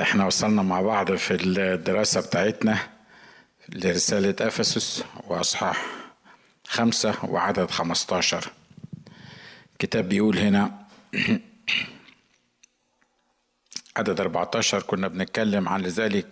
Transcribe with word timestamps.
إحنا 0.00 0.26
وصلنا 0.26 0.62
مع 0.62 0.80
بعض 0.80 1.14
في 1.14 1.34
الدراسة 1.34 2.20
بتاعتنا 2.20 2.78
لرسالة 3.68 4.46
أفسس 4.46 5.04
وأصحاح 5.26 5.86
خمسة 6.66 7.24
وعدد 7.24 7.70
خمستاشر. 7.70 8.52
الكتاب 9.72 10.08
بيقول 10.08 10.38
هنا 10.38 10.86
عدد 13.96 14.20
14 14.20 14.82
كنا 14.82 15.08
بنتكلم 15.08 15.68
عن 15.68 15.82
لذلك 15.82 16.26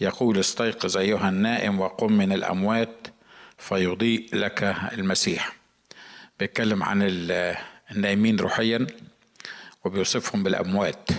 يقول 0.00 0.38
استيقظ 0.38 0.96
أيها 0.96 1.28
النائم 1.28 1.80
وقم 1.80 2.12
من 2.12 2.32
الأموات 2.32 3.08
فيضيء 3.58 4.36
لك 4.36 4.62
المسيح. 4.92 5.52
بيتكلم 6.38 6.82
عن 6.82 6.98
النائمين 7.90 8.36
روحيا 8.40 8.86
وبيوصفهم 9.84 10.42
بالأموات. 10.42 11.10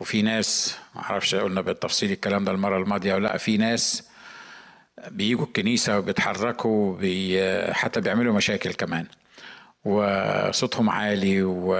وفي 0.00 0.22
ناس 0.22 0.76
معرفش 0.94 1.34
قلنا 1.34 1.60
بالتفصيل 1.60 2.12
الكلام 2.12 2.44
ده 2.44 2.52
المرة 2.52 2.78
الماضية 2.78 3.14
ولا 3.14 3.28
لأ 3.28 3.36
في 3.36 3.56
ناس 3.56 4.08
بيجوا 5.10 5.44
الكنيسة 5.46 5.98
وبيتحركوا 5.98 6.96
بي 6.96 7.42
حتى 7.72 8.00
بيعملوا 8.00 8.34
مشاكل 8.34 8.72
كمان. 8.72 9.06
وصوتهم 9.84 10.90
عالي 10.90 11.42
و... 11.42 11.76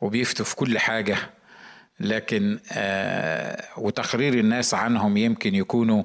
وبيفتوا 0.00 0.44
في 0.44 0.56
كل 0.56 0.78
حاجة. 0.78 1.16
لكن 2.00 2.58
آه 2.72 3.64
وتقرير 3.76 4.34
الناس 4.34 4.74
عنهم 4.74 5.16
يمكن 5.16 5.54
يكونوا 5.54 6.02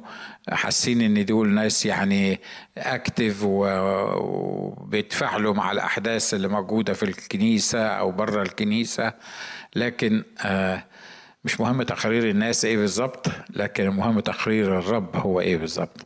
حاسين 0.50 1.02
إن 1.02 1.26
دول 1.26 1.50
ناس 1.50 1.86
يعني 1.86 2.40
اكتف 2.78 3.40
وبيتفاعلوا 4.24 5.54
مع 5.54 5.72
الأحداث 5.72 6.34
اللي 6.34 6.48
موجودة 6.48 6.94
في 6.94 7.04
الكنيسة 7.04 7.88
أو 7.88 8.12
بره 8.12 8.42
الكنيسة. 8.42 9.14
لكن 9.76 10.24
آه 10.40 10.84
مش 11.46 11.60
مهم 11.62 11.84
تقرير 11.84 12.30
الناس 12.30 12.66
إيه 12.66 12.78
بالظبط 12.78 13.28
لكن 13.50 13.84
المهم 13.84 14.20
تقرير 14.20 14.80
الرب 14.80 15.16
هو 15.16 15.40
إيه 15.40 15.58
بالظبط. 15.58 16.06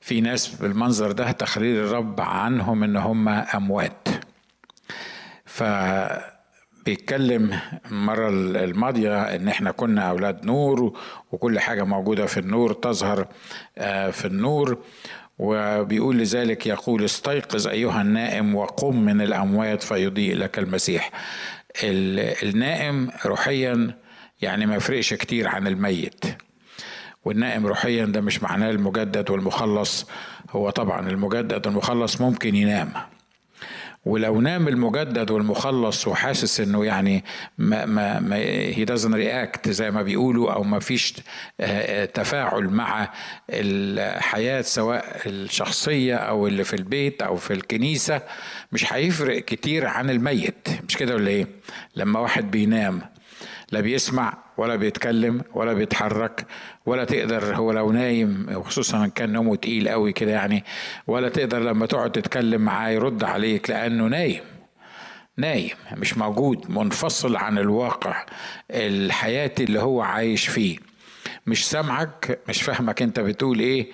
في 0.00 0.20
ناس 0.20 0.48
بالمنظر 0.48 1.12
ده 1.12 1.30
تقرير 1.32 1.84
الرب 1.84 2.20
عنهم 2.20 2.84
إن 2.84 2.96
هم 2.96 3.28
أموات. 3.28 4.08
ف 5.44 5.62
بيتكلم 6.86 7.58
المرة 7.90 8.28
الماضية 8.64 9.22
إن 9.22 9.48
إحنا 9.48 9.70
كنا 9.70 10.02
أولاد 10.10 10.46
نور 10.46 10.98
وكل 11.32 11.60
حاجة 11.60 11.82
موجودة 11.84 12.26
في 12.26 12.40
النور 12.40 12.72
تظهر 12.72 13.26
في 14.12 14.24
النور. 14.24 14.78
وبيقول 15.38 16.18
لذلك 16.18 16.66
يقول 16.66 17.04
استيقظ 17.04 17.68
أيها 17.68 18.02
النائم 18.02 18.54
وقم 18.54 18.96
من 19.04 19.20
الأموات 19.20 19.82
فيضيء 19.82 20.36
لك 20.36 20.58
المسيح. 20.58 21.10
النائم 22.42 23.10
روحيا 23.26 24.03
يعني 24.42 24.66
ما 24.66 24.76
يفرقش 24.76 25.14
كتير 25.14 25.48
عن 25.48 25.66
الميت. 25.66 26.24
والنائم 27.24 27.66
روحيا 27.66 28.04
ده 28.04 28.20
مش 28.20 28.42
معناه 28.42 28.70
المجدد 28.70 29.30
والمخلص. 29.30 30.06
هو 30.50 30.70
طبعا 30.70 31.08
المجدد 31.10 31.66
والمخلص 31.66 32.20
ممكن 32.20 32.54
ينام. 32.54 32.92
ولو 34.04 34.40
نام 34.40 34.68
المجدد 34.68 35.30
والمخلص 35.30 36.08
وحاسس 36.08 36.60
إنه 36.60 36.84
يعني 36.84 37.24
ما 37.58 37.84
ما 37.86 38.20
ما 38.20 38.36
هي 38.36 38.86
doesn't 38.86 39.14
react 39.14 39.68
زي 39.70 39.90
ما 39.90 40.02
بيقولوا 40.02 40.52
أو 40.52 40.62
ما 40.62 40.78
فيش 40.80 41.14
تفاعل 42.14 42.64
مع 42.64 43.10
الحياة 43.50 44.60
سواء 44.60 45.20
الشخصية 45.26 46.16
أو 46.16 46.46
اللي 46.46 46.64
في 46.64 46.76
البيت 46.76 47.22
أو 47.22 47.36
في 47.36 47.52
الكنيسة 47.52 48.22
مش 48.72 48.92
هيفرق 48.92 49.38
كتير 49.44 49.86
عن 49.86 50.10
الميت. 50.10 50.68
مش 50.88 50.96
كده 50.96 51.14
ولا 51.14 51.28
إيه؟ 51.30 51.46
لما 51.96 52.20
واحد 52.20 52.50
بينام 52.50 53.00
لا 53.72 53.80
بيسمع 53.80 54.38
ولا 54.56 54.76
بيتكلم 54.76 55.42
ولا 55.54 55.72
بيتحرك 55.72 56.46
ولا 56.86 57.04
تقدر 57.04 57.56
هو 57.56 57.72
لو 57.72 57.92
نايم 57.92 58.46
وخصوصا 58.54 59.04
ان 59.04 59.10
كان 59.10 59.32
نومه 59.32 59.56
تقيل 59.56 59.88
قوي 59.88 60.12
كده 60.12 60.30
يعني 60.32 60.64
ولا 61.06 61.28
تقدر 61.28 61.58
لما 61.58 61.86
تقعد 61.86 62.12
تتكلم 62.12 62.60
معاه 62.60 62.90
يرد 62.90 63.24
عليك 63.24 63.70
لأنه 63.70 64.06
نايم. 64.06 64.40
نايم 65.36 65.76
مش 65.92 66.18
موجود 66.18 66.70
منفصل 66.70 67.36
عن 67.36 67.58
الواقع 67.58 68.26
الحياة 68.70 69.52
اللي 69.60 69.80
هو 69.80 70.02
عايش 70.02 70.48
فيه. 70.48 70.78
مش 71.46 71.68
سامعك 71.70 72.38
مش 72.48 72.62
فاهمك 72.62 73.02
انت 73.02 73.20
بتقول 73.20 73.60
إيه 73.60 73.86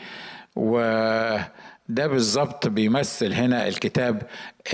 وده 0.57 2.07
بالظبط 2.07 2.69
بيمثل 2.69 3.33
هنا 3.33 3.69
الكتاب 3.69 4.23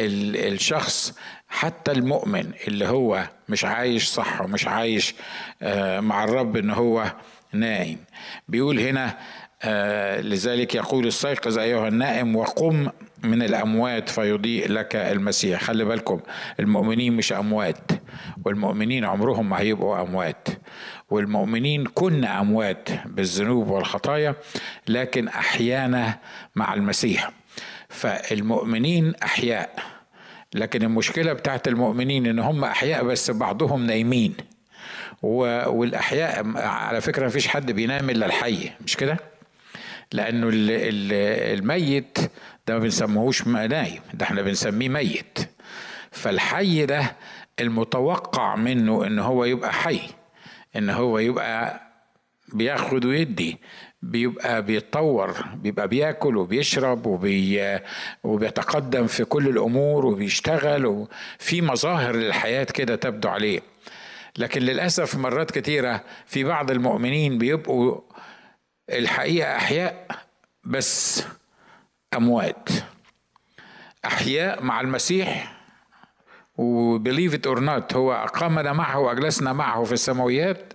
الشخص 0.01 1.19
حتى 1.49 1.93
المؤمن 1.93 2.53
اللي 2.69 2.89
هو 2.89 3.29
مش 3.49 3.65
عايش 3.65 4.05
صح 4.05 4.41
ومش 4.41 4.67
عايش 4.67 5.15
مع 5.99 6.25
الرب 6.25 6.57
إن 6.57 6.71
هو 6.71 7.13
نايم. 7.53 7.99
بيقول 8.49 8.79
هنا 8.81 9.19
لذلك 10.21 10.75
يقول 10.75 11.07
استيقظ 11.09 11.59
أيها 11.59 11.89
النائم 11.89 12.37
وقم 12.37 12.89
من 13.23 13.43
الأموات 13.43 14.09
فيضيء 14.09 14.69
لك 14.73 14.97
المسيح. 14.97 15.63
خلي 15.63 15.85
بالكم 15.85 16.21
المؤمنين 16.61 17.13
مش 17.17 17.33
أموات 17.33 17.91
والمؤمنين 18.45 19.05
عمرهم 19.05 19.49
ما 19.49 19.61
هيبقوا 19.61 20.01
أموات. 20.03 20.49
والمؤمنين 21.11 21.87
كنا 21.87 22.41
أموات 22.41 22.89
بالذنوب 23.07 23.69
والخطايا 23.69 24.35
لكن 24.89 25.29
أحيانا 25.29 26.19
مع 26.55 26.75
المسيح. 26.75 27.31
فالمؤمنين 27.89 29.15
أحياء. 29.23 29.96
لكن 30.57 30.83
المشكلة 30.83 31.33
بتاعت 31.33 31.69
المؤمنين 31.69 32.27
إن 32.27 32.39
هم 32.39 32.65
أحياء 32.65 33.05
بس 33.05 33.31
بعضهم 33.31 33.87
نايمين. 33.87 34.35
والأحياء 35.23 36.57
على 36.57 37.01
فكرة 37.01 37.27
مفيش 37.27 37.49
حد 37.49 37.73
بينام 37.73 38.11
إلا 38.11 38.27
الحي 38.27 38.71
مش 38.85 38.97
كده؟ 38.97 39.17
لأنه 40.13 40.51
الميت 40.53 42.19
ده 42.69 42.75
ما 42.75 42.79
بنسموهوش 42.81 43.47
نايم 43.47 44.01
ده 44.15 44.25
إحنا 44.25 44.43
بنسميه 44.43 44.89
ميت. 44.89 45.39
فالحي 46.11 46.87
ده 46.87 47.17
المتوقع 47.61 48.57
منه 48.57 49.07
إن 49.07 49.19
هو 49.19 49.45
يبقى 49.45 49.73
حي 49.73 50.01
إن 50.77 50.91
هو 50.91 51.19
يبقى 51.19 51.81
بياخد 52.53 53.05
ويدي 53.05 53.59
بيبقى 54.11 54.63
بيتطور 54.63 55.35
بيبقى 55.55 55.89
بياكل 55.89 56.37
وبيشرب 56.37 57.07
وبي 57.07 57.79
وبيتقدم 58.25 59.07
في 59.07 59.25
كل 59.25 59.49
الأمور 59.49 60.07
وبيشتغل 60.07 60.87
وفي 60.87 61.63
مظاهر 61.63 62.17
للحياة 62.17 62.65
كده 62.65 62.97
تبدو 62.97 63.29
عليه. 63.29 63.61
لكن 64.39 64.61
للأسف 64.63 65.15
مرات 65.17 65.51
كتيرة 65.51 66.05
في 66.27 66.45
بعض 66.45 66.71
المؤمنين 66.71 67.39
بيبقوا 67.39 68.01
الحقيقة 68.91 69.57
أحياء 69.57 70.07
بس 70.65 71.25
أموات. 72.17 72.69
أحياء 74.05 74.63
مع 74.63 74.81
المسيح 74.81 75.57
و 76.59 76.68
believe 76.68 77.35
it 77.35 77.47
or 77.47 77.61
not 77.61 77.95
هو 77.95 78.13
أقامنا 78.13 78.73
معه 78.73 78.99
وأجلسنا 78.99 79.53
معه 79.53 79.85
في 79.85 79.93
السماويات 79.93 80.73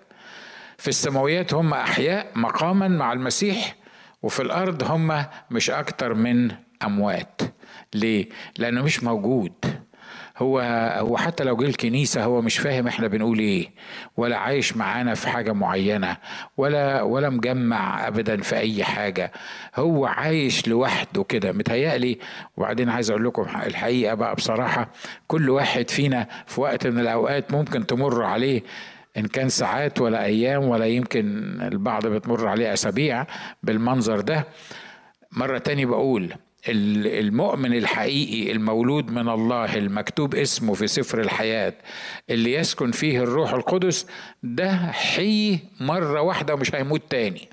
في 0.82 0.88
السماويات 0.88 1.54
هم 1.54 1.74
أحياء 1.74 2.28
مقاما 2.36 2.88
مع 2.88 3.14
المسيح 3.14 3.76
وفي 4.24 4.42
الأرض 4.42 4.84
هم 4.84 5.26
مش 5.52 5.70
أكتر 5.70 6.14
من 6.14 6.52
أموات. 6.84 7.42
ليه؟ 7.94 8.30
لأنه 8.58 8.82
مش 8.84 9.04
موجود. 9.04 9.54
هو 10.38 10.60
هو 11.00 11.18
حتى 11.18 11.44
لو 11.44 11.56
جه 11.56 11.66
الكنيسة 11.66 12.24
هو 12.24 12.42
مش 12.42 12.58
فاهم 12.58 12.88
إحنا 12.88 13.08
بنقول 13.08 13.40
إيه 13.40 13.70
ولا 14.18 14.38
عايش 14.38 14.78
معانا 14.78 15.14
في 15.14 15.30
حاجة 15.30 15.52
معينة 15.52 16.18
ولا 16.58 17.02
ولا 17.02 17.30
مجمع 17.30 18.08
ابدا 18.08 18.42
في 18.42 18.56
أي 18.58 18.84
حاجة. 18.84 19.32
هو 19.76 20.06
عايش 20.06 20.68
لوحده 20.68 21.24
كده. 21.24 21.52
متهيألي 21.52 22.18
وبعدين 22.58 22.90
عايز 22.90 23.10
أقول 23.12 23.26
لكم 23.26 23.42
الحقيقة 23.66 24.14
بقى 24.14 24.36
بصراحة 24.36 24.90
كل 25.28 25.50
واحد 25.50 25.90
فينا 25.90 26.28
في 26.48 26.62
وقت 26.62 26.88
من 26.88 27.00
الأوقات 27.00 27.52
ممكن 27.52 27.86
تمر 27.86 28.24
عليه 28.24 28.64
إن 29.18 29.26
كان 29.28 29.50
ساعات 29.50 30.02
ولا 30.02 30.24
أيام 30.26 30.64
ولا 30.64 30.86
يمكن 30.86 31.26
البعض 31.62 32.08
بتمر 32.08 32.48
عليه 32.48 32.74
أسابيع 32.74 33.26
بالمنظر 33.64 34.22
ده 34.22 34.48
مرة 35.32 35.58
تاني 35.58 35.86
بقول 35.86 36.34
المؤمن 36.70 37.74
الحقيقي 37.74 38.52
المولود 38.52 39.12
من 39.12 39.30
الله 39.30 39.78
المكتوب 39.78 40.36
اسمه 40.36 40.74
في 40.74 40.88
سفر 40.88 41.20
الحياة 41.22 41.74
اللي 42.30 42.54
يسكن 42.54 42.92
فيه 42.92 43.24
الروح 43.24 43.54
القدس 43.54 44.08
ده 44.44 44.76
حي 44.78 45.60
مرة 45.80 46.22
واحدة 46.22 46.54
ومش 46.54 46.76
هيموت 46.76 47.02
تاني. 47.10 47.50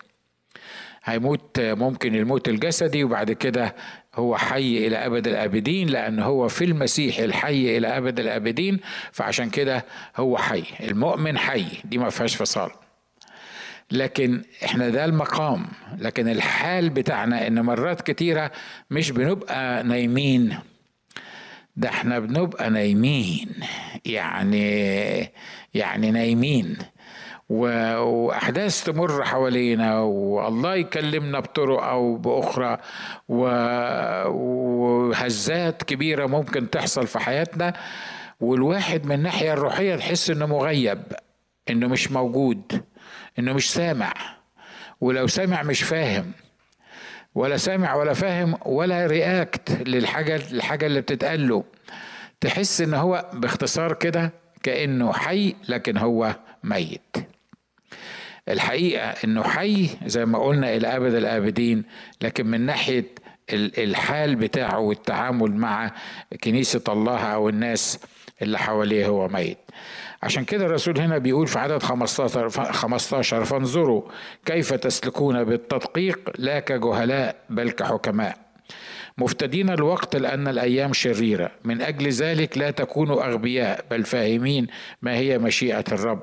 هيموت 1.05 1.61
ممكن 1.61 2.15
الموت 2.15 2.49
الجسدي 2.49 3.05
وبعد 3.05 3.33
كده 3.33 3.75
هو 4.19 4.37
حي 4.37 4.87
إلى 4.87 4.97
أبد 5.07 5.29
الآبدين 5.29 5.89
لأن 5.89 6.19
هو 6.21 6.49
في 6.49 6.65
المسيح 6.65 7.19
الحي 7.19 7.77
إلى 7.79 7.87
أبد 7.99 8.21
الآبدين 8.21 8.81
فعشان 9.13 9.51
كده 9.51 9.85
هو 10.17 10.39
حي. 10.39 10.65
المؤمن 10.81 11.39
حي 11.39 11.65
دي 11.85 11.99
ما 11.99 12.11
فيهاش 12.11 12.37
فصال. 12.37 12.71
لكن 13.91 14.43
إحنا 14.65 14.89
ده 14.89 15.05
المقام. 15.05 15.67
لكن 15.99 16.29
الحال 16.29 16.91
بتاعنا 16.91 17.47
إن 17.47 17.61
مرات 17.61 18.01
كتيرة 18.11 18.51
مش 18.91 19.11
بنبقى 19.11 19.83
نايمين. 19.85 20.59
ده 21.77 21.89
إحنا 21.89 22.19
بنبقى 22.19 22.71
نايمين. 22.71 23.49
يعني 24.05 25.31
يعني 25.75 26.11
نايمين. 26.11 26.77
وأحداث 27.49 28.85
تمر 28.85 29.25
حوالينا 29.25 30.01
والله 30.01 30.75
يكلمنا 30.75 31.41
بطرق 31.41 31.83
أو 31.83 32.17
بأخرى 32.17 32.79
وهزات 34.29 35.83
كبيرة 35.83 36.27
ممكن 36.27 36.71
تحصل 36.71 37.07
في 37.07 37.19
حياتنا 37.19 37.73
والواحد 38.41 39.07
من 39.07 39.13
الناحية 39.13 39.53
الروحية 39.53 39.97
تحس 39.97 40.31
إنه 40.31 40.47
مغيب 40.47 41.03
إنه 41.71 41.87
مش 41.89 42.13
موجود 42.13 42.83
إنه 43.39 43.53
مش 43.53 43.73
سامع 43.73 44.13
ولو 45.01 45.27
سامع 45.27 45.63
مش 45.63 45.83
فاهم 45.83 46.33
ولا 47.35 47.57
سامع 47.57 47.95
ولا 47.95 48.13
فاهم 48.13 48.55
ولا 48.67 49.07
رياكت 49.07 49.89
للحاجة 49.89 50.37
الحاجة 50.53 50.87
اللي 50.87 51.01
بتتقال 51.01 51.49
له. 51.49 51.65
تحس 52.41 52.81
إن 52.81 52.95
هو 52.95 53.31
باختصار 53.33 53.93
كده 53.93 54.33
كأنه 54.63 55.13
حي 55.13 55.55
لكن 55.69 55.97
هو 55.97 56.37
ميت. 56.65 57.17
الحقيقة 58.49 59.15
إنه 59.25 59.43
حي 59.43 59.89
زي 60.07 60.25
ما 60.25 60.39
قلنا 60.39 60.77
إلى 60.77 60.97
أبد 60.97 61.15
الآبدين 61.15 61.85
لكن 62.23 62.47
من 62.47 62.61
ناحية 62.61 63.05
الحال 63.53 64.37
بتاعه 64.37 64.79
والتعامل 64.79 65.53
مع 65.53 65.91
كنيسة 66.45 66.83
الله 66.89 67.19
أو 67.19 67.49
الناس 67.49 67.99
اللي 68.43 68.59
حواليه 68.59 69.07
هو 69.07 69.29
ميت. 69.29 69.59
عشان 70.23 70.45
كده 70.45 70.67
الرسول 70.67 70.99
هنا 71.01 71.19
بيقول 71.19 71.47
في 71.47 71.59
عدد 71.59 71.83
15 71.83 72.49
15 72.73 73.45
فانظروا 73.45 74.03
كيف 74.45 74.75
تسلكون 74.75 75.45
بالتدقيق 75.45 76.31
لا 76.39 76.61
كجهلاء 76.61 77.37
بل 77.51 77.71
كحكماء. 77.71 78.37
مفتدين 79.19 79.71
الوقت 79.71 80.17
لأن 80.17 80.49
الأيام 80.49 80.93
شريرة. 80.93 81.51
من 81.65 81.83
أجل 81.83 82.09
ذلك 82.09 82.59
لا 82.59 82.71
تكونوا 82.71 83.25
أغبياء 83.25 83.85
بل 83.91 84.05
فاهمين 84.05 84.67
ما 85.03 85.15
هي 85.15 85.39
مشيئة 85.39 85.85
الرب. 85.93 86.23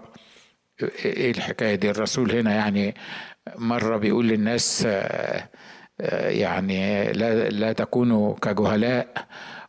إيه 1.05 1.31
الحكاية 1.31 1.75
دي؟ 1.75 1.89
الرسول 1.89 2.31
هنا 2.31 2.53
يعني 2.55 2.95
مرة 3.57 3.97
بيقول 3.97 4.27
للناس 4.27 4.83
آه، 4.87 5.49
آه، 6.01 6.29
يعني 6.29 7.11
لا, 7.13 7.49
لا 7.49 7.71
تكونوا 7.73 8.35
كجهلاء. 8.41 9.07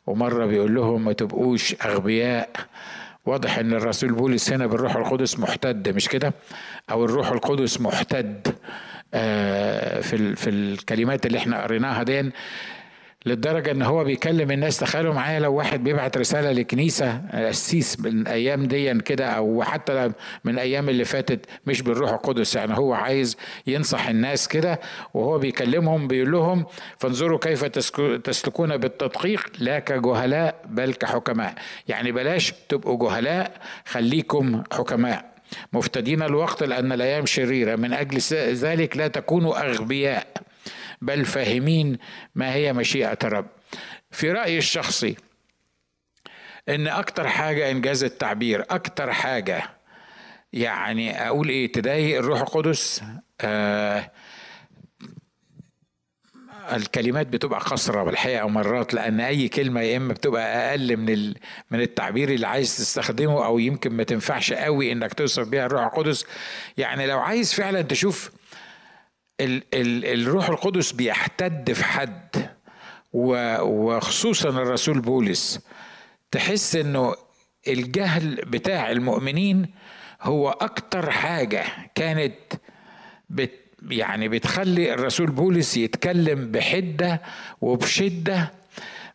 ومرة 0.06 0.46
بيقول 0.46 0.74
لهم 0.74 1.04
ما 1.04 1.12
تبقوش 1.12 1.74
أغبياء. 1.84 2.50
واضح 3.26 3.58
إن 3.58 3.72
الرسول 3.72 4.12
بولس 4.12 4.52
هنا 4.52 4.66
بالروح 4.66 4.96
القدس 4.96 5.38
محتد 5.38 5.88
مش 5.88 6.08
كده؟ 6.08 6.32
أو 6.90 7.04
الروح 7.04 7.30
القدس 7.30 7.80
محتد 7.80 8.54
آه، 9.14 10.00
في 10.00 10.36
في 10.36 10.50
الكلمات 10.50 11.26
اللي 11.26 11.38
إحنا 11.38 11.62
قريناها 11.62 12.02
دي 12.02 12.30
للدرجة 13.26 13.70
إن 13.70 13.82
هو 13.82 14.04
بيكلم 14.04 14.50
الناس. 14.50 14.78
تخيلوا 14.78 15.14
معايا 15.14 15.40
لو 15.40 15.54
واحد 15.54 15.84
بيبعت 15.84 16.18
رسالة 16.18 16.52
لكنيسة 16.52 17.20
قسيس 17.32 18.00
من 18.00 18.26
أيام 18.26 18.64
دي 18.66 18.94
كده 18.94 19.26
أو 19.26 19.62
حتى 19.62 20.12
من 20.44 20.54
الأيام 20.54 20.88
اللي 20.88 21.04
فاتت 21.04 21.46
مش 21.66 21.82
بالروح 21.82 22.10
القدس 22.10 22.56
يعني 22.56 22.78
هو 22.78 22.92
عايز 22.94 23.36
ينصح 23.66 24.08
الناس 24.08 24.48
كده 24.48 24.80
وهو 25.14 25.38
بيكلمهم 25.38 26.08
بيقول 26.08 26.32
لهم 26.32 26.66
فانظروا 26.98 27.38
كيف 27.38 27.64
تسلكون 28.24 28.76
بالتدقيق 28.76 29.50
لا 29.58 29.78
كجهلاء 29.78 30.54
بل 30.68 30.94
كحكماء. 30.94 31.54
يعني 31.88 32.12
بلاش 32.12 32.52
تبقوا 32.68 33.08
جهلاء 33.08 33.52
خليكم 33.86 34.62
حكماء. 34.72 35.36
مفتدين 35.72 36.22
الوقت 36.22 36.62
لأن 36.62 36.92
الأيام 36.92 37.26
شريرة. 37.26 37.76
من 37.76 37.92
أجل 37.92 38.18
ذلك 38.54 38.96
لا 38.96 39.08
تكونوا 39.08 39.70
أغبياء. 39.70 40.26
بل 41.02 41.24
فاهمين 41.24 41.98
ما 42.34 42.54
هي 42.54 42.72
مشيئة 42.72 43.18
الرب 43.24 43.46
في 44.10 44.32
رأيي 44.32 44.58
الشخصي 44.58 45.16
إن 46.68 46.88
أكتر 46.88 47.28
حاجة 47.28 47.70
إنجاز 47.70 48.04
التعبير 48.04 48.64
أكتر 48.70 49.12
حاجة 49.12 49.62
يعني 50.52 51.28
أقول 51.28 51.48
إيه 51.48 51.72
تضايق 51.72 52.18
الروح 52.18 52.40
القدس 52.40 53.02
آه 53.40 54.10
الكلمات 56.72 57.26
بتبقى 57.26 57.60
قصرة 57.60 58.02
بالحقيقة 58.02 58.48
مرات 58.48 58.94
لأن 58.94 59.20
أي 59.20 59.48
كلمة 59.48 59.80
يا 59.80 59.96
إما 59.96 60.12
بتبقى 60.12 60.70
أقل 60.70 60.96
من 60.96 61.34
من 61.70 61.80
التعبير 61.80 62.28
اللي 62.28 62.46
عايز 62.46 62.76
تستخدمه 62.76 63.46
أو 63.46 63.58
يمكن 63.58 63.92
ما 63.92 64.02
تنفعش 64.02 64.52
قوي 64.52 64.92
إنك 64.92 65.14
توصف 65.14 65.48
بيها 65.48 65.66
الروح 65.66 65.82
القدس. 65.82 66.24
يعني 66.76 67.06
لو 67.06 67.18
عايز 67.18 67.52
فعلا 67.52 67.82
تشوف 67.82 68.30
ال 69.40 69.62
ال 69.74 70.04
الروح 70.04 70.48
القدس 70.48 70.92
بيحتد 70.92 71.72
في 71.72 71.84
حد. 71.84 72.50
وخصوصا 73.12 74.48
الرسول 74.48 75.00
بولس. 75.00 75.60
تحس 76.30 76.76
إنه 76.76 77.14
الجهل 77.68 78.34
بتاع 78.34 78.90
المؤمنين 78.90 79.66
هو 80.22 80.50
أكتر 80.50 81.10
حاجة 81.10 81.64
كانت 81.94 82.34
بت 83.30 83.50
يعني 83.90 84.28
بتخلي 84.28 84.94
الرسول 84.94 85.30
بولس 85.30 85.76
يتكلم 85.76 86.50
بحدة 86.50 87.22
وبشدة 87.60 88.52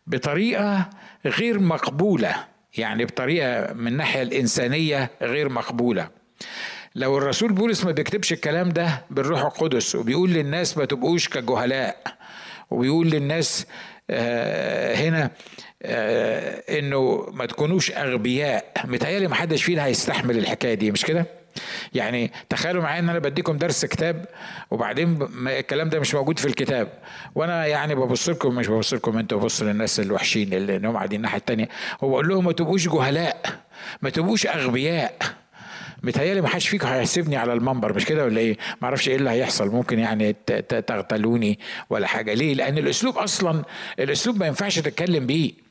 بطريقة 0.06 0.90
غير 1.26 1.58
مقبولة. 1.60 2.34
يعني 2.76 3.04
بطريقة 3.04 3.72
من 3.72 3.86
الناحية 3.86 4.22
الإنسانية 4.22 5.10
غير 5.22 5.48
مقبولة. 5.48 6.08
لو 6.94 7.18
الرسول 7.18 7.52
بولس 7.52 7.84
ما 7.84 7.92
بيكتبش 7.92 8.32
الكلام 8.32 8.68
ده 8.68 9.04
بالروح 9.10 9.40
القدس 9.40 9.94
وبيقول 9.94 10.30
للناس 10.30 10.78
ما 10.78 10.84
تبقوش 10.84 11.28
كجهلاء 11.28 11.96
وبيقول 12.70 13.10
للناس 13.10 13.66
آه، 14.10 14.94
هنا 14.94 15.30
آه، 15.82 16.78
إنه 16.78 17.26
ما 17.32 17.46
تكونوش 17.46 17.90
أغبياء. 17.90 18.72
متهيألي 18.84 19.28
ما 19.28 19.34
حدش 19.34 19.64
فينا 19.64 19.84
هيستحمل 19.84 20.38
الحكاية 20.38 20.74
دي 20.74 20.90
مش 20.90 21.04
كده؟ 21.04 21.26
يعني 21.94 22.32
تخيلوا 22.48 22.82
معايا 22.82 22.98
إن 23.00 23.08
أنا 23.08 23.18
بديكم 23.18 23.58
درس 23.58 23.84
كتاب 23.84 24.24
وبعدين 24.70 25.28
الكلام 25.46 25.88
ده 25.88 26.00
مش 26.00 26.14
موجود 26.14 26.38
في 26.38 26.44
الكتاب. 26.46 26.88
وأنا 27.34 27.66
يعني 27.66 27.94
ببص 27.94 28.28
لكم 28.28 28.54
مش 28.54 28.68
ببص 28.68 28.94
لكم 28.94 29.18
أنتوا 29.18 29.38
ببص 29.38 29.62
للناس 29.62 30.00
الوحشين 30.00 30.52
اللي 30.52 30.88
هم 30.88 30.96
قاعدين 30.96 31.16
الناحية 31.16 31.38
الثانية 31.38 31.68
وبقول 32.02 32.28
لهم 32.28 32.44
ما 32.44 32.52
تبقوش 32.52 32.88
جهلاء 32.88 33.42
ما 34.02 34.10
تبقوش 34.10 34.46
أغبياء. 34.46 35.16
متهيألي 36.02 36.40
ما 36.40 36.48
حدش 36.48 36.68
فيكم 36.68 36.88
هيحسبني 36.88 37.36
على 37.36 37.52
المنبر 37.52 37.94
مش 37.94 38.04
كده 38.04 38.24
ولا 38.24 38.40
إيه؟ 38.40 38.56
ما 38.82 38.88
أعرفش 38.88 39.08
إيه 39.08 39.16
اللي 39.16 39.30
هيحصل 39.30 39.68
ممكن 39.68 39.98
يعني 39.98 40.36
تغتالوني 40.86 41.58
ولا 41.90 42.06
حاجة 42.06 42.34
ليه؟ 42.34 42.54
لأن 42.54 42.78
الأسلوب 42.78 43.18
أصلا 43.18 43.62
الأسلوب 43.98 44.36
ما 44.36 44.46
ينفعش 44.46 44.78
تتكلم 44.78 45.26
بيه 45.26 45.61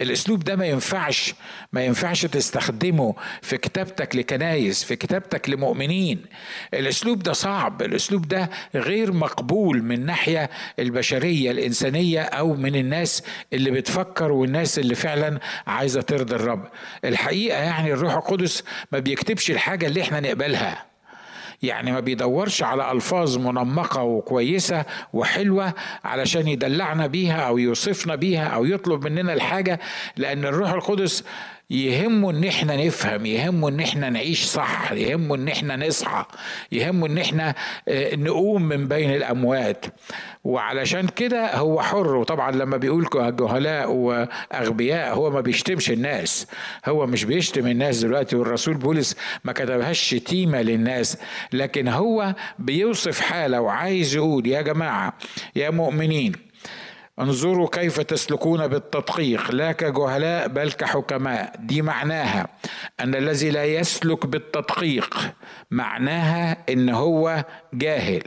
الأسلوب 0.00 0.44
ده 0.44 0.56
ما 0.56 0.66
ينفعش 0.66 1.34
ما 1.72 1.84
ينفعش 1.84 2.26
تستخدمه 2.26 3.14
في 3.42 3.56
كتابتك 3.56 4.16
لكنايس 4.16 4.84
في 4.84 4.96
كتابتك 4.96 5.50
لمؤمنين. 5.50 6.24
الأسلوب 6.74 7.22
ده 7.22 7.32
صعب 7.32 7.82
الأسلوب 7.82 8.28
ده 8.28 8.50
غير 8.74 9.12
مقبول 9.12 9.82
من 9.82 10.06
ناحية 10.06 10.50
البشرية 10.78 11.50
الإنسانية 11.50 12.20
أو 12.22 12.54
من 12.54 12.76
الناس 12.76 13.22
اللي 13.52 13.70
بتفكر 13.70 14.32
والناس 14.32 14.78
اللي 14.78 14.94
فعلا 14.94 15.40
عايزة 15.66 16.00
ترضي 16.00 16.34
الرب. 16.34 16.68
الحقيقة 17.04 17.58
يعني 17.58 17.92
الروح 17.92 18.14
القدس 18.14 18.64
ما 18.92 18.98
بيكتبش 18.98 19.50
الحاجة 19.50 19.86
اللي 19.86 20.02
إحنا 20.02 20.20
نقبلها. 20.20 20.87
يعني 21.62 21.92
ما 21.92 22.00
بيدورش 22.00 22.62
على 22.62 22.92
ألفاظ 22.92 23.38
منمقة 23.38 24.02
وكويسة 24.02 24.84
وحلوة 25.12 25.72
علشان 26.04 26.48
يدلعنا 26.48 27.06
بيها 27.06 27.40
أو 27.40 27.58
يوصفنا 27.58 28.14
بيها 28.14 28.46
أو 28.48 28.64
يطلب 28.64 29.08
مننا 29.08 29.32
الحاجة 29.32 29.80
لأن 30.16 30.44
الروح 30.44 30.70
القدس 30.70 31.24
يهمه 31.70 32.30
إن 32.30 32.44
إحنا 32.44 32.86
نفهم 32.86 33.26
يهمه 33.26 33.68
إن 33.68 33.80
إحنا 33.80 34.10
نعيش 34.10 34.44
صح 34.44 34.92
يهمه 34.92 35.34
إن 35.34 35.48
إحنا 35.48 35.76
نصحى 35.86 36.24
يهمه 36.72 37.06
إن 37.06 37.18
إحنا 37.18 37.54
آه، 37.88 38.16
نقوم 38.16 38.62
من 38.62 38.88
بين 38.88 39.10
الأموات. 39.14 39.86
وعلشان 40.44 41.08
كده 41.08 41.54
هو 41.56 41.82
حر 41.82 42.16
وطبعا 42.16 42.50
لما 42.50 42.76
بيقول 42.76 43.06
جهلاء 43.14 43.90
وأغبياء 43.90 45.14
هو 45.14 45.30
ما 45.30 45.40
بيشتمش 45.40 45.90
الناس. 45.90 46.46
هو 46.86 47.06
مش 47.06 47.24
بيشتم 47.24 47.66
الناس 47.66 48.04
دلوقتي 48.04 48.36
والرسول 48.36 48.74
بولس 48.74 49.16
ما 49.44 49.52
كتبهاش 49.52 50.00
شتيمة 50.00 50.62
للناس 50.62 51.18
لكن 51.52 51.88
هو 51.88 52.34
بيوصف 52.58 53.20
حالة 53.20 53.60
وعايز 53.60 54.16
يقول 54.16 54.46
يا 54.46 54.62
جماعة 54.62 55.12
يا 55.56 55.70
مؤمنين 55.70 56.47
انظروا 57.20 57.68
كيف 57.72 58.00
تسلكون 58.00 58.66
بالتدقيق 58.66 59.50
لا 59.50 59.72
كجهلاء 59.72 60.48
بل 60.48 60.72
كحكماء. 60.72 61.52
دي 61.58 61.82
معناها 61.82 62.48
أن 63.00 63.14
الذي 63.14 63.50
لا 63.50 63.64
يسلك 63.64 64.26
بالتدقيق 64.26 65.32
معناها 65.70 66.56
إن 66.68 66.88
هو 66.88 67.44
جاهل. 67.74 68.22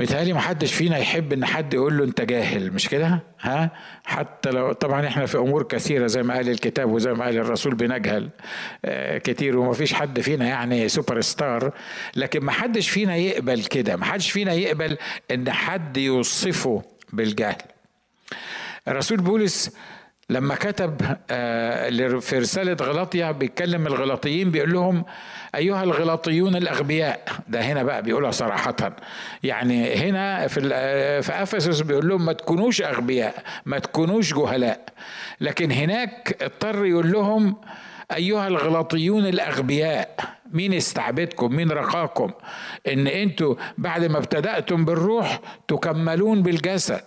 متهيألي 0.00 0.32
محدش 0.32 0.74
فينا 0.74 0.98
يحب 0.98 1.32
إن 1.32 1.44
حد 1.44 1.74
يقول 1.74 1.98
له 1.98 2.04
أنت 2.04 2.20
جاهل 2.20 2.72
مش 2.72 2.88
كده؟ 2.88 3.20
ها؟ 3.40 3.70
حتى 4.04 4.50
لو 4.50 4.72
طبعا 4.72 5.06
إحنا 5.06 5.26
في 5.26 5.38
أمور 5.38 5.62
كثيرة 5.62 6.06
زي 6.06 6.22
ما 6.22 6.34
قال 6.34 6.48
الكتاب 6.48 6.90
وزي 6.92 7.12
ما 7.14 7.24
قال 7.24 7.38
الرسول 7.38 7.74
بنجهل 7.74 8.28
آه 8.84 9.18
كتير 9.18 9.58
وما 9.58 9.72
فيش 9.72 9.94
حد 9.94 10.20
فينا 10.20 10.46
يعني 10.46 10.88
سوبر 10.88 11.20
ستار 11.20 11.72
لكن 12.16 12.44
محدش 12.44 12.88
فينا 12.88 13.16
يقبل 13.16 13.64
كده 13.64 13.96
محدش 13.96 14.30
فينا 14.30 14.52
يقبل 14.52 14.98
إن 15.30 15.50
حد 15.50 15.96
يوصفه 15.96 16.82
بالجهل. 17.12 17.56
الرسول 18.88 19.16
بولس 19.16 19.76
لما 20.30 20.54
كتب 20.54 21.16
آه، 21.30 22.18
في 22.18 22.38
رسالة 22.38 22.76
غلاطيا 22.86 23.30
بيتكلم 23.32 23.86
الغلاطيين 23.86 24.50
بيقول 24.50 24.72
لهم 24.72 25.04
أيها 25.54 25.82
الغلاطيون 25.82 26.56
الأغبياء 26.56 27.24
ده 27.48 27.60
هنا 27.60 27.82
بقى 27.82 28.02
بيقولها 28.02 28.30
صراحة. 28.30 28.96
يعني 29.42 29.94
هنا 29.94 30.46
في 30.46 30.70
آه، 30.72 31.20
في 31.20 31.32
أفسس 31.42 31.80
بيقول 31.80 32.08
لهم 32.08 32.24
ما 32.26 32.32
تكونوش 32.32 32.82
أغبياء 32.82 33.42
ما 33.66 33.78
تكونوش 33.78 34.34
جهلاء. 34.34 34.84
لكن 35.40 35.72
هناك 35.72 36.36
اضطر 36.42 36.84
يقول 36.84 37.12
لهم 37.12 37.56
أيها 38.12 38.48
الغلاطيون 38.48 39.26
الأغبياء 39.26 40.16
مين 40.52 40.74
استعبدكم؟ 40.74 41.54
مين 41.56 41.70
رقاكم؟ 41.70 42.30
إن 42.88 43.06
أنتوا 43.06 43.54
بعد 43.78 44.04
ما 44.04 44.18
ابتدأتم 44.18 44.84
بالروح 44.84 45.40
تكملون 45.68 46.42
بالجسد. 46.42 47.00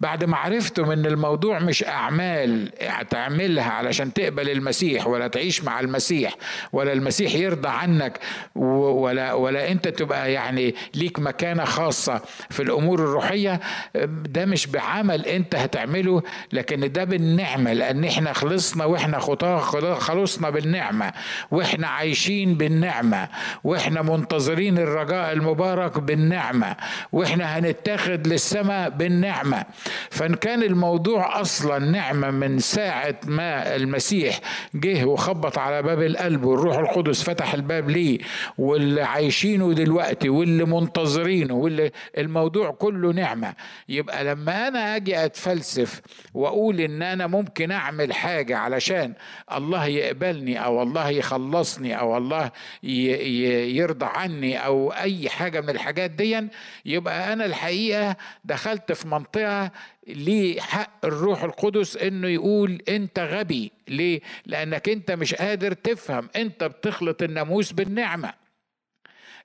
بعد 0.00 0.24
ما 0.24 0.36
عرفتم 0.36 0.90
إن 0.90 1.06
الموضوع 1.06 1.58
مش 1.58 1.84
أعمال 1.84 2.72
هتعملها 2.82 3.70
علشان 3.70 4.12
تقبل 4.12 4.50
المسيح 4.50 5.06
ولا 5.06 5.28
تعيش 5.28 5.64
مع 5.64 5.80
المسيح 5.80 6.34
ولا 6.72 6.92
المسيح 6.92 7.34
يرضى 7.34 7.68
عنك 7.68 8.18
ولا 8.54 9.32
ولا 9.32 9.70
أنت 9.72 9.88
تبقى 9.88 10.32
يعني 10.32 10.74
ليك 10.94 11.18
مكانة 11.18 11.64
خاصة 11.64 12.20
في 12.50 12.62
الأمور 12.62 12.98
الروحية 12.98 13.60
ده 14.08 14.44
مش 14.44 14.66
بعمل 14.66 15.26
أنت 15.26 15.54
هتعمله 15.54 16.22
لكن 16.52 16.92
ده 16.92 17.04
بالنعمة 17.04 17.72
لأن 17.72 18.04
إحنا 18.04 18.32
خلصنا 18.32 18.84
وإحنا 18.84 19.18
خطاه 19.18 19.58
خلصنا 19.98 20.50
بالنعمة 20.50 21.12
وإحنا 21.50 21.86
عايشين 21.88 22.54
بالنعمة 22.54 23.28
وإحنا 23.64 24.02
منتظرين 24.02 24.78
الرجاء 24.78 25.32
المبارك 25.32 25.98
بالنعمة 25.98 26.76
وإحنا 27.12 27.58
هنتاخد 27.58 28.26
للسماء 28.26 28.90
بالنعمة. 28.90 29.64
فإن 30.10 30.34
كان 30.34 30.62
الموضوع 30.62 31.40
أصلا 31.40 31.78
نعمة 31.78 32.30
من 32.30 32.58
ساعة 32.58 33.14
ما 33.26 33.76
المسيح 33.76 34.40
جه 34.74 35.04
وخبط 35.04 35.58
على 35.58 35.82
باب 35.82 36.02
القلب 36.02 36.44
والروح 36.44 36.78
القدس 36.78 37.22
فتح 37.22 37.54
الباب 37.54 37.90
ليه 37.90 38.18
واللي 38.58 39.02
عايشينه 39.02 39.72
دلوقتي 39.72 40.28
واللي 40.28 40.64
منتظرينه 40.64 41.54
واللي 41.54 41.90
الموضوع 42.18 42.70
كله 42.70 43.12
نعمة. 43.12 43.54
يبقى 43.88 44.24
لما 44.24 44.68
أنا 44.68 44.96
أجي 44.96 45.24
أتفلسف 45.24 46.00
وأقول 46.34 46.80
إن 46.80 47.02
أنا 47.02 47.26
ممكن 47.26 47.70
أعمل 47.70 48.12
حاجة 48.12 48.56
علشان 48.56 49.12
الله 49.52 49.86
يقبلني 49.86 50.64
أو 50.64 50.82
الله 50.82 51.08
يخلصني 51.10 51.98
أو 51.98 52.16
الله 52.16 52.50
يرضى 52.82 54.06
عني 54.06 54.64
أو 54.66 54.92
أي 54.92 55.28
حاجة 55.28 55.60
من 55.60 55.70
الحاجات 55.70 56.10
دي 56.10 56.48
يبقى 56.84 57.32
أنا 57.32 57.44
الحقيقة 57.46 58.16
دخلت 58.44 58.92
في 58.92 59.08
منطقة 59.08 59.70
ليه 60.14 60.60
حق 60.60 61.06
الروح 61.06 61.42
القدس 61.42 61.96
إنه 61.96 62.28
يقول 62.28 62.82
أنت 62.88 63.18
غبي؟ 63.18 63.72
ليه؟ 63.88 64.20
لأنك 64.46 64.88
أنت 64.88 65.10
مش 65.10 65.34
قادر 65.34 65.72
تفهم. 65.72 66.28
أنت 66.36 66.64
بتخلط 66.64 67.22
الناموس 67.22 67.72
بالنعمة. 67.72 68.32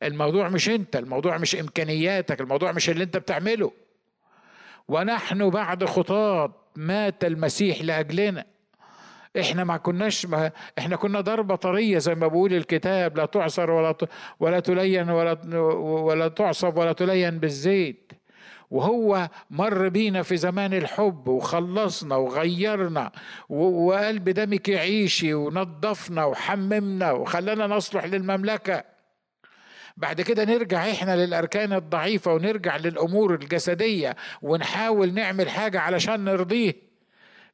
الموضوع 0.04 0.50
مش 0.50 0.70
أنت 0.70 0.96
الموضوع 0.96 1.38
مش 1.38 1.56
إمكانياتك 1.56 2.42
الموضوع 2.42 2.72
مش 2.72 2.90
اللي 2.90 3.04
أنت 3.04 3.18
بتعمله. 3.18 3.72
ونحن 4.88 5.50
بعد 5.50 5.86
خطاة 5.86 6.54
مات 6.76 7.26
المسيح 7.26 7.82
لأجلنا. 7.82 8.46
إحنا 9.40 9.64
ما 9.64 9.78
كناش 9.78 10.26
ما 10.26 10.52
إحنا 10.78 10.96
كنا 10.96 11.22
ضربة 11.22 11.56
طرية 11.56 11.98
زي 11.98 12.16
ما 12.16 12.28
بيقول 12.28 12.54
الكتاب 12.54 13.18
لا 13.18 13.26
تعصر 13.26 13.72
ولا 13.72 13.96
ولا 14.40 14.60
تلين 14.60 15.10
ولا 15.10 15.58
ولا 15.80 16.28
تعصب 16.28 16.78
ولا 16.78 16.94
تلين 16.94 17.40
بالزيت. 17.40 18.12
وهو 18.72 19.30
مر 19.50 19.90
بينا 19.90 20.24
في 20.24 20.38
زمان 20.38 20.74
الحب 20.74 21.28
وخلصنا 21.28 22.16
وغيرنا 22.16 23.12
وقال 23.50 24.20
بدمك 24.20 24.70
يعيشي 24.70 25.34
ونظفنا 25.34 26.26
وحممنا 26.26 27.12
وخلانا 27.12 27.68
نصلح 27.68 28.06
للمملكة. 28.06 28.84
بعد 29.98 30.22
كده 30.22 30.44
نرجع 30.44 30.92
إحنا 30.92 31.26
للأركان 31.26 31.74
الضعيفة 31.74 32.34
ونرجع 32.34 32.78
للأمور 32.78 33.34
الجسدية 33.34 34.16
ونحاول 34.42 35.14
نعمل 35.14 35.50
حاجة 35.50 35.80
علشان 35.80 36.24
نرضيه. 36.24 36.74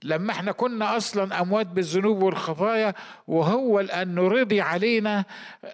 لما 0.04 0.32
إحنا 0.32 0.52
كنا 0.52 0.98
أصلا 0.98 1.42
أموات 1.42 1.68
بالذنوب 1.68 2.24
والخطايا 2.24 2.94
وهو 3.28 3.80
لأنه 3.80 4.28
رضي 4.28 4.62
علينا 4.62 5.26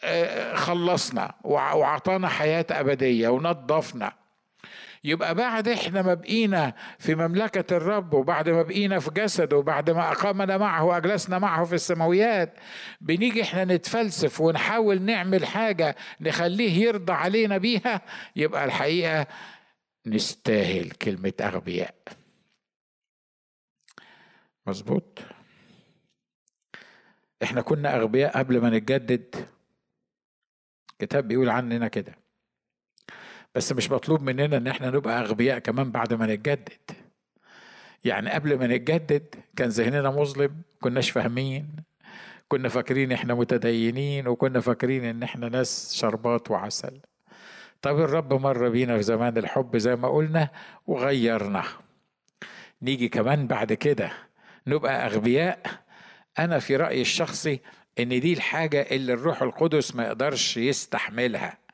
آه، 0.03 0.55
خلصنا 0.55 1.33
واعطانا 1.43 2.27
حياة 2.27 2.65
أبدية 2.71 3.29
ونظفنا. 3.29 4.13
يبقى 5.07 5.35
بعد 5.35 5.67
إحنا 5.67 6.01
ما 6.01 6.13
بقينا 6.13 6.73
في 6.99 7.15
مملكة 7.15 7.77
الرب 7.77 8.13
وبعد 8.13 8.49
ما 8.49 8.61
بقينا 8.61 8.99
في 8.99 9.11
جسده 9.11 9.57
وبعد 9.57 9.89
ما 9.89 10.11
أقامنا 10.11 10.57
معه 10.57 10.83
وأجلسنا 10.83 11.39
معه 11.39 11.63
في 11.65 11.75
السماويات 11.75 12.53
بنيجي 13.01 13.41
إحنا 13.41 13.65
نتفلسف 13.65 14.41
ونحاول 14.41 15.01
نعمل 15.01 15.45
حاجة 15.45 15.95
نخليه 16.21 16.71
يرضى 16.85 17.13
علينا 17.13 17.57
بيها 17.57 18.01
يبقى 18.35 18.65
الحقيقة 18.65 19.27
نستاهل 20.07 20.91
كلمة 20.91 21.33
أغبياء. 21.41 21.95
مظبوط. 24.65 25.19
إحنا 27.43 27.61
كنا 27.61 27.95
أغبياء 27.95 28.37
قبل 28.37 28.61
ما 28.61 28.69
نتجدد. 28.69 29.47
الكتاب 30.91 31.27
بيقول 31.27 31.49
عننا 31.49 31.87
كده. 31.87 32.26
بس 33.57 33.71
مش 33.71 33.91
مطلوب 33.91 34.21
مننا 34.21 34.57
إن 34.57 34.67
إحنا 34.67 34.89
نبقى 34.89 35.19
أغبياء 35.19 35.59
كمان 35.59 35.91
بعد 35.91 36.13
ما 36.13 36.25
نتجدد. 36.25 36.91
يعني 38.05 38.29
قبل 38.29 38.59
ما 38.59 38.67
نتجدد 38.67 39.35
كان 39.55 39.69
ذهننا 39.69 40.09
مظلم 40.11 40.61
كناش 40.81 41.09
فاهمين 41.09 41.69
كنا 42.47 42.69
فاكرين 42.69 43.11
إحنا 43.11 43.33
متدينين 43.33 44.27
وكنا 44.27 44.59
فاكرين 44.59 45.03
إن 45.03 45.23
إحنا 45.23 45.49
ناس 45.49 45.93
شربات 45.95 46.51
وعسل. 46.51 46.99
طب 47.81 47.99
الرب 47.99 48.33
مر 48.33 48.69
بينا 48.69 48.97
في 48.97 49.03
زمان 49.03 49.37
الحب 49.37 49.77
زي 49.77 49.95
ما 49.95 50.07
قلنا 50.07 50.49
وغيرنا. 50.87 51.63
نيجي 52.81 53.09
كمان 53.09 53.47
بعد 53.47 53.73
كده 53.73 54.11
نبقى 54.67 55.05
أغبياء. 55.05 55.59
أنا 56.39 56.59
في 56.59 56.75
رأيي 56.75 57.01
الشخصي 57.01 57.59
إن 57.99 58.19
دي 58.19 58.33
الحاجة 58.33 58.81
اللي 58.91 59.13
الروح 59.13 59.41
القدس 59.41 59.95
ما 59.95 60.03
يقدرش 60.03 60.57
يستحملها. 60.57 61.66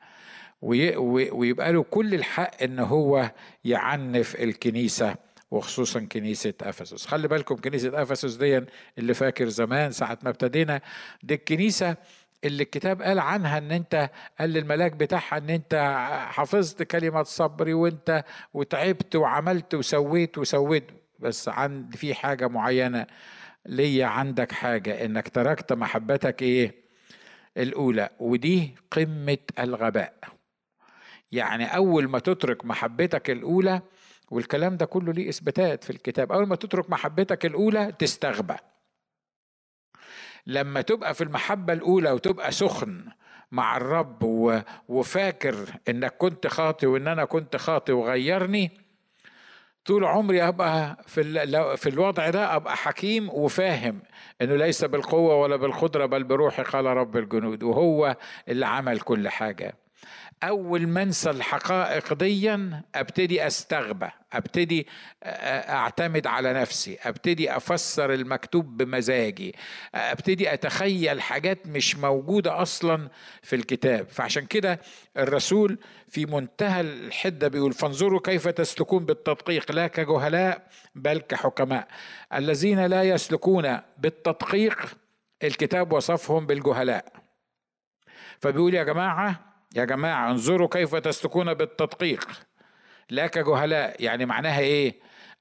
ويبقى 0.64 1.72
له 1.72 1.82
كل 1.82 2.14
الحق 2.14 2.62
إن 2.62 2.78
هو 2.78 3.30
يعنف 3.64 4.34
الكنيسة 4.34 5.14
وخصوصا 5.50 6.00
كنيسة 6.00 6.54
أفسس. 6.62 7.06
خلي 7.06 7.28
بالكم 7.28 7.56
كنيسة 7.56 8.02
أفسس 8.02 8.34
دي 8.34 8.60
اللي 8.98 9.14
فاكر 9.14 9.48
زمان 9.48 9.92
ساعة 9.92 10.18
ما 10.22 10.30
ابتدينا 10.30 10.80
دي 11.22 11.34
الكنيسة 11.34 11.96
اللي 12.44 12.62
الكتاب 12.62 13.02
قال 13.02 13.18
عنها 13.18 13.58
إن 13.58 13.72
أنت 13.72 14.10
قال 14.40 14.50
للملاك 14.50 14.92
بتاعها 14.92 15.38
إن 15.38 15.50
أنت 15.50 15.74
حفظت 16.30 16.82
كلمة 16.82 17.22
صبري 17.22 17.74
وأنت 17.74 18.24
وتعبت 18.54 19.16
وعملت 19.16 19.74
وسويت 19.74 20.38
وسويت. 20.38 20.84
بس 21.18 21.48
عند 21.48 21.96
في 21.96 22.14
حاجة 22.14 22.48
معينة 22.48 23.06
ليا 23.66 24.06
عندك 24.06 24.52
حاجة 24.52 25.04
إنك 25.04 25.28
تركت 25.28 25.72
محبتك 25.72 26.42
إيه؟ 26.42 26.74
الأولى 27.56 28.08
ودي 28.18 28.74
قمة 28.90 29.38
الغباء. 29.58 30.14
يعني 31.34 31.76
أول 31.76 32.08
ما 32.08 32.18
تترك 32.18 32.64
محبتك 32.64 33.30
الأولى 33.30 33.82
والكلام 34.30 34.76
ده 34.76 34.86
كله 34.86 35.12
ليه 35.12 35.28
إثباتات 35.28 35.84
في 35.84 35.90
الكتاب. 35.90 36.32
أول 36.32 36.46
ما 36.46 36.56
تترك 36.56 36.90
محبتك 36.90 37.46
الأولى 37.46 37.92
تستغبى. 37.98 38.54
لما 40.46 40.80
تبقى 40.80 41.14
في 41.14 41.24
المحبة 41.24 41.72
الأولى 41.72 42.10
وتبقى 42.10 42.52
سخن 42.52 43.04
مع 43.52 43.76
الرب 43.76 44.22
وفاكر 44.88 45.56
إنك 45.88 46.16
كنت 46.16 46.46
خاطي 46.46 46.86
وإن 46.86 47.08
أنا 47.08 47.24
كنت 47.24 47.56
خاطي 47.56 47.92
وغيرني 47.92 48.70
طول 49.84 50.04
عمري 50.04 50.42
أبقى 50.48 50.96
في 51.06 51.76
في 51.76 51.88
الوضع 51.88 52.30
ده 52.30 52.56
أبقى 52.56 52.76
حكيم 52.76 53.30
وفاهم 53.30 54.02
إنه 54.42 54.56
ليس 54.56 54.84
بالقوة 54.84 55.36
ولا 55.36 55.56
بالقدرة 55.56 56.06
بل 56.06 56.24
بروحي 56.24 56.62
قال 56.62 56.84
رب 56.84 57.16
الجنود 57.16 57.62
وهو 57.62 58.16
اللي 58.48 58.66
عمل 58.66 59.00
كل 59.00 59.28
حاجة. 59.28 59.74
أول 60.42 60.86
ما 60.86 61.02
انسى 61.02 61.30
الحقائق 61.30 62.12
ديا 62.12 62.82
أبتدي 62.94 63.46
أستغبى 63.46 64.08
أبتدي 64.32 64.86
أعتمد 65.24 66.26
على 66.26 66.52
نفسي 66.52 66.98
أبتدي 67.02 67.56
أفسر 67.56 68.14
المكتوب 68.14 68.76
بمزاجي 68.76 69.54
أبتدي 69.94 70.52
أتخيل 70.52 71.22
حاجات 71.22 71.66
مش 71.66 71.96
موجودة 71.96 72.62
أصلا 72.62 73.08
في 73.42 73.56
الكتاب. 73.56 74.08
فعشان 74.08 74.46
كده 74.46 74.80
الرسول 75.16 75.78
في 76.08 76.26
منتهى 76.26 76.80
الحدة 76.80 77.48
بيقول 77.48 77.72
فانظروا 77.72 78.20
كيف 78.20 78.48
تسلكون 78.48 79.04
بالتدقيق 79.04 79.72
لا 79.72 79.86
كجهلاء 79.86 80.66
بل 80.94 81.18
كحكماء. 81.18 81.88
الذين 82.34 82.86
لا 82.86 83.02
يسلكون 83.02 83.80
بالتدقيق 83.98 84.78
الكتاب 85.42 85.92
وصفهم 85.92 86.46
بالجهلاء. 86.46 87.04
فبيقول 88.40 88.74
يا 88.74 88.84
جماعة 88.84 89.53
يا 89.74 89.84
جماعة 89.84 90.30
انظروا 90.30 90.68
كيف 90.68 90.94
تسلكون 90.94 91.54
بالتدقيق. 91.54 92.28
لا 93.10 93.26
كجهلاء 93.26 94.02
يعني 94.02 94.26
معناها 94.26 94.60
إيه؟ 94.60 94.94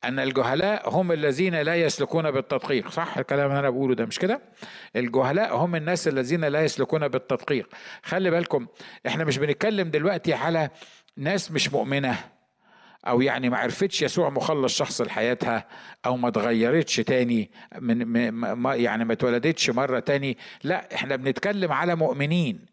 أن 0.03 0.19
الجهلاء 0.19 0.89
هم 0.89 1.11
الذين 1.11 1.55
لا 1.55 1.75
يسلكون 1.75 2.31
بالتدقيق. 2.31 2.89
صح 2.89 3.17
الكلام 3.17 3.49
اللي 3.49 3.59
أنا 3.59 3.69
بقوله 3.69 3.95
ده 3.95 4.05
مش 4.05 4.19
كده؟ 4.19 4.41
الجهلاء 4.95 5.55
هم 5.55 5.75
الناس 5.75 6.07
الذين 6.07 6.45
لا 6.45 6.63
يسلكون 6.63 7.07
بالتدقيق. 7.07 7.69
خلي 8.03 8.31
بالكم 8.31 8.67
إحنا 9.07 9.23
مش 9.23 9.37
بنتكلم 9.37 9.89
دلوقتي 9.89 10.33
على 10.33 10.69
ناس 11.17 11.51
مش 11.51 11.73
مؤمنة 11.73 12.17
أو 13.07 13.21
يعني 13.21 13.49
ما 13.49 13.57
عرفتش 13.57 14.01
يسوع 14.01 14.29
مخلص 14.29 14.77
شخص 14.77 15.01
لحياتها 15.01 15.67
أو 16.05 16.17
ما 16.17 16.27
اتغيرتش 16.27 16.95
تاني 16.95 17.51
من 17.79 18.29
ما 18.31 18.75
يعني 18.75 19.05
ما 19.05 19.13
اتولدتش 19.13 19.69
مرة 19.69 19.99
تاني. 19.99 20.37
لا 20.63 20.95
إحنا 20.95 21.15
بنتكلم 21.15 21.71
على 21.71 21.95
مؤمنين. 21.95 22.72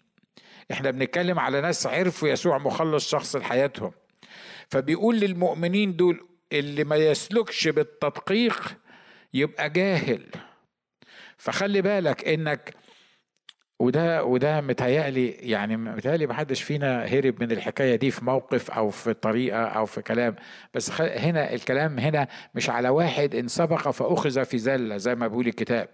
إحنا 0.72 0.90
بنتكلم 0.90 1.38
على 1.38 1.60
ناس 1.60 1.86
عرفوا 1.86 2.28
يسوع 2.28 2.58
مخلص 2.58 3.10
شخص 3.10 3.36
لحياتهم. 3.36 3.92
فبيقول 4.68 5.20
للمؤمنين 5.20 5.96
دول 5.96 6.26
اللي 6.52 6.84
ما 6.84 6.96
يسلكش 6.96 7.68
بالتدقيق 7.68 8.76
يبقى 9.34 9.70
جاهل. 9.70 10.26
فخلي 11.36 11.82
بالك 11.82 12.28
انك 12.28 12.74
وده 13.78 14.24
وده 14.24 14.60
متهيألي 14.60 15.28
يعني 15.30 15.76
متهيألي 15.76 16.26
محدش 16.26 16.62
فينا 16.62 17.04
هرب 17.04 17.42
من 17.42 17.52
الحكاية 17.52 17.96
دي 17.96 18.10
في 18.10 18.24
موقف 18.24 18.70
أو 18.70 18.90
في 18.90 19.14
طريقة 19.14 19.64
أو 19.64 19.86
في 19.86 20.02
كلام. 20.02 20.36
بس 20.74 21.00
هنا 21.00 21.54
الكلام 21.54 21.98
هنا 21.98 22.28
مش 22.54 22.70
على 22.70 22.88
واحد 22.88 23.34
إن 23.34 23.48
سبق 23.48 23.90
فأخذ 23.90 24.44
في 24.44 24.58
زلة 24.58 24.96
زي 24.96 25.14
ما 25.14 25.26
بيقول 25.28 25.46
الكتاب. 25.48 25.88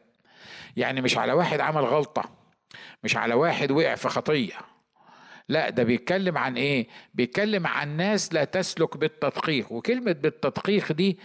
يعني 0.76 1.00
مش 1.00 1.18
على 1.18 1.32
واحد 1.32 1.60
عمل 1.60 1.84
غلطة. 1.84 2.45
مش 3.04 3.16
على 3.16 3.34
واحد 3.34 3.70
وقع 3.70 3.94
في 3.94 4.08
خطية. 4.08 4.54
لا 5.48 5.70
ده 5.70 5.82
بيتكلم 5.82 6.38
عن 6.38 6.56
إيه؟ 6.56 6.88
بيتكلم 7.14 7.66
عن 7.66 7.96
ناس 7.96 8.32
لا 8.34 8.44
تسلك 8.44 8.96
بالتدقيق. 8.96 9.72
وكلمة 9.72 10.12
بالتدقيق 10.12 10.92
دي 10.92 11.18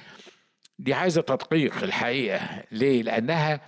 دي 0.80 0.94
عايزة 0.94 1.22
تدقيق 1.22 1.84
الحقيقة. 1.84 2.64
ليه؟ 2.72 3.04
لأنها 3.04 3.62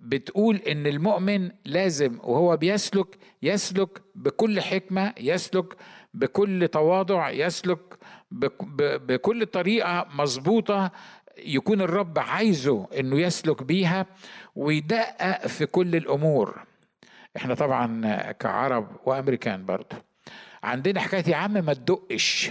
بتقول 0.00 0.56
إن 0.56 0.86
المؤمن 0.86 1.50
لازم 1.64 2.18
وهو 2.22 2.56
بيسلك 2.56 3.18
يسلك 3.42 4.02
بكل 4.14 4.60
حكمة 4.60 5.14
يسلك 5.20 5.76
بكل 6.14 6.68
تواضع 6.68 7.30
يسلك 7.30 7.78
بكل 8.30 9.46
طريقة 9.46 10.06
مظبوطة 10.14 10.92
يكون 11.38 11.80
الرب 11.80 12.18
عايزه 12.18 12.88
إنه 12.98 13.20
يسلك 13.20 13.62
بيها 13.62 14.06
ويدقق 14.54 15.46
في 15.46 15.66
كل 15.66 15.96
الأمور. 15.96 16.64
إحنا 17.36 17.54
طبعا 17.54 18.32
كعرب 18.32 18.96
وأمريكان 19.04 19.66
برضه 19.66 19.96
عندنا 20.62 21.00
حكاية 21.00 21.24
يا 21.28 21.36
عم 21.36 21.52
ما 21.52 21.74
تدقش. 21.74 22.50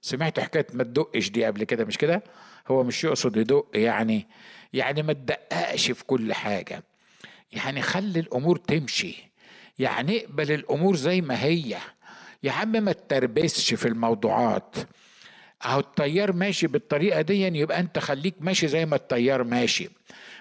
سمعت 0.00 0.40
حكاية 0.40 0.66
ما 0.74 0.84
تدقش 0.84 1.30
دي 1.30 1.44
قبل 1.44 1.64
كده 1.64 1.84
مش 1.84 1.98
كده؟ 1.98 2.22
هو 2.68 2.82
مش 2.82 3.04
يقصد 3.04 3.36
يدق 3.36 3.66
يعني 3.74 4.26
يعني 4.72 5.02
ما 5.02 5.12
تدققش 5.12 5.90
في 5.90 6.04
كل 6.04 6.32
حاجة. 6.34 6.82
يعني 7.52 7.82
خلي 7.82 8.20
الأمور 8.20 8.56
تمشي. 8.56 9.32
يعني 9.78 10.24
اقبل 10.24 10.52
الأمور 10.52 10.96
زي 10.96 11.20
ما 11.20 11.42
هي. 11.44 11.76
يا 12.42 12.52
عم 12.52 12.72
ما 12.72 12.92
تتربسش 12.92 13.74
في 13.74 13.88
الموضوعات. 13.88 14.76
أهو 15.64 15.80
التيار 15.80 16.32
ماشي 16.32 16.66
بالطريقة 16.66 17.20
دي 17.20 17.42
يبقى 17.58 17.80
أنت 17.80 17.98
خليك 17.98 18.34
ماشي 18.40 18.68
زي 18.68 18.86
ما 18.86 18.96
التيار 18.96 19.44
ماشي. 19.44 19.90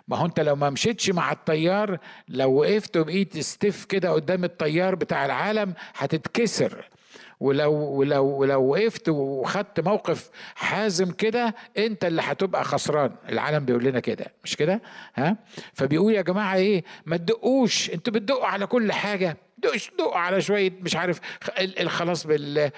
ما 0.07 0.17
هو 0.17 0.25
أنت 0.25 0.39
لو 0.39 0.55
ما 0.55 0.69
مشيتش 0.69 1.09
مع 1.09 1.31
التيار 1.31 1.99
لو 2.27 2.51
وقفت 2.53 2.97
وبقيت 2.97 3.37
ستيف 3.39 3.85
كده 3.85 4.11
قدام 4.11 4.43
التيار 4.43 4.95
بتاع 4.95 5.25
العالم 5.25 5.73
هتتكسر. 5.97 6.89
ولو 7.39 7.73
ولو 7.73 8.25
ولو 8.25 8.61
وقفت 8.63 9.09
وخدت 9.09 9.79
موقف 9.79 10.29
حازم 10.55 11.11
كده 11.11 11.55
أنت 11.77 12.05
اللي 12.05 12.21
هتبقى 12.21 12.63
خسران. 12.63 13.11
العالم 13.29 13.65
بيقول 13.65 13.83
لنا 13.83 13.99
كده 13.99 14.25
مش 14.43 14.55
كده؟ 14.55 14.81
ها؟ 15.15 15.37
فبيقول 15.73 16.13
يا 16.13 16.21
جماعة 16.21 16.55
إيه؟ 16.55 16.83
ما 17.05 17.17
تدقوش. 17.17 17.89
أنتوا 17.89 18.13
بتدقوا 18.13 18.45
على 18.45 18.65
كل 18.67 18.91
حاجة. 18.91 19.37
دقش 19.63 19.91
دقوا 19.97 20.17
على 20.17 20.41
شوية 20.41 20.71
مش 20.81 20.95
عارف 20.95 21.19
الخلاص 21.59 22.27
بال 22.27 22.71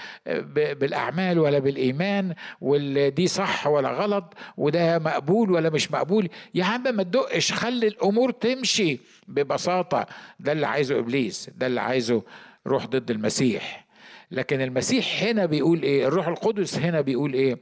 بالأعمال 0.75 1.39
ولا 1.39 1.59
بالإيمان 1.59 2.33
ودي 2.61 3.27
صح 3.27 3.67
ولا 3.67 3.89
غلط 3.91 4.33
وده 4.57 4.99
مقبول 4.99 5.51
ولا 5.51 5.69
مش 5.69 5.91
مقبول. 5.91 6.29
يا 6.53 6.63
عم 6.63 6.83
ما 6.95 7.03
تدقش 7.03 7.53
خلي 7.53 7.87
الأمور 7.87 8.31
تمشي 8.31 8.99
ببساطة. 9.27 10.05
ده 10.39 10.51
اللي 10.51 10.67
عايزه 10.67 10.99
إبليس 10.99 11.49
ده 11.57 11.67
اللي 11.67 11.81
عايزه 11.81 12.23
روح 12.67 12.85
ضد 12.85 13.11
المسيح. 13.11 13.83
لكن 14.31 14.61
المسيح 14.61 15.23
هنا 15.23 15.45
بيقول 15.45 15.83
إيه؟ 15.83 16.07
الروح 16.07 16.27
القدس 16.27 16.77
هنا 16.77 17.01
بيقول 17.01 17.33
إيه؟ 17.33 17.57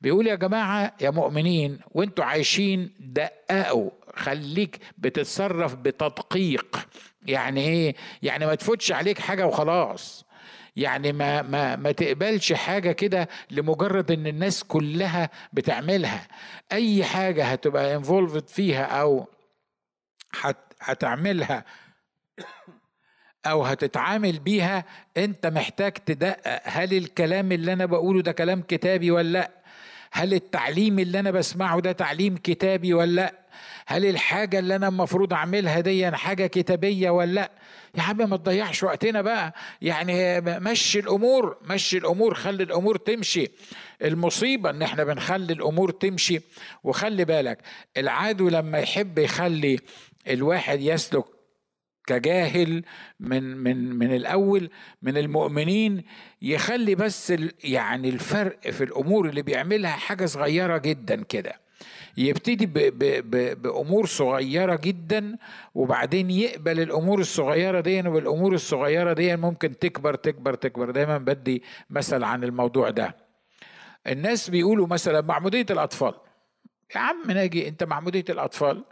بيقول 0.00 0.26
يا 0.26 0.34
جماعة 0.34 0.92
يا 1.00 1.10
مؤمنين 1.10 1.78
وأنتوا 1.90 2.24
عايشين 2.24 2.90
دققوا 3.00 3.90
خليك 4.14 4.78
بتتصرف 4.98 5.74
بتدقيق. 5.74 6.76
يعني 7.28 7.60
إيه؟ 7.60 7.94
يعني 8.22 8.46
ما 8.46 8.54
تفوتش 8.54 8.92
عليك 8.92 9.18
حاجة 9.18 9.46
وخلاص. 9.46 10.26
يعني 10.76 11.12
ما 11.12 11.42
ما 11.42 11.76
ما 11.76 11.92
تقبلش 11.92 12.52
حاجة 12.52 12.92
كده 12.92 13.28
لمجرد 13.50 14.10
إن 14.10 14.26
الناس 14.26 14.64
كلها 14.64 15.30
بتعملها. 15.52 16.28
أي 16.72 17.04
حاجة 17.04 17.44
هتبقى 17.44 17.94
انفولفد 17.96 18.48
فيها 18.48 18.84
أو 18.84 19.28
هتعملها 20.80 21.64
أو 23.46 23.62
هتتعامل 23.62 24.38
بيها 24.38 24.84
أنت 25.16 25.46
محتاج 25.46 25.92
تدقق. 25.92 26.62
هل 26.64 26.94
الكلام 26.96 27.52
اللي 27.52 27.72
أنا 27.72 27.86
بقوله 27.86 28.22
ده 28.22 28.32
كلام 28.32 28.62
كتابي 28.62 29.10
ولا 29.10 29.28
لأ؟ 29.38 29.50
هل 30.12 30.34
التعليم 30.34 30.98
اللي 30.98 31.20
أنا 31.20 31.30
بسمعه 31.30 31.80
ده 31.80 31.92
تعليم 31.92 32.36
كتابي 32.36 32.94
ولا 32.94 33.10
لأ؟ 33.20 33.45
هل 33.86 34.04
الحاجة 34.06 34.58
اللي 34.58 34.76
أنا 34.76 34.88
المفروض 34.88 35.32
أعملها 35.32 35.80
دي 35.80 36.10
حاجة 36.10 36.46
كتابية 36.46 37.10
ولا 37.10 37.32
لأ؟ 37.32 37.50
يا 37.94 38.02
عم 38.02 38.16
ما 38.30 38.36
تضيعش 38.36 38.82
وقتنا 38.82 39.22
بقى. 39.22 39.54
يعني 39.82 40.40
مشي 40.40 40.98
الأمور 40.98 41.56
مشي 41.62 41.98
الأمور 41.98 42.34
خلي 42.34 42.62
الأمور 42.62 42.96
تمشي. 42.96 43.46
المصيبة 44.02 44.70
إن 44.70 44.82
إحنا 44.82 45.04
بنخلي 45.04 45.52
الأمور 45.52 45.90
تمشي. 45.90 46.40
وخلي 46.84 47.24
بالك 47.24 47.58
العدو 47.96 48.48
لما 48.48 48.78
يحب 48.78 49.18
يخلي 49.18 49.78
الواحد 50.28 50.80
يسلك 50.80 51.24
كجاهل 52.06 52.84
من 53.20 53.56
من 53.56 53.90
من 53.96 54.14
الأول 54.16 54.70
من 55.02 55.16
المؤمنين 55.16 56.04
يخلي 56.42 56.94
بس 56.94 57.32
يعني 57.64 58.08
الفرق 58.08 58.70
في 58.70 58.84
الأمور 58.84 59.28
اللي 59.28 59.42
بيعملها 59.42 59.90
حاجة 59.90 60.26
صغيرة 60.26 60.78
جدا 60.78 61.22
كده. 61.24 61.65
يبتدي 62.16 62.66
ب 62.66 62.72
ب 62.72 63.04
ب 63.30 63.62
بأمور 63.62 64.06
صغيرة 64.06 64.76
جدا 64.82 65.36
وبعدين 65.74 66.30
يقبل 66.30 66.80
الأمور 66.80 67.18
الصغيرة 67.18 67.80
دي 67.80 68.00
والأمور 68.08 68.54
الصغيرة 68.54 69.12
دي 69.12 69.36
ممكن 69.36 69.78
تكبر 69.78 70.14
تكبر 70.14 70.54
تكبر. 70.54 70.90
دايما 70.90 71.18
بدي 71.18 71.62
مثل 71.90 72.24
عن 72.24 72.44
الموضوع 72.44 72.90
ده. 72.90 73.16
الناس 74.06 74.50
بيقولوا 74.50 74.86
مثلا 74.86 75.20
معمودية 75.20 75.66
الأطفال. 75.70 76.14
يا 76.94 77.00
عم 77.00 77.22
ناجي 77.26 77.68
أنت 77.68 77.84
معمودية 77.84 78.24
الأطفال 78.30 78.84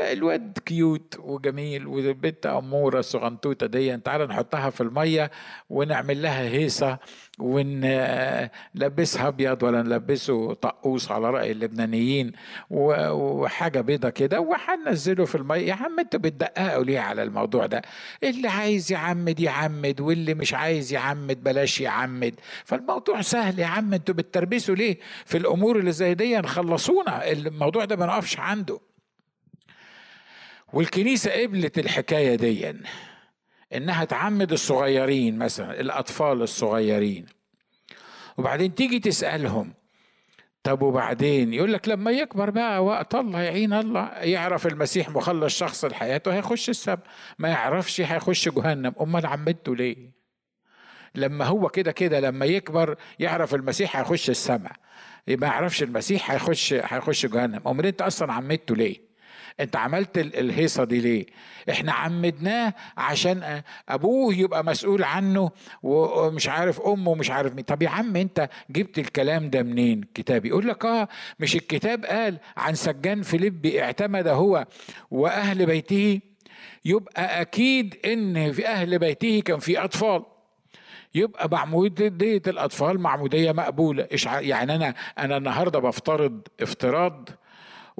الواد 0.00 0.58
كيوت 0.66 1.16
وجميل 1.18 1.86
والبنت 1.86 2.46
اموره 2.46 3.00
صغنطوطه 3.00 3.66
دي. 3.66 3.96
تعالى 3.96 4.26
نحطها 4.26 4.70
في 4.70 4.80
المية 4.80 5.30
ونعمل 5.70 6.22
لها 6.22 6.42
هيصة 6.48 6.98
ونلبسها 7.38 9.28
أبيض 9.28 9.62
ولا 9.62 9.82
نلبسه 9.82 10.54
طقوس 10.54 11.10
على 11.10 11.30
رأي 11.30 11.52
اللبنانيين. 11.52 12.32
وحاجة 12.70 13.80
بيضة 13.80 14.10
كده 14.10 14.40
وهننزله 14.40 15.24
في 15.24 15.34
المية. 15.34 15.66
يا 15.68 15.74
عم 15.74 15.98
أنتوا 16.00 16.20
بتدققوا 16.20 16.84
ليه 16.84 17.00
على 17.00 17.22
الموضوع 17.22 17.66
ده؟ 17.66 17.82
اللي 18.22 18.48
عايز 18.48 18.92
يعمد 18.92 19.40
يعمد 19.40 20.00
واللي 20.00 20.34
مش 20.34 20.54
عايز 20.54 20.92
يعمد 20.92 21.42
بلاش 21.44 21.80
يعمد. 21.80 22.34
فالموضوع 22.64 23.20
سهل 23.20 23.58
يا 23.58 23.66
عم 23.66 23.94
أنتوا 23.94 24.14
بتتربسوا 24.14 24.74
ليه؟ 24.74 24.98
في 25.26 25.38
الأمور 25.38 25.78
اللي 25.78 25.92
زي 25.92 26.14
دي 26.14 26.42
خلصونا 26.42 27.30
الموضوع 27.32 27.84
ده 27.84 27.96
ما 27.96 28.06
نقفش 28.06 28.38
عنده. 28.40 28.80
والكنيسة 30.72 31.42
قبلت 31.42 31.78
الحكاية 31.78 32.34
دي 32.34 32.74
إنها 33.74 34.04
تعمد 34.04 34.52
الصغيرين 34.52 35.38
مثلا 35.38 35.80
الأطفال 35.80 36.42
الصغيرين. 36.42 37.26
وبعدين 38.38 38.74
تيجي 38.74 38.98
تسألهم 38.98 39.72
طب 40.62 40.82
وبعدين؟ 40.82 41.54
يقول 41.54 41.72
لك 41.72 41.88
لما 41.88 42.10
يكبر 42.10 42.50
بقى 42.50 42.84
وقت 42.84 43.14
الله 43.14 43.40
يعين 43.40 43.72
الله 43.72 44.08
يعرف 44.08 44.66
المسيح 44.66 45.08
مخلص 45.08 45.58
شخص 45.58 45.84
لحياته 45.84 46.34
هيخش 46.34 46.68
السبع 46.70 47.02
ما 47.38 47.48
يعرفش 47.48 48.00
هيخش 48.00 48.48
جهنم. 48.48 48.92
أمال 49.00 49.26
عمدته 49.26 49.76
ليه؟ 49.76 49.96
لما 51.14 51.44
هو 51.44 51.68
كده 51.68 51.92
كده 51.92 52.20
لما 52.20 52.46
يكبر 52.46 52.96
يعرف 53.18 53.54
المسيح 53.54 53.96
هيخش 53.96 54.30
السماء. 54.30 54.72
ما 55.28 55.46
يعرفش 55.46 55.82
المسيح 55.82 56.30
هيخش 56.30 56.72
هيخش 56.72 57.26
جهنم. 57.26 57.68
أمال 57.68 57.86
أنت 57.86 58.02
أصلا 58.02 58.32
عمدته 58.32 58.76
ليه؟ 58.76 59.09
انت 59.60 59.76
عملت 59.76 60.18
الهيصة 60.18 60.84
دي 60.84 61.00
ليه؟ 61.00 61.26
إحنا 61.70 61.92
عمدناه 61.92 62.74
عشان 62.96 63.62
أبوه 63.88 64.34
يبقى 64.34 64.64
مسؤول 64.64 65.02
عنه 65.04 65.50
ومش 65.82 66.48
عارف 66.48 66.80
أمه 66.80 67.14
مش 67.14 67.30
عارف 67.30 67.54
مين. 67.54 67.64
طب 67.64 67.82
يا 67.82 67.88
عم 67.88 68.16
انت 68.16 68.48
جبت 68.70 68.98
الكلام 68.98 69.50
ده 69.50 69.62
منين؟ 69.62 70.00
كتاب 70.14 70.46
يقول 70.46 70.68
لك 70.68 70.84
آه 70.84 71.08
مش 71.40 71.56
الكتاب 71.56 72.04
قال 72.04 72.38
عن 72.56 72.74
سجان 72.74 73.22
فيليبي 73.22 73.82
اعتمد 73.82 74.28
هو 74.28 74.66
وأهل 75.10 75.66
بيته 75.66 76.20
يبقى 76.84 77.40
أكيد 77.40 77.96
إن 78.06 78.52
في 78.52 78.66
أهل 78.68 78.98
بيته 78.98 79.40
كان 79.44 79.58
في 79.58 79.78
أطفال. 79.84 80.22
يبقى 81.14 81.48
معمودية 81.52 82.42
الأطفال 82.46 83.00
معمودية 83.00 83.52
مقبولة. 83.52 84.06
يعني 84.26 84.74
أنا 84.74 84.94
أنا 85.18 85.36
النهاردة 85.36 85.78
بفترض 85.78 86.40
افتراض 86.60 87.28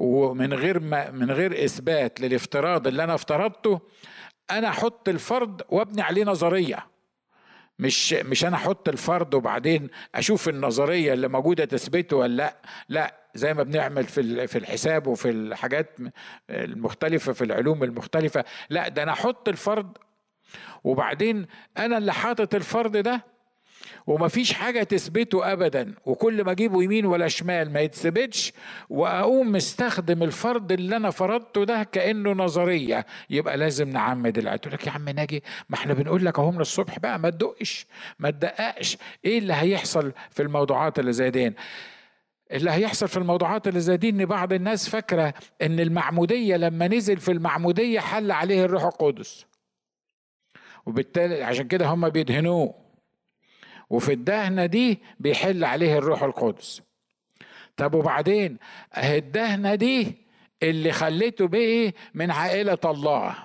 ومن 0.01 0.53
غير 0.53 0.79
ما 0.79 1.11
من 1.11 1.31
غير 1.31 1.65
إثبات 1.65 2.21
للافتراض 2.21 2.87
اللي 2.87 3.03
أنا 3.03 3.15
افترضته 3.15 3.79
أنا 4.51 4.67
أحط 4.69 5.09
الفرض 5.09 5.61
وأبني 5.69 6.01
عليه 6.01 6.23
نظرية. 6.23 6.87
مش 7.79 8.13
مش 8.13 8.45
أنا 8.45 8.55
أحط 8.55 8.89
الفرض 8.89 9.33
وبعدين 9.33 9.89
أشوف 10.15 10.49
النظرية 10.49 11.13
اللي 11.13 11.27
موجودة 11.27 11.65
تثبته 11.65 12.17
ولا 12.17 12.35
لأ. 12.35 12.55
لأ 12.89 13.15
زي 13.35 13.53
ما 13.53 13.63
بنعمل 13.63 14.03
في 14.03 14.47
في 14.47 14.57
الحساب 14.57 15.07
وفي 15.07 15.29
الحاجات 15.29 15.99
المختلفة 16.49 17.33
في 17.33 17.43
العلوم 17.43 17.83
المختلفة. 17.83 18.45
لأ 18.69 18.87
ده 18.87 19.03
أنا 19.03 19.11
أحط 19.11 19.49
الفرض 19.49 19.97
وبعدين 20.83 21.47
أنا 21.77 21.97
اللي 21.97 22.13
حاطط 22.13 22.55
الفرض 22.55 22.97
ده 22.97 23.25
ومفيش 24.07 24.53
حاجة 24.53 24.83
تثبته 24.83 25.51
أبدا. 25.53 25.95
وكل 26.05 26.43
ما 26.43 26.51
أجيبه 26.51 26.83
يمين 26.83 27.05
ولا 27.05 27.27
شمال 27.27 27.73
ما 27.73 27.79
يتثبتش. 27.79 28.53
وأقوم 28.89 29.51
مستخدم 29.51 30.23
الفرض 30.23 30.71
اللي 30.71 30.95
أنا 30.95 31.09
فرضته 31.09 31.63
ده 31.63 31.83
كأنه 31.83 32.31
نظرية. 32.31 33.05
يبقى 33.29 33.57
لازم 33.57 33.89
نعمد 33.89 34.37
العيد 34.37 34.59
تقول 34.59 34.73
لك 34.73 34.87
يا 34.87 34.91
عم 34.91 35.09
ناجي 35.09 35.43
ما 35.69 35.75
إحنا 35.75 35.93
بنقول 35.93 36.25
لك 36.25 36.39
أهو 36.39 36.51
من 36.51 36.61
الصبح 36.61 36.99
بقى 36.99 37.19
ما 37.19 37.29
تدقش 37.29 37.85
ما 38.19 38.29
تدققش. 38.29 38.97
إيه 39.25 39.37
اللي 39.39 39.53
هيحصل 39.53 40.11
في 40.31 40.41
الموضوعات 40.41 40.99
اللي 40.99 41.13
زي 41.13 41.29
دي؟ 41.29 41.53
اللي 42.51 42.71
هيحصل 42.71 43.07
في 43.07 43.17
الموضوعات 43.17 43.67
اللي 43.67 43.79
زي 43.79 43.97
دي 43.97 44.09
إن 44.09 44.25
بعض 44.25 44.53
الناس 44.53 44.89
فاكرة 44.89 45.33
إن 45.61 45.79
المعمودية 45.79 46.55
لما 46.57 46.87
نزل 46.87 47.17
في 47.17 47.31
المعمودية 47.31 47.99
حل 47.99 48.31
عليه 48.31 48.65
الروح 48.65 48.83
القدس. 48.83 49.45
وبالتالي 50.85 51.43
عشان 51.43 51.67
كده 51.67 51.85
هم 51.87 52.09
بيدهنوه. 52.09 52.73
وفي 53.91 54.13
الدهنة 54.13 54.65
دي 54.65 54.99
بيحل 55.19 55.63
عليه 55.63 55.97
الروح 55.97 56.23
القدس. 56.23 56.81
طب 57.77 57.93
وبعدين؟ 57.93 58.57
الدهنة 58.97 59.75
دي 59.75 60.15
اللي 60.63 60.91
خليته 60.91 61.47
بيه 61.47 61.93
من 62.13 62.31
عائلة 62.31 62.77
الله. 62.85 63.35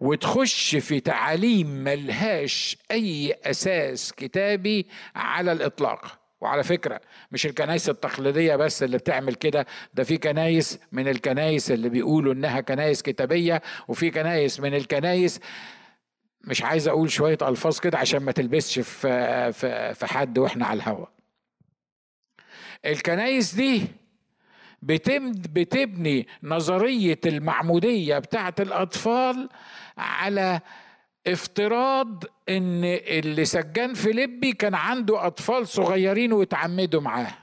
وتخش 0.00 0.76
في 0.76 1.00
تعاليم 1.00 1.66
ملهاش 1.66 2.76
أي 2.90 3.32
أساس 3.44 4.12
كتابي 4.12 4.86
على 5.14 5.52
الإطلاق. 5.52 6.18
وعلى 6.40 6.62
فكرة 6.64 7.00
مش 7.32 7.46
الكنايس 7.46 7.88
التقليدية 7.88 8.56
بس 8.56 8.82
اللي 8.82 8.98
بتعمل 8.98 9.34
كده 9.34 9.66
ده 9.94 10.04
في 10.04 10.16
كنايس 10.18 10.78
من 10.92 11.08
الكنايس 11.08 11.70
اللي 11.70 11.88
بيقولوا 11.88 12.32
إنها 12.32 12.60
كنايس 12.60 13.02
كتابية 13.02 13.62
وفي 13.88 14.10
كنايس 14.10 14.60
من 14.60 14.74
الكنايس 14.74 15.40
مش 16.44 16.62
عايز 16.62 16.88
أقول 16.88 17.10
شوية 17.10 17.38
ألفاظ 17.42 17.78
كده 17.78 17.98
عشان 17.98 18.20
ما 18.22 18.32
تلبسش 18.32 18.78
في 18.78 19.52
في 19.94 20.06
حد 20.06 20.38
وإحنا 20.38 20.66
على 20.66 20.76
الهوا. 20.76 21.06
الكنايس 22.86 23.54
دي 23.54 23.86
بتبني 24.82 26.26
نظرية 26.42 27.20
المعمودية 27.26 28.18
بتاعة 28.18 28.54
الأطفال 28.60 29.48
على 29.98 30.60
افتراض 31.26 32.24
إن 32.48 32.84
اللي 32.84 33.44
سجان 33.44 33.94
فيليبي 33.94 34.52
كان 34.52 34.74
عنده 34.74 35.26
أطفال 35.26 35.68
صغيرين 35.68 36.32
واتعمدوا 36.32 37.00
معاه. 37.00 37.34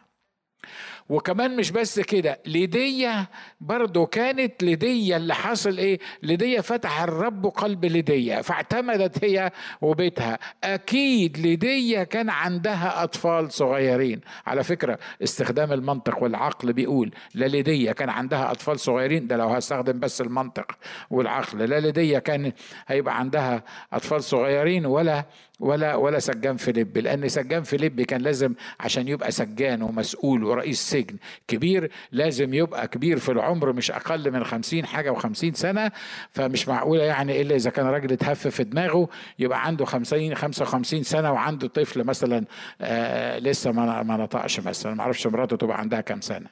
وكمان 1.09 1.55
مش 1.55 1.71
بس 1.71 1.99
كده 1.99 2.39
ليدية 2.45 3.29
برضو 3.61 4.05
كانت 4.05 4.63
ليدية 4.63 5.17
اللي 5.17 5.35
حصل 5.35 5.77
إيه؟ 5.77 5.99
ليدية 6.23 6.61
فتح 6.61 7.01
الرب 7.01 7.45
قلب 7.45 7.85
ليدية 7.85 8.41
فاعتمدت 8.41 9.23
هي 9.23 9.51
وبيتها. 9.81 10.39
أكيد 10.63 11.37
ليدية 11.37 12.03
كان 12.03 12.29
عندها 12.29 13.03
أطفال 13.03 13.51
صغيرين. 13.51 14.21
على 14.45 14.63
فكرة 14.63 14.99
استخدام 15.23 15.71
المنطق 15.73 16.23
والعقل 16.23 16.73
بيقول 16.73 17.11
لا 17.33 17.45
ليدية 17.45 17.91
كان 17.91 18.09
عندها 18.09 18.51
أطفال 18.51 18.79
صغيرين 18.79 19.27
ده 19.27 19.37
لو 19.37 19.47
هستخدم 19.47 19.99
بس 19.99 20.21
المنطق 20.21 20.71
والعقل. 21.09 21.57
لا 21.69 21.79
ليدية 21.79 22.19
كان 22.19 22.51
هيبقى 22.87 23.19
عندها 23.19 23.63
أطفال 23.93 24.23
صغيرين 24.23 24.85
ولا 24.85 25.25
ولا 25.59 25.95
ولا 25.95 26.19
سجان 26.19 26.57
فيليب. 26.57 26.97
لأن 26.97 27.29
سجان 27.29 27.63
فيليب 27.63 28.01
كان 28.01 28.21
لازم 28.21 28.53
عشان 28.79 29.07
يبقى 29.07 29.31
سجان 29.31 29.81
ومسؤول 29.81 30.43
ورئيس 30.43 30.79
سجن 30.81 31.17
كبير 31.47 31.91
لازم 32.11 32.53
يبقى 32.53 32.87
كبير 32.87 33.17
في 33.19 33.31
العمر 33.31 33.73
مش 33.73 33.91
أقل 33.91 34.31
من 34.31 34.43
خمسين 34.43 34.85
حاجة 34.85 35.11
وخمسين 35.11 35.53
سنة. 35.53 35.91
فمش 36.31 36.67
معقولة 36.67 37.03
يعني 37.03 37.41
إلا 37.41 37.55
إذا 37.55 37.69
كان 37.69 37.85
راجل 37.85 38.11
اتهف 38.11 38.47
في 38.47 38.63
دماغه 38.63 39.09
يبقى 39.39 39.65
عنده 39.65 39.85
خمسين 39.85 40.35
خمسة 40.35 40.63
وخمسين 40.63 41.03
سنة 41.03 41.31
وعنده 41.31 41.67
طفل 41.67 42.03
مثلا 42.03 42.45
آه 42.81 43.39
لسه 43.39 43.71
ما 43.71 44.03
ما 44.03 44.17
نطقش 44.17 44.59
مثلا 44.59 44.93
ما 44.93 45.01
أعرفش 45.01 45.27
مراته 45.27 45.55
تبقى 45.57 45.79
عندها 45.79 46.01
كام 46.01 46.21
سنة. 46.21 46.47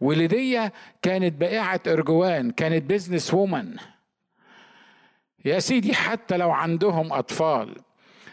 ولدية 0.00 0.72
كانت 1.02 1.40
بائعة 1.40 1.80
أرجوان 1.86 2.50
كانت 2.50 2.82
بيزنس 2.82 3.34
وومن 3.34 3.76
يا 5.44 5.58
سيدي 5.58 5.94
حتى 5.94 6.36
لو 6.36 6.50
عندهم 6.50 7.12
أطفال 7.12 7.74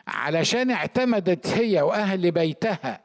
علشان 0.08 0.72
اعتمدت 0.72 1.48
هي 1.48 1.82
وأهل 1.82 2.32
بيتها 2.32 3.00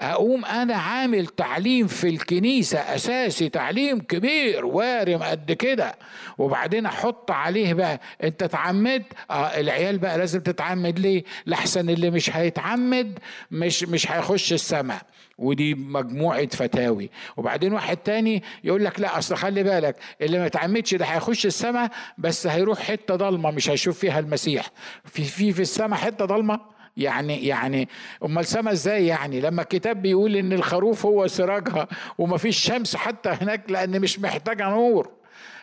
أقوم 0.00 0.44
أنا 0.44 0.74
عامل 0.76 1.26
تعليم 1.26 1.86
في 1.86 2.08
الكنيسة 2.08 2.78
أساسي 2.78 3.48
تعليم 3.48 4.00
كبير 4.00 4.66
وارم 4.66 5.22
قد 5.22 5.52
كده. 5.52 5.94
وبعدين 6.38 6.86
أحط 6.86 7.30
عليه 7.30 7.74
بقى 7.74 8.00
أنت 8.24 8.42
اتعمد؟ 8.42 9.02
آه 9.30 9.60
العيال 9.60 9.98
بقى 9.98 10.18
لازم 10.18 10.40
تتعمد 10.40 10.98
ليه؟ 10.98 11.24
لحسن 11.46 11.90
اللي 11.90 12.10
مش 12.10 12.36
هيتعمد 12.36 13.18
مش 13.50 13.82
مش 13.84 14.10
هيخش 14.10 14.52
السماء. 14.52 15.02
ودي 15.38 15.74
مجموعة 15.74 16.46
فتاوي. 16.46 17.10
وبعدين 17.36 17.72
واحد 17.72 17.96
تاني 17.96 18.42
يقول 18.64 18.84
لك 18.84 19.00
لا 19.00 19.18
أصل 19.18 19.36
خلي 19.36 19.62
بالك 19.62 19.96
اللي 20.20 20.38
ما 20.38 20.46
يتعمدش 20.46 20.94
ده 20.94 21.04
هيخش 21.04 21.46
السماء 21.46 21.90
بس 22.18 22.46
هيروح 22.46 22.78
حتة 22.78 23.16
ضلمة 23.16 23.50
مش 23.50 23.70
هيشوف 23.70 23.98
فيها 23.98 24.18
المسيح. 24.18 24.70
في 25.04 25.24
في 25.24 25.52
في 25.52 25.62
السماء 25.62 25.98
حتة 25.98 26.24
ضلمة؟ 26.24 26.60
يعني 26.96 27.46
يعني 27.46 27.88
أمال 28.24 28.46
سما 28.46 28.72
إزاي 28.72 29.06
يعني؟ 29.06 29.40
لما 29.40 29.62
الكتاب 29.62 30.02
بيقول 30.02 30.36
إن 30.36 30.52
الخروف 30.52 31.06
هو 31.06 31.26
سراجها 31.26 31.88
ومفيش 32.18 32.58
شمس 32.58 32.96
حتى 32.96 33.28
هناك 33.28 33.70
لأن 33.70 34.00
مش 34.00 34.18
محتاجة 34.20 34.68
نور. 34.70 35.10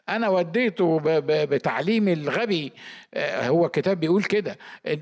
أنا 0.10 0.29
وديته 0.29 0.99
بتعليمي 1.45 2.13
الغبي 2.13 2.73
آه، 3.13 3.47
هو 3.47 3.65
الكتاب 3.65 3.99
بيقول 3.99 4.23
كده. 4.23 4.57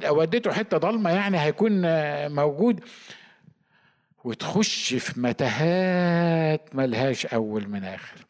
وديته 0.09 0.51
حتة 0.51 0.77
ضلمة 0.77 1.09
يعني 1.11 1.39
هيكون 1.39 1.81
آه، 1.85 2.27
موجود. 2.27 2.79
وتخش 4.23 4.93
في 4.93 5.19
متاهات 5.19 6.75
ملهاش 6.75 7.25
أول 7.25 7.67
من 7.67 7.83
آخر. 7.83 8.25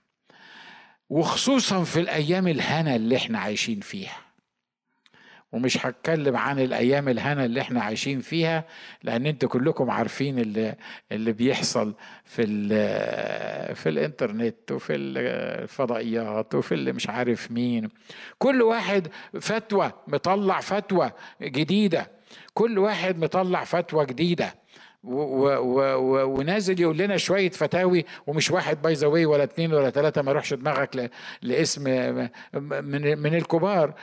وخصوصا 1.10 1.84
في 1.84 1.99
الأيام 1.99 2.47
الهنا 2.47 2.95
اللي 2.95 3.15
إحنا 3.17 3.39
عايشين 3.39 3.80
فيها. 3.80 4.17
ومش 5.52 5.86
هتكلم 5.86 6.38
عن 6.38 6.60
الأيام 6.60 7.10
الهنا 7.10 7.45
اللي 7.45 7.62
إحنا 7.62 7.82
عايشين 7.84 8.19
فيها 8.19 8.63
لأن 9.04 9.25
أنتوا 9.25 9.49
كلكم 9.49 9.89
عارفين 9.91 10.39
اللي 10.39 10.75
اللي 11.12 11.32
بيحصل 11.32 11.95
في 12.25 12.45
في 13.75 13.89
الإنترنت 13.89 14.71
وفي 14.71 14.95
الفضائيات 14.95 16.56
وفي 16.56 16.71
اللي 16.73 16.91
مش 16.91 17.10
عارف 17.10 17.52
مين. 17.52 17.89
كل 18.38 18.62
واحد 18.62 19.08
فتوى 19.41 19.91
مطلع 20.08 20.60
فتوى 20.60 21.12
جديدة. 21.41 22.12
كل 22.54 22.80
واحد 22.80 23.17
مطلع 23.17 23.63
فتوى 23.63 24.06
جديدة. 24.06 24.56
ونازل 25.03 26.81
يقول 26.81 26.97
لنا 26.97 27.17
شوية 27.17 27.49
فتاوي 27.49 28.05
ومش 28.27 28.51
واحد 28.51 28.81
by 28.82 28.93
the 28.93 29.00
way 29.00 29.08
ولا 29.07 29.43
اثنين 29.43 29.73
ولا 29.73 29.89
ثلاثة 29.89 30.21
ما 30.21 30.31
يروحش 30.31 30.53
دماغك 30.53 31.12
لاسم 31.41 31.83
من 32.53 33.19
من 33.19 33.35
الكبار. 33.35 33.93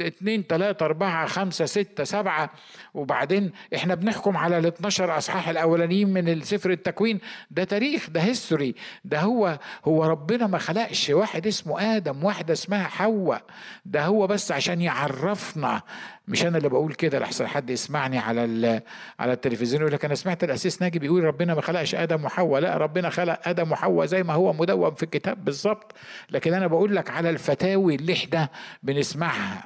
اثنين 0.00 0.44
ثلاثة 0.48 0.86
أربعة 0.86 1.26
خمسة 1.26 1.64
ستة 1.64 2.04
سبعة. 2.04 2.50
وبعدين 2.94 3.52
إحنا 3.74 3.94
بنحكم 3.94 4.36
على 4.36 4.58
ال 4.58 4.66
12 4.66 5.18
أصحاح 5.18 5.48
الأولانيين 5.48 6.08
من 6.12 6.40
سفر 6.42 6.70
التكوين. 6.70 7.20
ده 7.50 7.64
تاريخ 7.64 8.10
ده 8.10 8.20
history 8.20 8.74
ده 9.04 9.20
هو 9.20 9.58
هو 9.84 10.04
ربنا 10.04 10.46
ما 10.46 10.58
خلقش 10.58 11.10
واحد 11.10 11.46
اسمه 11.46 11.96
آدم 11.96 12.24
واحدة 12.24 12.52
اسمها 12.52 12.84
حواء. 12.84 13.42
ده 13.84 14.04
هو 14.04 14.26
بس 14.26 14.52
عشان 14.52 14.80
يعرفنا 14.80 15.82
مش 16.28 16.46
أنا 16.46 16.58
اللي 16.58 16.68
بقول 16.68 16.94
كده 16.94 17.18
لحسن 17.18 17.46
حد 17.46 17.70
يسمعني 17.70 18.18
على 18.18 18.82
على 19.18 19.32
التلفزيون 19.32 19.80
يقول 19.82 19.92
لك 19.92 20.04
أنا 20.04 20.14
سمعت 20.14 20.44
الأسيس 20.44 20.82
ناجي 20.82 20.98
بيقول 20.98 21.24
ربنا 21.24 21.54
ما 21.54 21.60
خلقش 21.60 21.94
آدم 21.94 22.24
وحواء 22.24 22.60
لا 22.60 22.76
ربنا 22.76 23.10
خلق 23.10 23.48
آدم 23.48 23.72
وحواء 23.72 24.06
زي 24.06 24.22
ما 24.22 24.32
هو 24.34 24.52
مدون 24.52 24.94
في 24.94 25.02
الكتاب 25.02 25.44
بالظبط. 25.44 25.92
لكن 26.30 26.54
أنا 26.54 26.66
بقول 26.66 26.96
لك 26.96 27.10
على 27.10 27.30
الفتاوي 27.30 27.94
اللي 27.94 28.12
إحنا 28.12 28.48
بنسمعها. 28.82 29.64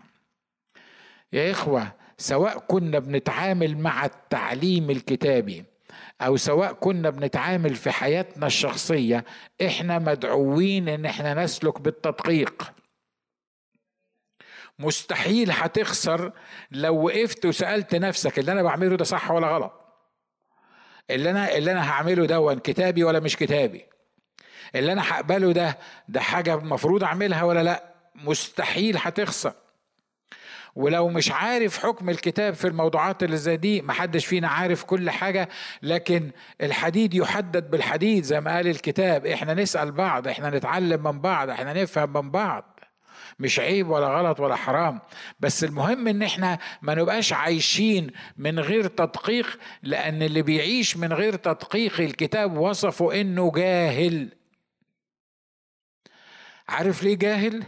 يا 1.33 1.51
إخوة 1.51 1.92
سواء 2.18 2.59
كنا 2.68 2.98
بنتعامل 2.98 3.79
مع 3.79 4.05
التعليم 4.05 4.90
الكتابي 4.90 5.64
أو 6.20 6.37
سواء 6.37 6.72
كنا 6.72 7.11
بنتعامل 7.11 7.75
في 7.75 7.90
حياتنا 7.90 8.46
الشخصية 8.46 9.25
إحنا 9.66 9.98
مدعوين 9.98 10.88
إن 10.88 11.07
إحنا 11.07 11.44
نسلك 11.44 11.81
بالتدقيق. 11.81 12.72
مستحيل 14.78 15.50
هتخسر 15.50 16.32
لو 16.70 17.04
وقفت 17.04 17.46
وسألت 17.46 17.94
نفسك 17.94 18.38
اللي 18.38 18.52
أنا 18.52 18.62
بعمله 18.62 18.96
ده 18.96 19.04
صح 19.04 19.30
ولا 19.30 19.46
غلط. 19.46 19.72
اللي 21.11 21.30
أنا 21.30 21.56
اللي 21.56 21.72
أنا 21.72 21.90
هعمله 21.90 22.26
ده 22.26 22.54
كتابي 22.54 23.04
ولا 23.04 23.20
مش 23.20 23.37
كتابي. 23.37 23.85
اللي 24.74 24.92
أنا 24.92 25.02
هقبله 25.12 25.52
ده 25.52 25.78
ده 26.08 26.20
حاجة 26.20 26.54
المفروض 26.54 27.04
أعملها 27.04 27.42
ولا 27.42 27.62
لأ؟ 27.62 27.92
مستحيل 28.14 28.96
هتخسر. 29.00 29.52
ولو 30.74 31.08
مش 31.08 31.32
عارف 31.32 31.78
حكم 31.78 32.11
الكتاب 32.11 32.54
في 32.54 32.68
الموضوعات 32.68 33.22
اللي 33.22 33.37
زي 33.37 33.56
دي 33.56 33.82
محدش 33.82 34.26
فينا 34.26 34.48
عارف 34.48 34.85
كل 34.85 35.11
حاجة 35.11 35.48
لكن 35.82 36.30
الحديد 36.61 37.14
يحدد 37.14 37.70
بالحديد 37.70 38.24
زي 38.24 38.40
ما 38.40 38.56
قال 38.56 38.68
الكتاب. 38.68 39.26
إحنا 39.26 39.54
نسأل 39.54 39.92
بعض 39.92 40.28
إحنا 40.28 40.50
نتعلم 40.50 41.02
من 41.02 41.20
بعض 41.20 41.50
إحنا 41.50 41.72
نفهم 41.82 42.12
من 42.12 42.30
بعض. 42.30 42.71
مش 43.38 43.61
عيب 43.61 43.88
ولا 43.90 44.06
غلط 44.06 44.40
ولا 44.40 44.56
حرام. 44.56 45.00
بس 45.40 45.64
المهم 45.64 46.08
إن 46.08 46.22
إحنا 46.22 46.58
ما 46.82 46.94
نبقاش 46.94 47.32
عايشين 47.32 48.11
من 48.37 48.61
غير 48.61 48.87
تدقيق 48.87 49.58
لأن 49.82 50.22
اللي 50.22 50.42
بيعيش 50.42 50.96
من 50.96 51.12
غير 51.12 51.35
تدقيق 51.37 52.00
الكتاب 52.00 52.58
وصفه 52.58 53.20
إنه 53.20 53.52
جاهل. 53.52 54.28
عارف 56.68 57.02
ليه 57.02 57.16
جاهل؟ 57.16 57.64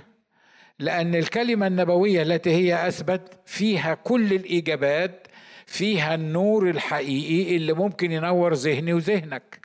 لأن 0.79 1.15
الكلمة 1.15 1.67
النبوية 1.67 2.23
التي 2.23 2.51
هي 2.51 2.89
أثبت 2.89 3.39
فيها 3.47 3.95
كل 3.95 4.33
الإجابات 4.33 5.27
فيها 5.67 6.15
النور 6.15 6.71
الحقيقي 6.71 7.57
اللي 7.57 7.73
ممكن 7.73 8.13
ينور 8.13 8.55
ذهني 8.55 8.93
وذهنك. 8.93 9.64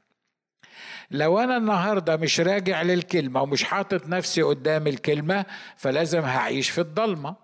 لو 1.11 1.39
أنا 1.39 1.57
النهاردة 1.57 2.17
مش 2.17 2.39
راجع 2.39 2.81
للكلمة 2.81 3.41
ومش 3.41 3.63
حاطط 3.63 4.07
نفسي 4.07 4.41
قدام 4.41 4.87
الكلمة 4.87 5.45
فلازم 5.77 6.21
هعيش 6.21 6.69
في 6.69 6.81
الضلمة. 6.81 7.35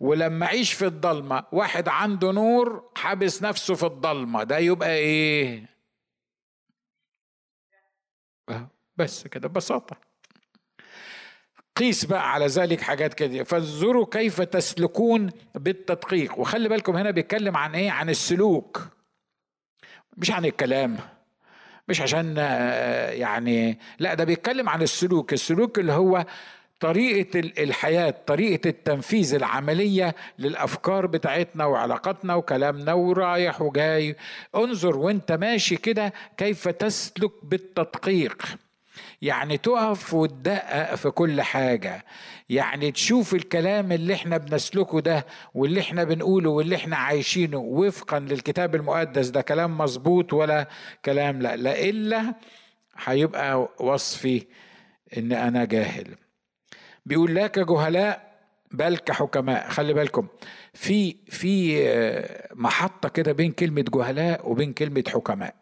ولما 0.00 0.46
أعيش 0.46 0.72
في 0.72 0.86
الضلمة 0.86 1.44
واحد 1.52 1.88
عنده 1.88 2.32
نور 2.32 2.90
حابس 2.96 3.42
نفسه 3.42 3.74
في 3.74 3.86
الضلمة 3.86 4.42
ده 4.42 4.58
يبقى 4.58 4.94
إيه؟ 4.96 5.68
بس 8.96 9.26
كده 9.26 9.48
ببساطة. 9.48 9.96
قيس 11.76 12.04
بقى 12.04 12.32
على 12.32 12.46
ذلك 12.46 12.80
حاجات 12.80 13.14
كده. 13.14 13.44
فانظروا 13.44 14.06
كيف 14.10 14.40
تسلكون 14.40 15.30
بالتدقيق. 15.54 16.38
وخلي 16.38 16.68
بالكم 16.68 16.96
هنا 16.96 17.10
بيتكلم 17.10 17.56
عن 17.56 17.74
إيه؟ 17.74 17.90
عن 17.90 18.10
السلوك. 18.10 18.88
مش 20.16 20.30
عن 20.30 20.44
الكلام. 20.44 20.96
مش 21.88 22.00
عشان 22.00 22.34
آه، 22.38 23.10
يعني 23.10 23.78
لا 23.98 24.14
ده 24.14 24.24
بيتكلم 24.24 24.68
عن 24.68 24.82
السلوك. 24.82 25.32
السلوك 25.32 25.78
اللي 25.78 25.92
هو 25.92 26.24
طريقة 26.80 27.38
الحياة 27.62 28.14
طريقة 28.26 28.68
التنفيذ 28.68 29.34
العملية 29.34 30.14
للأفكار 30.38 31.06
بتاعتنا 31.06 31.64
وعلاقاتنا 31.64 32.34
وكلامنا 32.34 32.92
ورايح 32.92 33.62
وجاي. 33.62 34.16
انظر 34.56 34.96
وانت 34.96 35.32
ماشي 35.32 35.76
كده 35.76 36.12
كيف 36.36 36.68
تسلك 36.68 37.30
بالتدقيق. 37.42 38.42
يعني 39.22 39.56
تقف 39.58 40.14
وتدقق 40.14 40.94
في 40.94 41.10
كل 41.10 41.42
حاجة. 41.42 42.04
يعني 42.48 42.92
تشوف 42.92 43.34
الكلام 43.34 43.92
اللي 43.92 44.14
إحنا 44.14 44.36
بنسلكه 44.36 45.00
ده 45.00 45.26
واللي 45.54 45.80
إحنا 45.80 46.04
بنقوله 46.04 46.50
واللي 46.50 46.76
إحنا 46.76 46.96
عايشينه 46.96 47.58
وفقا 47.58 48.18
للكتاب 48.18 48.74
المقدس 48.74 49.28
ده 49.28 49.40
كلام 49.40 49.78
مظبوط 49.78 50.32
ولا 50.32 50.68
كلام 51.04 51.42
لا. 51.42 51.56
لا 51.56 51.80
إلا 51.88 52.34
هيبقى 53.04 53.68
وصفي 53.80 54.46
إن 55.18 55.32
أنا 55.32 55.64
جاهل. 55.64 56.14
بيقول 57.06 57.34
لا 57.34 57.46
كجهلاء 57.46 58.28
بل 58.70 58.96
كحكماء. 58.96 59.68
خلي 59.68 59.92
بالكم 59.92 60.26
في 60.74 61.16
في 61.26 61.78
محطة 62.54 63.08
كده 63.08 63.32
بين 63.32 63.52
كلمة 63.52 63.84
جهلاء 63.94 64.50
وبين 64.50 64.72
كلمة 64.72 65.04
حكماء. 65.08 65.54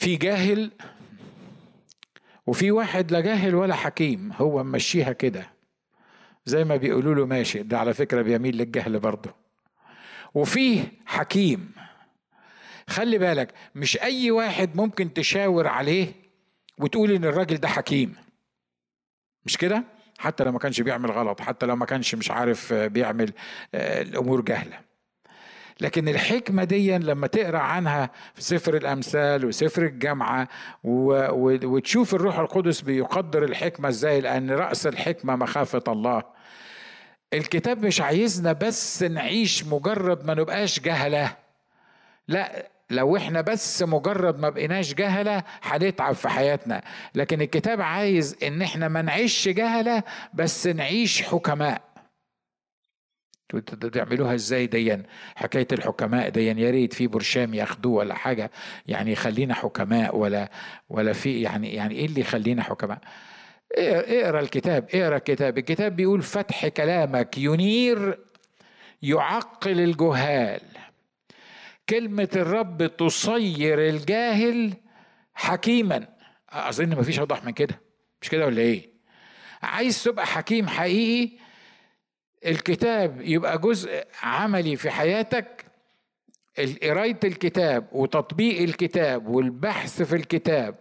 في 0.00 0.16
جاهل 0.16 0.70
وفي 2.46 2.70
واحد 2.70 3.12
لا 3.12 3.20
جاهل 3.20 3.54
ولا 3.54 3.74
حكيم 3.74 4.32
هو 4.32 4.64
ممشيها 4.64 5.12
كده. 5.12 5.50
زي 6.44 6.64
ما 6.64 6.76
بيقولوا 6.76 7.14
له 7.14 7.26
ماشي 7.26 7.62
ده 7.62 7.78
على 7.78 7.94
فكرة 7.94 8.22
بيميل 8.22 8.56
للجهل 8.56 8.98
برضه. 9.00 9.34
وفيه 10.34 10.84
حكيم. 11.06 11.72
خلي 12.88 13.18
بالك 13.18 13.54
مش 13.74 13.98
أي 14.02 14.30
واحد 14.30 14.76
ممكن 14.76 15.12
تشاور 15.12 15.66
عليه 15.66 16.12
وتقول 16.78 17.10
إن 17.10 17.24
الراجل 17.24 17.56
ده 17.56 17.68
حكيم. 17.68 18.16
مش 19.46 19.56
كده؟ 19.56 19.84
حتى 20.18 20.44
لو 20.44 20.52
ما 20.52 20.58
كانش 20.58 20.80
بيعمل 20.80 21.10
غلط 21.10 21.40
حتى 21.40 21.66
لو 21.66 21.76
ما 21.76 21.86
كانش 21.86 22.14
مش 22.14 22.30
عارف 22.30 22.72
بيعمل 22.72 23.32
آه، 23.74 24.02
الأمور 24.02 24.40
جهلة 24.40 24.89
لكن 25.80 26.08
الحكمة 26.08 26.64
دي 26.64 26.98
لما 26.98 27.26
تقرأ 27.26 27.58
عنها 27.58 28.10
في 28.34 28.42
سفر 28.42 28.76
الأمثال 28.76 29.44
وسفر 29.44 29.82
الجامعة 29.82 30.48
وتشوف 30.84 32.14
الروح 32.14 32.38
القدس 32.38 32.80
بيقدر 32.80 33.44
الحكمة 33.44 33.88
إزاي 33.88 34.20
لأن 34.20 34.50
رأس 34.50 34.86
الحكمة 34.86 35.36
مخافة 35.36 35.82
الله. 35.88 36.22
الكتاب 37.32 37.84
مش 37.86 38.00
عايزنا 38.00 38.52
بس 38.52 39.02
نعيش 39.02 39.64
مجرد 39.66 40.24
ما 40.26 40.34
نبقاش 40.34 40.80
جهلة. 40.80 41.36
لا 42.28 42.68
لو 42.90 43.16
إحنا 43.16 43.40
بس 43.40 43.82
مجرد 43.82 44.38
ما 44.38 44.48
بقيناش 44.48 44.94
جهلة 44.94 45.42
هنتعب 45.62 46.14
في 46.14 46.28
حياتنا. 46.28 46.82
لكن 47.14 47.42
الكتاب 47.42 47.80
عايز 47.80 48.36
إن 48.42 48.62
إحنا 48.62 48.88
ما 48.88 49.02
نعيش 49.02 49.48
جهلة 49.48 50.02
بس 50.34 50.66
نعيش 50.66 51.22
حكماء. 51.22 51.89
تعملوها 53.92 54.34
إزاي 54.34 54.66
ديا؟ 54.66 55.02
حكاية 55.36 55.68
الحكماء 55.72 56.28
ديا. 56.28 56.52
يا 56.58 56.70
ريت 56.70 56.92
في 56.92 57.06
برشام 57.06 57.54
ياخدوه 57.54 57.92
ولا 57.92 58.14
حاجة. 58.14 58.50
يعني 58.86 59.12
يخلينا 59.12 59.54
حكماء 59.54 60.16
ولا 60.16 60.50
ولا 60.88 61.12
في 61.12 61.40
يعني 61.42 61.74
يعني 61.74 61.94
إيه 61.94 62.06
اللي 62.06 62.20
يخلينا 62.20 62.62
حكماء؟ 62.62 62.98
اقرأ 63.78 64.40
الكتاب 64.40 64.88
اقرأ 64.94 65.16
الكتاب. 65.16 65.58
الكتاب 65.58 65.96
بيقول 65.96 66.22
فتح 66.22 66.68
كلامك 66.68 67.38
ينير 67.38 68.18
يعقل 69.02 69.80
الجهال. 69.80 70.60
كلمة 71.88 72.28
الرب 72.36 72.96
تصير 72.96 73.88
الجاهل 73.88 74.72
حكيما. 75.34 76.08
أظن 76.50 76.88
مفيش 76.88 77.18
أوضح 77.18 77.44
من 77.44 77.52
كده. 77.52 77.80
مش 78.22 78.28
كده 78.28 78.46
ولا 78.46 78.60
إيه؟ 78.62 78.90
عايز 79.62 80.04
تبقى 80.04 80.26
حكيم 80.26 80.68
حقيقي 80.68 81.36
الكتاب 82.46 83.20
يبقى 83.20 83.58
جزء 83.58 84.04
عملي 84.22 84.76
في 84.76 84.90
حياتك. 84.90 85.64
قراية 86.82 87.18
الكتاب 87.24 87.86
وتطبيق 87.92 88.60
الكتاب 88.62 89.26
والبحث 89.26 90.02
في 90.02 90.16
الكتاب 90.16 90.74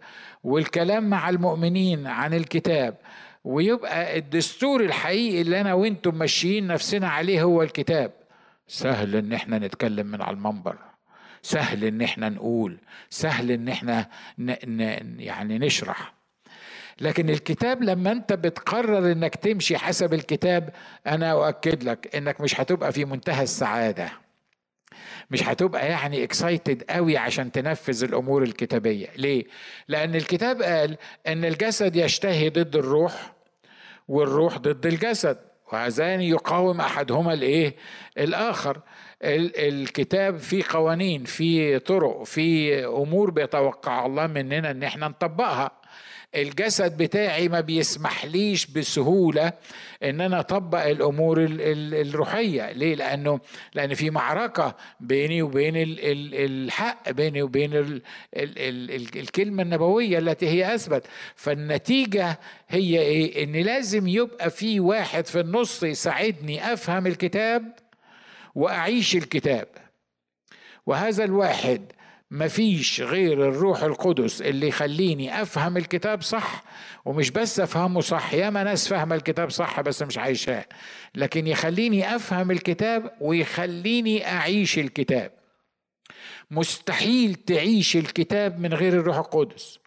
والكلام 0.44 1.10
مع 1.10 1.30
المؤمنين 1.30 2.08
عن 2.08 2.34
الكتاب 2.34 2.98
ويبقى 3.44 4.18
الدستور 4.18 4.82
الحقيقي 4.82 5.42
اللي 5.42 5.62
أنا 5.62 5.74
وأنتم 5.74 6.16
ماشيين 6.16 6.68
نفسنا 6.68 7.10
عليه 7.10 7.44
هو 7.44 7.62
الكتاب. 7.64 8.12
سهل 8.68 9.16
إن 9.16 9.34
إحنا 9.34 9.60
نتكلم 9.60 10.08
من 10.08 10.22
على 10.22 10.36
المنبر. 10.38 10.78
سهل 11.42 11.84
إن 11.84 12.02
إحنا 12.02 12.30
نقول. 12.30 12.78
سهل 13.10 13.52
إن 13.52 13.70
إحنا 13.70 14.10
ن 14.38 14.56
ن 14.68 15.20
يعني 15.20 15.60
نشرح. 15.60 16.14
لكن 17.02 17.30
الكتاب 17.30 17.84
لما 17.84 18.12
انت 18.12 18.34
بتقرر 18.34 19.12
انك 19.12 19.36
تمشي 19.36 19.78
حسب 19.78 20.14
الكتاب 20.14 20.70
أنا 21.08 21.32
اؤكد 21.32 21.84
لك 21.84 22.16
انك 22.16 22.42
مش 22.42 22.62
هتبقى 22.62 22.92
في 22.92 23.06
منتهى 23.06 23.44
السعادة. 23.44 24.10
مش 25.32 25.44
هتبقى 25.44 25.88
يعني 25.88 26.24
اكسايتد 26.24 26.84
قوي 26.90 27.18
عشان 27.18 27.52
تنفذ 27.52 28.04
الأمور 28.04 28.44
الكتابية. 28.44 29.08
ليه؟ 29.18 29.46
لأن 29.88 30.16
الكتاب 30.16 30.62
قال 30.62 30.98
إن 31.28 31.46
الجسد 31.46 31.96
يشتهي 31.96 32.50
ضد 32.50 32.76
الروح 32.76 33.34
والروح 34.08 34.58
ضد 34.58 34.86
الجسد. 34.86 35.38
وهذان 35.74 36.22
يقاوم 36.22 36.82
أحدهما 36.82 37.34
الإيه؟ 37.34 37.76
الآخر. 38.18 38.82
الكتاب 39.24 40.38
فيه 40.38 40.64
قوانين 40.70 41.24
فيه 41.24 41.78
طرق 41.78 42.24
فيه 42.24 42.88
أمور 43.04 43.32
بيتوقع 43.32 44.06
الله 44.06 44.28
مننا 44.28 44.72
إن 44.72 44.84
إحنا 44.84 45.08
نطبقها. 45.08 45.79
الجسد 46.36 46.98
بتاعي 46.98 47.48
ما 47.50 47.60
بيسمحليش 47.62 48.66
بسهولة 48.66 49.54
إن 50.04 50.22
أنا 50.22 50.40
أطبق 50.40 50.84
الأمور 50.86 51.38
الروحية. 51.50 52.72
ليه؟ 52.72 52.96
لأنه 52.96 53.40
لأن 53.74 53.94
في 53.94 54.10
معركة 54.10 54.76
بيني 55.00 55.42
وبين 55.42 55.74
الحق 55.76 57.10
بيني 57.12 57.42
وبين 57.42 57.74
ال 57.74 58.02
ال 58.36 58.60
ال 58.92 59.20
الكلمة 59.20 59.64
النبوية 59.64 60.18
التي 60.18 60.48
هي 60.48 60.76
أثبت. 60.76 61.04
فالنتيجة 61.36 62.40
هي 62.70 63.00
إيه؟ 63.02 63.44
إن 63.44 63.52
لازم 63.56 64.08
يبقى 64.08 64.50
في 64.50 64.80
واحد 64.80 65.26
في 65.28 65.40
النص 65.40 65.84
يساعدني 65.84 66.74
أفهم 66.74 67.08
الكتاب 67.08 67.74
وأعيش 68.56 69.16
الكتاب. 69.16 69.68
وهذا 70.86 71.24
الواحد 71.24 71.92
مفيش 72.32 73.02
غير 73.02 73.50
الروح 73.50 73.84
القدس 73.84 74.42
اللي 74.42 74.68
يخليني 74.68 75.42
أفهم 75.42 75.78
الكتاب 75.78 76.22
صح 76.22 76.64
ومش 77.06 77.30
بس 77.32 77.60
أفهمه 77.60 78.02
صح 78.02 78.34
ياما 78.34 78.64
ناس 78.64 78.88
فاهمة 78.88 79.16
الكتاب 79.16 79.50
صح 79.50 79.82
بس 79.82 80.02
مش 80.02 80.18
عايشاه 80.18 80.66
لكن 81.16 81.48
يخليني 81.48 82.16
أفهم 82.16 82.52
الكتاب 82.52 83.12
ويخليني 83.22 84.28
أعيش 84.28 84.80
الكتاب. 84.80 85.32
مستحيل 86.52 87.36
تعيش 87.36 87.98
الكتاب 87.98 88.60
من 88.60 88.74
غير 88.74 88.94
الروح 88.94 89.18
القدس. 89.18 89.80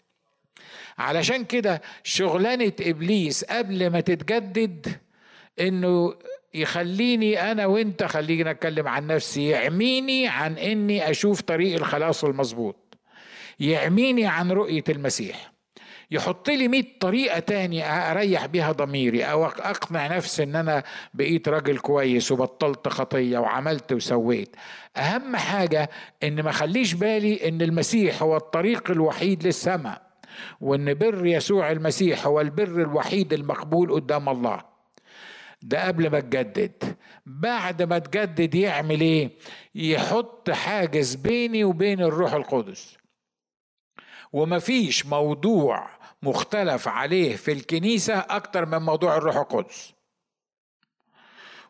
علشان 0.99 1.45
كده 1.45 1.83
شغلانة 2.05 2.73
إبليس 2.81 3.45
قبل 3.45 3.91
ما 3.91 4.01
تتجدد 4.01 5.01
إنه 5.61 6.15
يخليني 6.55 7.53
أنا 7.53 7.67
وأنت 7.67 8.05
خلينا 8.05 8.51
اتكلم 8.51 8.89
عن 8.89 9.07
نفسي 9.07 9.49
يعميني 9.49 10.29
عن 10.29 10.59
إني 10.59 11.11
أشوف 11.11 11.41
طريق 11.41 11.75
الخلاص 11.77 12.25
المظبوط. 12.25 12.99
يعميني 13.61 14.27
عن 14.27 14.53
رؤية 14.53 14.85
المسيح. 14.89 15.53
يحط 16.11 16.51
لي 16.51 16.69
100 16.69 16.85
طريقة 17.01 17.39
تانية 17.39 17.85
أريح 17.85 18.47
بيها 18.47 18.73
ضميري 18.73 19.25
أو 19.25 19.47
أقنع 19.47 20.17
نفسي 20.17 20.43
إن 20.43 20.57
أنا 20.57 20.83
بقيت 21.15 21.49
راجل 21.49 21.79
كويس 21.79 22.33
وبطلت 22.33 22.89
خطية 22.89 23.39
وعملت 23.39 23.93
وسويت. 23.93 24.57
أهم 24.97 25.37
حاجة 25.37 25.91
إن 26.23 26.43
ما 26.43 26.53
خليش 26.53 26.95
بالي 26.95 27.49
إن 27.49 27.63
المسيح 27.63 28.23
هو 28.23 28.37
الطريق 28.37 28.91
الوحيد 28.91 29.47
للسماء 29.47 30.03
وإن 30.61 30.95
بر 30.95 31.27
يسوع 31.27 31.71
المسيح 31.71 32.27
هو 32.27 32.41
البر 32.41 32.83
الوحيد 32.83 33.33
المقبول 33.33 33.93
قدام 33.93 34.29
الله. 34.29 34.72
ده 35.63 35.87
قبل 35.87 36.11
ما 36.11 36.21
تجدد 36.21 36.97
بعد 37.27 37.83
ما 37.83 37.99
تجدد 37.99 38.55
يعمل 38.55 39.01
إيه؟ 39.01 39.31
يحط 39.75 40.51
حاجز 40.51 41.15
بيني 41.15 41.65
وبين 41.65 42.01
الروح 42.01 42.33
القدس. 42.33 42.97
ومفيش 44.33 45.07
موضوع 45.07 45.89
مختلف 46.23 46.89
عليه 46.89 47.37
في 47.37 47.53
الكنيسة 47.53 48.19
أكتر 48.19 48.67
من 48.67 48.79
موضوع 48.79 49.17
الروح 49.17 49.37
القدس. 49.37 49.93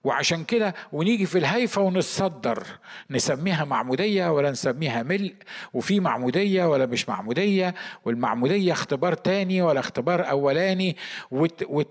وعشان 0.04 0.44
كده 0.44 0.74
ونيجي 0.92 1.26
في 1.26 1.38
الهيفة 1.38 1.82
ونتصدر. 1.82 2.66
نسميها 3.10 3.64
معمودية 3.64 4.32
ولا 4.32 4.50
نسميها 4.50 5.02
ملء؟ 5.02 5.34
وفي 5.74 6.00
معمودية 6.00 6.64
ولا 6.64 6.86
مش 6.86 7.08
معمودية؟ 7.08 7.74
والمعمودية 8.04 8.72
اختبار 8.72 9.14
تاني 9.14 9.62
ولا 9.62 9.80
اختبار 9.80 10.30
أولاني؟ 10.30 10.96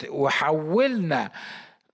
وحولنا 0.09 1.31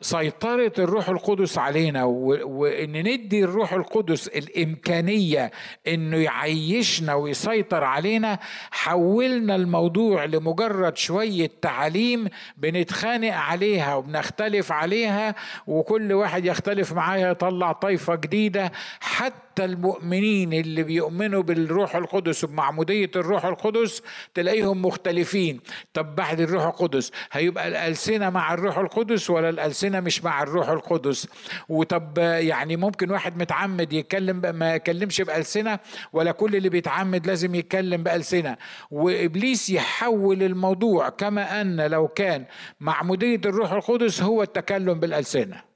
سيطرة 0.01 0.71
الروح 0.79 1.09
القدس 1.09 1.57
علينا 1.57 2.03
وإن 2.03 2.91
ندي 3.07 3.43
الروح 3.43 3.73
القدس 3.73 4.27
الإمكانية 4.27 5.51
إنه 5.87 6.17
يعيشنا 6.17 7.13
ويسيطر 7.13 7.83
علينا 7.83 8.39
حولنا 8.71 9.55
الموضوع 9.55 10.25
لمجرد 10.25 10.97
شوية 10.97 11.49
تعاليم 11.61 12.27
بنتخانق 12.57 13.33
عليها 13.33 13.95
وبنختلف 13.95 14.71
عليها 14.71 15.35
وكل 15.67 16.13
واحد 16.13 16.45
يختلف 16.45 16.93
معايا 16.93 17.29
يطلع 17.31 17.71
طائفة 17.71 18.15
جديدة. 18.15 18.71
حتى 18.99 19.65
المؤمنين 19.65 20.53
اللي 20.53 20.83
بيؤمنوا 20.83 21.43
بالروح 21.43 21.95
القدس 21.95 22.43
وبمعمودية 22.43 23.11
الروح 23.15 23.45
القدس 23.45 24.01
تلاقيهم 24.33 24.81
مختلفين. 24.81 25.59
طب 25.93 26.15
بعد 26.15 26.39
الروح 26.39 26.63
القدس 26.65 27.11
هيبقى 27.31 27.67
الألسنة 27.67 28.29
مع 28.29 28.53
الروح 28.53 28.77
القدس 28.77 29.29
ولا 29.29 29.49
الألسنة 29.49 29.86
مش 29.95 30.23
مع 30.23 30.43
الروح 30.43 30.69
القدس. 30.69 31.27
وطب 31.69 32.17
يعني 32.17 32.75
ممكن 32.75 33.11
واحد 33.11 33.37
متعمد 33.37 33.93
يتكلم 33.93 34.55
ما 34.55 34.75
يكلمش 34.75 35.21
بألسنة 35.21 35.79
ولا 36.13 36.31
كل 36.31 36.55
اللي 36.55 36.69
بيتعمد 36.69 37.27
لازم 37.27 37.55
يتكلم 37.55 38.03
بألسنة. 38.03 38.57
وإبليس 38.91 39.69
يحول 39.69 40.43
الموضوع 40.43 41.09
كما 41.09 41.61
أن 41.61 41.81
لو 41.81 42.07
كان 42.07 42.45
معمودية 42.79 43.41
الروح 43.45 43.71
القدس 43.71 44.21
هو 44.21 44.43
التكلم 44.43 44.99
بالألسنة. 44.99 45.67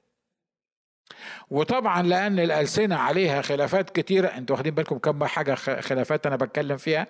وطبعا 1.50 2.02
لأن 2.02 2.38
الألسنة 2.40 2.96
عليها 2.96 3.42
خلافات 3.42 3.90
كتيرة. 3.90 4.26
أنتوا 4.28 4.56
واخدين 4.56 4.74
بالكم 4.74 4.98
كم 4.98 5.24
حاجة 5.24 5.54
خلافات 5.54 6.26
أنا 6.26 6.36
بتكلم 6.36 6.76
فيها؟ 6.76 7.06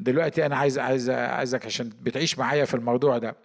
دلوقتي 0.00 0.46
أنا 0.46 0.56
عايز 0.56 0.78
عايز 0.78 1.10
عايزك 1.10 1.66
عشان 1.66 1.90
بتعيش 2.00 2.38
معايا 2.38 2.64
في 2.64 2.74
الموضوع 2.74 3.18
ده. 3.18 3.36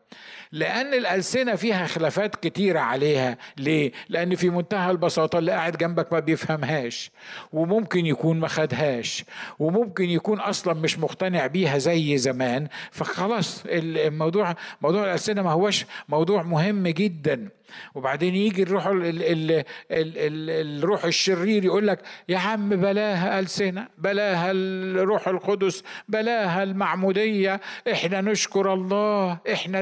لأن 0.51 0.93
الألسنة 0.93 1.55
فيها 1.55 1.87
خلافات 1.87 2.35
كتيرة 2.35 2.79
عليها. 2.79 3.37
ليه؟ 3.57 3.91
لأن 4.09 4.35
في 4.35 4.49
منتهى 4.49 4.91
البساطة 4.91 5.39
اللي 5.39 5.51
قاعد 5.51 5.77
جنبك 5.77 6.13
ما 6.13 6.19
بيفهمهاش 6.19 7.11
وممكن 7.53 8.05
يكون 8.05 8.39
ما 8.39 8.47
خدهاش 8.47 9.25
وممكن 9.59 10.09
يكون 10.09 10.39
أصلا 10.39 10.73
مش 10.73 10.99
مقتنع 10.99 11.47
بيها 11.47 11.77
زي 11.77 12.17
زمان. 12.17 12.67
فخلاص 12.91 13.63
الموضوع 13.65 14.55
موضوع 14.81 15.03
الألسنة 15.03 15.41
ما 15.41 15.51
هوش 15.51 15.85
موضوع 16.09 16.43
مهم 16.43 16.87
جدا. 16.87 17.49
وبعدين 17.95 18.35
يجي 18.35 18.63
الروح 18.63 18.87
ال 18.87 19.05
ال 19.05 19.21
ال 19.23 19.51
ال 19.91 20.17
ال 20.17 20.77
الروح 20.79 21.05
الشرير 21.05 21.65
يقول 21.65 21.87
لك 21.87 21.99
يا 22.29 22.37
عم 22.37 22.69
بلاها 22.69 23.39
ألسنة 23.39 23.87
بلاها 23.97 24.51
الروح 24.51 25.27
القدس 25.27 25.83
بلاها 26.07 26.63
المعمودية 26.63 27.61
إحنا 27.91 28.21
نشكر 28.21 28.73
الله 28.73 29.37
إحنا 29.53 29.81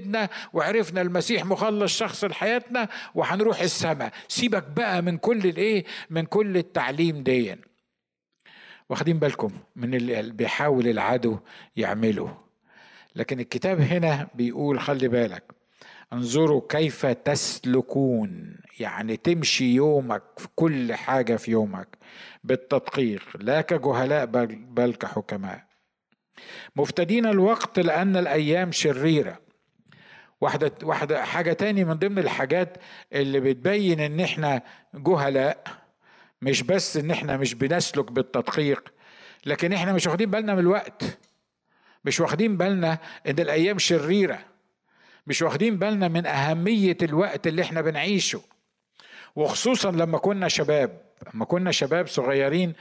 تجددنا 0.00 0.28
وعرفنا 0.52 1.00
المسيح 1.00 1.44
مخلص 1.44 1.98
شخص 1.98 2.24
لحياتنا 2.24 2.88
وهنروح 3.14 3.60
السماء. 3.60 4.12
سيبك 4.28 4.64
بقى 4.76 5.02
من 5.02 5.16
كل 5.18 5.38
الإيه؟ 5.38 5.84
من 6.10 6.24
كل 6.24 6.56
التعليم 6.56 7.22
دي 7.22 7.56
واخدين 8.88 9.18
بالكم 9.18 9.50
من 9.76 9.94
اللي 9.94 10.22
بيحاول 10.32 10.88
العدو 10.88 11.38
يعمله. 11.76 12.36
لكن 13.16 13.40
الكتاب 13.40 13.80
هنا 13.80 14.28
بيقول 14.34 14.80
خلي 14.80 15.08
بالك 15.08 15.44
انظروا 16.12 16.62
كيف 16.68 17.06
تسلكون. 17.06 18.56
يعني 18.80 19.16
تمشي 19.16 19.74
يومك 19.74 20.22
في 20.36 20.48
كل 20.56 20.94
حاجة 20.94 21.36
في 21.36 21.50
يومك 21.50 21.88
بالتدقيق. 22.44 23.22
لا 23.40 23.60
كجهلاء 23.60 24.26
بل, 24.26 24.46
بل 24.46 24.94
كحكماء. 24.94 25.64
مفتدين 26.76 27.26
الوقت 27.26 27.78
لأن 27.78 28.16
الأيام 28.16 28.72
شريرة. 28.72 29.38
واحدة 30.40 30.72
واحدة 30.82 31.24
حاجة 31.24 31.52
تاني 31.52 31.84
من 31.84 31.94
ضمن 31.94 32.18
الحاجات 32.18 32.76
اللي 33.12 33.40
بتبين 33.40 34.00
إن 34.00 34.20
إحنا 34.20 34.62
جهلاء 34.94 35.64
مش 36.42 36.62
بس 36.62 36.96
إن 36.96 37.10
إحنا 37.10 37.36
مش 37.36 37.54
بنسلك 37.54 38.12
بالتدقيق 38.12 38.92
لكن 39.46 39.72
إحنا 39.72 39.92
مش 39.92 40.06
واخدين 40.06 40.30
بالنا 40.30 40.54
من 40.54 40.60
الوقت 40.60 41.18
مش 42.04 42.20
واخدين 42.20 42.56
بالنا 42.56 42.98
إن 43.26 43.38
الأيام 43.38 43.78
شريرة 43.78 44.38
مش 45.26 45.42
واخدين 45.42 45.76
بالنا 45.78 46.08
من 46.08 46.26
أهمية 46.26 46.96
الوقت 47.02 47.46
اللي 47.46 47.62
إحنا 47.62 47.80
بنعيشه. 47.80 48.42
وخصوصا 49.36 49.90
لما 49.90 50.18
كنا 50.18 50.48
شباب 50.48 51.00
لما 51.34 51.44
كنا 51.44 51.70
شباب 51.70 52.06
صغيرين 52.06 52.72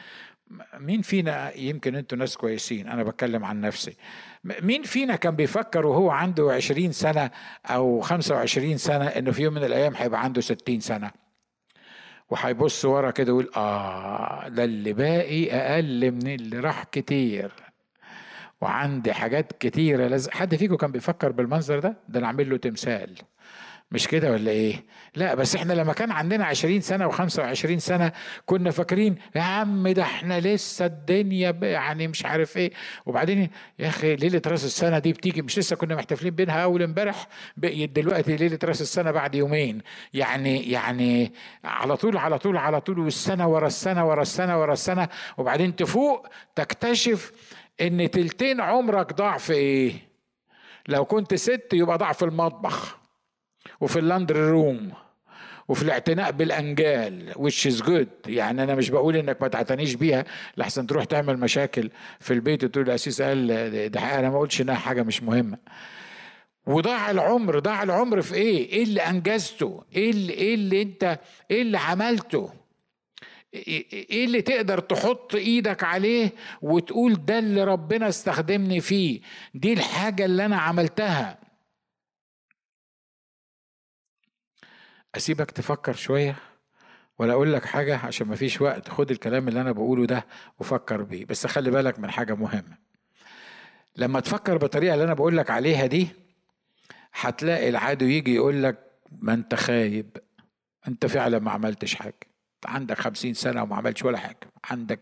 مين 0.80 1.02
فينا 1.02 1.58
يمكن 1.58 1.96
أنتوا 1.96 2.18
ناس 2.18 2.38
كويسين؟ 2.38 2.88
أنا 2.88 3.04
بتكلم 3.04 3.46
عن 3.46 3.62
نفسي. 3.62 3.96
مين 4.44 4.84
فينا 4.84 5.16
كان 5.16 5.36
بيفكر 5.36 5.86
وهو 5.86 6.10
عنده 6.10 6.52
عشرين 6.54 6.92
سنة 6.92 7.32
أو 7.66 8.02
خمسة 8.02 8.36
وعشرين 8.36 8.78
سنة 8.78 9.06
انه 9.08 9.32
في 9.32 9.42
يوم 9.44 9.54
من 9.54 9.64
الأيام 9.64 9.94
هيبقى 9.96 10.24
عنده 10.24 10.42
ستين 10.42 10.80
سنة؟ 10.80 11.12
وهيبص 12.30 12.86
ورا 12.86 13.12
كده 13.12 13.34
ويقول 13.34 13.52
آه 13.56 14.48
ده 14.48 14.64
اللي 14.64 14.94
باقي 14.94 15.52
أقل 15.52 16.12
من 16.12 16.28
اللي 16.28 16.60
راح 16.60 16.84
كتير. 16.84 17.52
وعندي 18.62 19.14
حاجات 19.14 19.54
كتيرة 19.60 20.08
لازم 20.08 20.32
حد 20.32 20.56
فيكم 20.56 20.76
كان 20.76 20.92
بيفكر 20.92 21.32
بالمنظر 21.32 21.80
ده؟ 21.80 21.96
ده 22.10 22.20
أنا 22.20 22.28
له 22.50 22.58
تمثال. 22.58 23.16
مش 23.92 24.08
كده 24.08 24.32
ولا 24.32 24.52
إيه؟ 24.52 24.84
لا 25.16 25.36
بس 25.36 25.56
إحنا 25.56 25.74
لما 25.74 25.94
كان 25.94 26.12
عندنا 26.12 26.46
عشرين 26.46 26.82
سنة 26.82 27.08
وخمسة 27.08 27.44
وعشرين 27.44 27.80
سنة 27.80 28.12
كنا 28.46 28.72
فاكرين 28.72 29.16
يا 29.36 29.42
عم 29.42 29.88
ده 29.88 30.02
إحنا 30.04 30.40
لسه 30.40 30.86
الدنيا 30.86 31.52
يعني 31.62 32.08
مش 32.08 32.26
عارف 32.26 32.58
إيه. 32.58 32.72
وبعدين 33.06 33.50
يا 33.80 33.88
أخي 33.88 34.16
ليلة 34.16 34.42
رأس 34.48 34.66
السنة 34.66 35.00
دي 35.00 35.14
بتيجي 35.14 35.42
مش 35.42 35.60
لسه 35.60 35.76
كنا 35.76 35.96
محتفلين 35.96 36.36
بينها 36.36 36.64
أول 36.64 36.84
امبارح 36.84 37.28
بقيت 37.58 37.90
دلوقتي 37.90 38.36
ليلة 38.36 38.60
رأس 38.64 38.82
السنة 38.82 39.12
بعد 39.12 39.36
يومين. 39.36 39.82
يعني 40.14 40.72
يعني 40.72 41.34
على 41.64 41.98
طول 41.98 42.18
على 42.18 42.40
طول 42.40 42.58
على 42.58 42.82
طول 42.82 43.00
والسنة 43.00 43.48
ورا 43.48 43.68
السنة 43.68 44.08
ورا 44.08 44.22
السنة 44.22 44.60
ورا 44.60 44.74
السنة. 44.74 45.08
وبعدين 45.38 45.76
تفوق 45.76 46.28
تكتشف 46.56 47.32
إن 47.82 48.12
تلتين 48.12 48.62
عمرك 48.62 49.14
ضاع 49.14 49.38
في 49.38 49.54
إيه؟ 49.54 49.94
لو 50.88 51.06
كنت 51.06 51.34
ست 51.36 51.68
يبقى 51.74 51.98
ضع 51.98 52.12
في 52.12 52.26
المطبخ. 52.26 52.99
وفي 53.82 54.00
ال 54.00 54.05
laundry 54.05 54.40
room 54.50 54.92
وفي 55.68 55.84
الاعتناء 55.84 56.32
بالأنجال 56.32 57.34
which 57.36 57.70
is 57.72 57.82
good. 57.86 58.08
يعني 58.28 58.64
أنا 58.64 58.76
مش 58.76 58.90
بقول 58.90 59.16
إنك 59.16 59.42
ما 59.42 59.48
تعتنيش 59.48 59.94
بيها. 59.94 60.26
لحسن 60.58 60.88
تروح 60.88 61.04
تعمل 61.06 61.38
مشاكل 61.38 61.90
في 62.20 62.34
البيت 62.34 62.64
وتقول 62.64 62.86
القسيس 62.86 63.22
قال 63.22 63.48
ده 63.92 64.20
أنا 64.20 64.30
ما 64.30 64.40
قلتش 64.40 64.62
إنها 64.62 64.76
حاجة 64.76 65.04
مش 65.04 65.24
مهمة. 65.24 65.58
وضاع 66.68 67.12
العمر 67.12 67.60
ضاع 67.60 67.84
العمر 67.84 68.22
في 68.22 68.36
إيه؟ 68.36 68.70
إيه 68.70 68.84
اللي 68.84 69.02
أنجزته؟ 69.02 69.84
إيه 69.96 70.10
اللي 70.10 70.34
إيه 70.34 70.56
اللي 70.56 70.82
أنت 70.82 71.20
إيه 71.52 71.62
اللي 71.62 71.78
عملته؟ 71.78 72.50
إيه 73.54 74.26
اللي 74.26 74.42
تقدر 74.42 74.80
تحط 74.80 75.36
إيدك 75.36 75.84
عليه 75.84 76.32
وتقول 76.62 77.26
ده 77.26 77.40
اللي 77.40 77.64
ربنا 77.64 78.10
استخدمني 78.10 78.80
فيه. 78.82 79.20
دي 79.54 79.74
الحاجة 79.74 80.26
اللي 80.26 80.46
أنا 80.46 80.58
عملتها. 80.58 81.38
أسيبك 85.16 85.52
تفكر 85.52 85.94
شوية 85.94 86.36
ولا 87.20 87.34
أقول 87.34 87.54
لك 87.54 87.66
حاجة 87.66 87.98
عشان 87.98 88.28
ما 88.28 88.36
فيش 88.36 88.62
وقت. 88.62 88.90
خد 88.90 89.12
الكلام 89.12 89.48
اللي 89.48 89.62
أنا 89.62 89.72
بقوله 89.72 90.06
ده 90.06 90.26
وفكر 90.60 91.02
بيه. 91.02 91.26
بس 91.26 91.48
خلي 91.48 91.72
بالك 91.72 92.00
من 92.00 92.12
حاجة 92.12 92.36
مهمة. 92.36 92.78
لما 93.96 94.20
تفكر 94.20 94.58
بالطريقة 94.58 94.94
اللي 94.94 95.06
أنا 95.06 95.14
بقول 95.14 95.38
لك 95.38 95.50
عليها 95.50 95.86
دي 95.86 96.08
هتلاقي 97.14 97.70
العدو 97.70 98.06
يجي 98.06 98.36
يقول 98.36 98.64
لك 98.64 98.92
ما 99.12 99.34
أنت 99.34 99.56
خايب. 99.56 100.18
أنت 100.88 101.06
فعلا 101.06 101.40
ما 101.40 101.52
عملتش 101.52 101.96
حاجة. 101.96 102.20
عندك 102.66 103.00
خمسين 103.00 103.34
سنة 103.34 103.64
وما 103.64 103.76
عملتش 103.76 104.04
ولا 104.04 104.18
حاجة. 104.18 104.40
عندك 104.66 105.00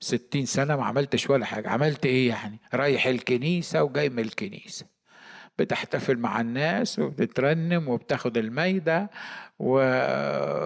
ستين 0.00 0.46
سنة 0.46 0.76
ما 0.76 0.84
عملتش 0.84 1.30
ولا 1.30 1.46
حاجة. 1.46 1.68
عملت 1.68 2.06
إيه 2.06 2.28
يعني؟ 2.28 2.58
رايح 2.74 3.06
الكنيسة 3.06 3.82
وجاي 3.82 4.08
من 4.08 4.18
الكنيسة. 4.18 4.86
بتحتفل 5.58 6.16
مع 6.18 6.40
الناس 6.40 6.98
وبتترنم 6.98 7.88
وبتاخد 7.88 8.36
الميدة 8.36 9.10
و... 9.58 9.80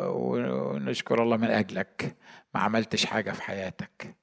ونشكر 0.06 1.22
الله 1.22 1.36
من 1.36 1.50
أجلك. 1.50 2.16
ما 2.54 2.60
عملتش 2.60 3.06
حاجة 3.06 3.30
في 3.30 3.42
حياتك. 3.42 4.16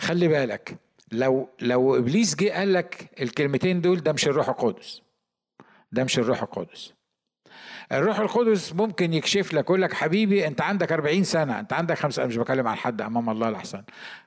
خلي 0.00 0.28
بالك 0.28 0.76
لو 1.12 1.48
لو 1.60 1.96
إبليس 1.96 2.34
جه 2.36 2.50
قال 2.52 2.72
لك 2.72 3.10
الكلمتين 3.22 3.80
دول 3.80 4.00
ده 4.00 4.12
مش 4.12 4.28
الروح 4.28 4.48
القدس. 4.48 5.02
ده 5.92 6.04
مش 6.04 6.18
الروح 6.18 6.42
القدس. 6.42 6.92
الروح 7.92 8.18
القدس 8.18 8.72
ممكن 8.72 9.12
يكشف 9.12 9.54
لك 9.54 9.64
يقول 9.64 9.82
لك 9.82 9.92
حبيبي 9.92 10.46
أنت 10.46 10.60
عندك 10.60 10.92
40 10.92 11.24
سنة. 11.24 11.60
أنت 11.60 11.72
عندك 11.72 11.98
خمسة 11.98 12.22
أنا 12.22 12.28
مش 12.28 12.36
بكلم 12.36 12.68
عن 12.68 12.76
حد 12.76 13.02
أمام 13.02 13.30
الله 13.30 13.48
الاحسن 13.48 13.82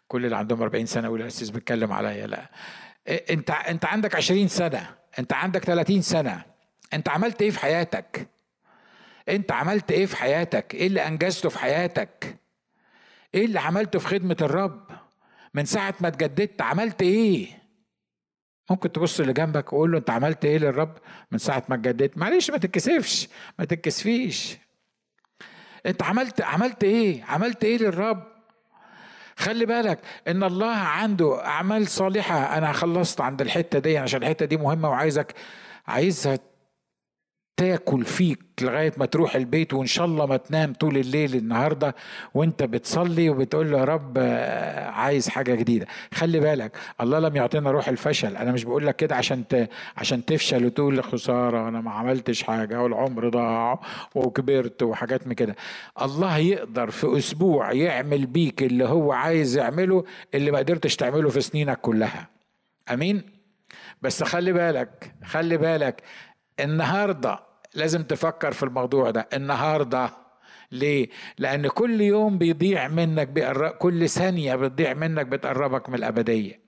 كل 0.08 0.26
اللي 0.26 0.36
عندهم 0.38 0.62
40 0.62 0.86
سنة 0.86 1.08
يقول 1.08 1.22
الاسيس 1.22 1.50
بيتكلم 1.50 1.94
عليا. 1.94 2.28
لا. 2.28 2.50
انت 3.08 3.50
انت 3.52 3.86
عندك 3.86 4.16
20 4.16 4.48
سنة 4.48 4.96
انت 5.20 5.34
عندك 5.34 5.64
30 5.64 6.02
سنة 6.02 6.44
انت 6.94 7.10
عملت 7.10 7.42
إيه 7.42 7.52
في 7.52 7.60
حياتك؟ 7.60 8.28
انت 9.30 9.52
عملت 9.52 9.92
إيه 9.92 10.06
في 10.06 10.16
حياتك؟ 10.18 10.76
إيه 10.76 10.88
اللي 10.88 11.08
انجزته 11.08 11.50
في 11.50 11.60
حياتك؟ 11.60 12.36
إيه 13.36 13.46
اللي 13.46 13.60
عملته 13.60 14.00
في 14.00 14.08
خدمة 14.08 14.38
الرب 14.42 14.88
من 15.54 15.66
ساعة 15.66 15.96
ما 16.00 16.08
اتجددت؟ 16.08 16.62
عملت 16.62 17.02
إيه؟ 17.02 17.48
ممكن 18.70 18.92
تبص 18.92 19.20
اللي 19.20 19.34
جنبك 19.34 19.74
وقول 19.74 19.92
له 19.92 19.98
انت 19.98 20.10
عملت 20.10 20.46
إيه 20.46 20.58
للرب 20.58 20.98
من 21.32 21.38
ساعة 21.38 21.64
ما 21.70 21.76
اتجددت؟ 21.76 22.18
معلش 22.18 22.52
ما 22.52 22.58
تتكسفش 22.58 23.28
ما 23.60 23.66
تتكسفيش. 23.66 24.58
انت 25.86 26.04
عملت 26.04 26.42
عملت 26.42 26.84
إيه؟ 26.84 27.24
عملت 27.24 27.64
إيه 27.64 27.78
للرب؟ 27.78 28.35
خلي 29.38 29.66
بالك 29.66 30.00
إن 30.28 30.44
الله 30.44 30.76
عنده 30.76 31.46
أعمال 31.46 31.88
صالحة. 31.88 32.58
أنا 32.58 32.72
خلصت 32.72 33.22
عند 33.22 33.42
الحتة 33.42 33.80
دي 33.80 33.98
عشان 33.98 34.24
الحتة 34.24 34.46
دي 34.46 34.58
مهمة 34.58 34.90
وعايزك 34.90 35.34
عايزها 35.88 36.40
تاكل 37.58 38.06
فيك 38.06 38.40
لغاية 38.62 38.94
ما 38.98 39.06
تروح 39.06 39.36
البيت 39.36 39.74
وإن 39.74 39.86
شاء 39.86 40.06
الله 40.06 40.26
ما 40.26 40.38
تنام 40.38 40.74
طول 40.74 40.98
الليل 40.98 41.36
النهارده 41.36 41.96
وإنت 42.34 42.64
بتصلي 42.64 43.30
وبتقول 43.30 43.72
له 43.72 43.80
يا 43.80 43.84
رب 43.84 44.18
عايز 44.94 45.30
حاجة 45.30 45.56
جديدة. 45.56 45.88
خلي 46.14 46.40
بالك 46.40 46.78
الله 47.02 47.20
لم 47.20 47.36
يعطينا 47.36 47.72
روح 47.72 47.88
الفشل. 47.88 48.38
أنا 48.38 48.52
مش 48.52 48.64
بقول 48.64 48.88
لك 48.88 48.96
كده 48.96 49.16
عشان 49.16 49.48
ت... 49.48 49.70
عشان 49.98 50.26
تفشل 50.26 50.66
وتقول 50.66 51.04
خسارة 51.04 51.70
أنا 51.70 51.82
ما 51.82 51.92
عملتش 51.92 52.44
حاجة 52.44 52.82
والعمر 52.82 53.30
ضاع 53.30 53.80
وكبرت 54.16 54.84
وحاجات 54.84 55.28
من 55.28 55.34
كده. 55.34 55.56
الله 56.02 56.38
يقدر 56.38 56.90
في 56.90 57.18
أسبوع 57.18 57.72
يعمل 57.72 58.26
بيك 58.26 58.64
اللي 58.64 58.86
هو 58.86 59.12
عايز 59.12 59.58
يعمله 59.58 60.04
اللي 60.34 60.52
ما 60.52 60.58
قدرتش 60.58 60.96
تعمله 60.96 61.30
في 61.30 61.42
سنينك 61.42 61.82
كلها. 61.82 62.28
أمين؟ 62.94 63.36
بس 64.02 64.24
خلي 64.24 64.54
بالك 64.54 65.14
خلي 65.26 65.58
بالك 65.58 66.02
النهارده 66.60 67.40
لازم 67.74 68.04
تفكر 68.04 68.52
في 68.52 68.64
الموضوع 68.64 69.10
ده 69.12 69.28
النهارده 69.34 70.10
ليه؟ 70.72 71.10
لأن 71.38 71.68
كل 71.68 72.02
يوم 72.02 72.38
بيضيع 72.38 72.88
منك 72.88 73.28
بيقرب 73.28 73.72
كل 73.72 74.10
ثانية 74.10 74.56
بتضيع 74.56 74.94
منك 74.94 75.26
بتقربك 75.26 75.90
من 75.90 75.96
الأبدية. 75.96 76.66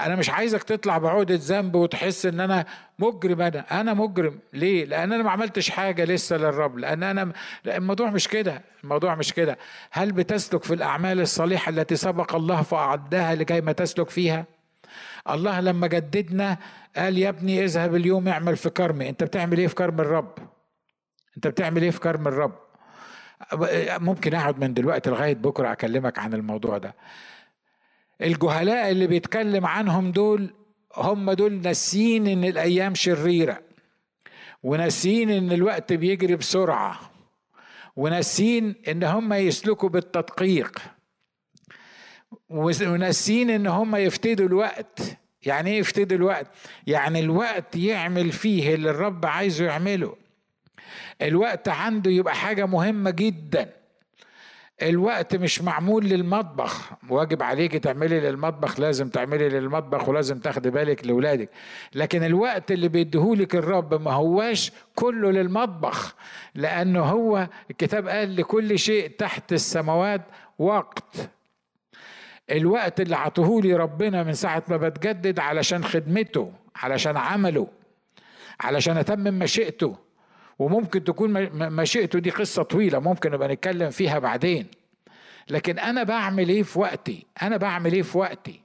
أنا 0.00 0.16
مش 0.16 0.30
عايزك 0.30 0.62
تطلع 0.62 0.98
بعودة 0.98 1.38
ذنب 1.42 1.74
وتحس 1.74 2.26
إن 2.26 2.40
أنا 2.40 2.66
مجرم 2.98 3.42
أنا، 3.42 3.80
أنا 3.80 3.94
مجرم، 3.94 4.38
ليه؟ 4.52 4.84
لأن 4.84 5.12
أنا 5.12 5.22
ما 5.22 5.30
عملتش 5.30 5.70
حاجة 5.70 6.04
لسه 6.04 6.36
للرب، 6.36 6.78
لأن 6.78 7.02
أنا 7.02 7.32
الموضوع 7.66 8.10
مش 8.10 8.28
كده، 8.28 8.62
الموضوع 8.84 9.14
مش 9.14 9.32
كده. 9.32 9.58
هل 9.90 10.12
بتسلك 10.12 10.64
في 10.64 10.74
الأعمال 10.74 11.20
الصالحة 11.20 11.70
التي 11.70 11.96
سبق 11.96 12.34
الله 12.34 12.62
فأعدها 12.62 13.34
لكي 13.34 13.60
ما 13.60 13.72
تسلك 13.72 14.10
فيها؟ 14.10 14.44
الله 15.30 15.60
لما 15.60 15.86
جددنا 15.86 16.58
قال 16.96 17.18
يا 17.18 17.28
ابني 17.28 17.64
اذهب 17.64 17.94
اليوم 17.94 18.28
اعمل 18.28 18.56
في 18.56 18.70
كرمي. 18.70 19.08
انت 19.08 19.24
بتعمل 19.24 19.58
إيه 19.58 19.66
في 19.66 19.74
كرم 19.74 20.00
الرب؟ 20.00 20.34
انت 21.36 21.46
بتعمل 21.46 21.82
إيه 21.82 21.90
في 21.90 22.00
كرم 22.00 22.28
الرب؟ 22.28 22.58
ممكن 24.00 24.34
اقعد 24.34 24.58
من 24.58 24.74
دلوقتي 24.74 25.10
لغاية 25.10 25.34
بكرة 25.34 25.72
اكلمك 25.72 26.18
عن 26.18 26.34
الموضوع 26.34 26.78
ده. 26.78 26.94
الجهلاء 28.22 28.90
اللي 28.90 29.06
بيتكلم 29.06 29.66
عنهم 29.66 30.12
دول 30.12 30.54
هم 30.96 31.32
دول 31.32 31.52
ناسيين 31.52 32.26
إن 32.26 32.44
الأيام 32.44 32.94
شريرة 32.94 33.60
وناسيين 34.62 35.30
إن 35.30 35.52
الوقت 35.52 35.92
بيجري 35.92 36.36
بسرعة 36.36 37.00
وناسيين 37.96 38.74
إن 38.88 39.04
هم 39.04 39.32
يسلكوا 39.32 39.88
بالتدقيق. 39.88 40.78
وناسين 42.48 43.50
إن 43.50 43.66
هم 43.66 43.96
يفتدوا 43.96 44.46
الوقت. 44.46 45.00
يعني 45.42 45.70
إيه 45.70 45.78
يفتدوا 45.78 46.16
الوقت؟ 46.16 46.46
يعني 46.86 47.20
الوقت 47.20 47.76
يعمل 47.76 48.32
فيه 48.32 48.74
اللي 48.74 48.90
الرب 48.90 49.26
عايزه 49.26 49.64
يعمله. 49.64 50.16
الوقت 51.22 51.68
عنده 51.68 52.10
يبقى 52.10 52.34
حاجة 52.34 52.66
مهمة 52.66 53.10
جدا. 53.10 53.72
الوقت 54.82 55.36
مش 55.36 55.62
معمول 55.62 56.04
للمطبخ. 56.04 56.90
واجب 57.10 57.42
عليك 57.42 57.72
تعملي 57.72 58.20
للمطبخ 58.20 58.80
لازم 58.80 59.08
تعملي 59.08 59.48
للمطبخ 59.48 60.08
ولازم 60.08 60.38
تاخدي 60.38 60.70
بالك 60.70 61.06
لأولادك. 61.06 61.50
لكن 61.94 62.22
الوقت 62.24 62.72
اللي 62.72 62.88
بيديهولك 62.88 63.54
الرب 63.54 64.02
ما 64.02 64.12
هواش 64.12 64.72
كله 64.94 65.30
للمطبخ. 65.30 66.14
لأنه 66.54 67.00
هو 67.00 67.48
الكتاب 67.70 68.08
قال 68.08 68.36
لكل 68.36 68.78
شيء 68.78 69.08
تحت 69.18 69.52
السماوات 69.52 70.22
وقت. 70.58 71.30
الوقت 72.50 73.00
اللي 73.00 73.16
عطوهولي 73.16 73.74
ربنا 73.74 74.22
من 74.22 74.34
ساعة 74.34 74.64
ما 74.68 74.76
بتجدد 74.76 75.38
علشان 75.38 75.84
خدمته 75.84 76.52
علشان 76.76 77.16
عمله 77.16 77.68
علشان 78.60 78.96
أتمم 78.96 79.38
مشيئته. 79.38 79.98
وممكن 80.58 81.04
تكون 81.04 81.50
مشيئته 81.72 82.18
دي 82.18 82.30
قصة 82.30 82.62
طويلة 82.62 82.98
ممكن 82.98 83.30
نبقى 83.30 83.48
نتكلم 83.48 83.90
فيها 83.90 84.18
بعدين. 84.18 84.70
لكن 85.50 85.78
أنا 85.78 86.02
بعمل 86.02 86.48
إيه 86.48 86.62
في 86.62 86.78
وقتي؟ 86.78 87.26
أنا 87.42 87.56
بعمل 87.56 87.92
إيه 87.92 88.02
في 88.02 88.18
وقتي؟ 88.18 88.62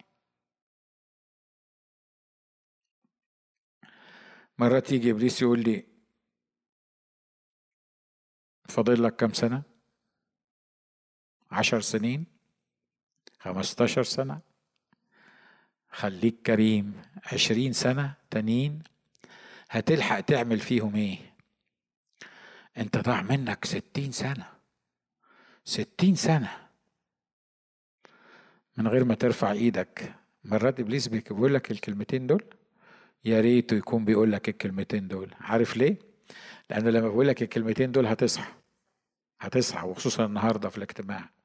مرات 4.60 4.92
يجي 4.92 5.12
إبليس 5.12 5.42
يقول 5.42 5.60
لي 5.60 5.86
فاضل 8.70 9.04
لك 9.04 9.16
كام 9.16 9.34
سنة؟ 9.34 9.64
عشر 11.52 11.82
سنين؟ 11.82 12.41
15 13.44 14.04
سنة. 14.04 14.40
خليك 15.90 16.36
كريم 16.46 17.02
عشرين 17.34 17.74
سنة 17.74 18.14
تانيين. 18.30 18.80
هتلحق 19.70 20.20
تعمل 20.20 20.60
فيهم 20.60 20.96
إيه؟ 20.96 21.18
انت 22.78 22.98
ضاع 22.98 23.22
منك 23.22 23.66
ستين 23.66 24.12
سنة. 24.12 24.46
ستين 25.66 26.16
سنة. 26.16 26.68
من 28.78 28.88
غير 28.88 29.04
ما 29.04 29.16
ترفع 29.16 29.52
إيدك. 29.52 30.16
مرات 30.44 30.80
إبليس 30.80 31.08
بيقول 31.08 31.54
لك 31.54 31.72
الكلمتين 31.72 32.28
دول؟ 32.28 32.44
يا 33.26 33.42
ريته 33.42 33.76
يكون 33.78 34.06
بيقول 34.06 34.32
لك 34.32 34.50
الكلمتين 34.50 35.08
دول. 35.08 35.34
عارف 35.40 35.78
ليه؟ 35.78 35.98
لأنه 36.70 36.90
لما 36.90 37.08
بيقول 37.10 37.28
لك 37.28 37.42
الكلمتين 37.42 37.92
دول 37.92 38.06
هتصحى. 38.06 38.54
هتصحى 39.40 39.88
وخصوصا 39.88 40.26
النهارده 40.26 40.70
في 40.70 40.78
الاجتماع. 40.78 41.41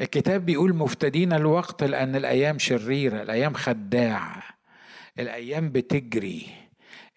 الكتاب 0.00 0.46
بيقول 0.46 0.74
مفتدين 0.74 1.32
الوقت 1.32 1.84
لأن 1.84 2.16
الأيام 2.16 2.58
شريرة 2.58 3.22
الأيام 3.22 3.54
خداع 3.54 4.42
الأيام 5.18 5.70
بتجري 5.72 6.46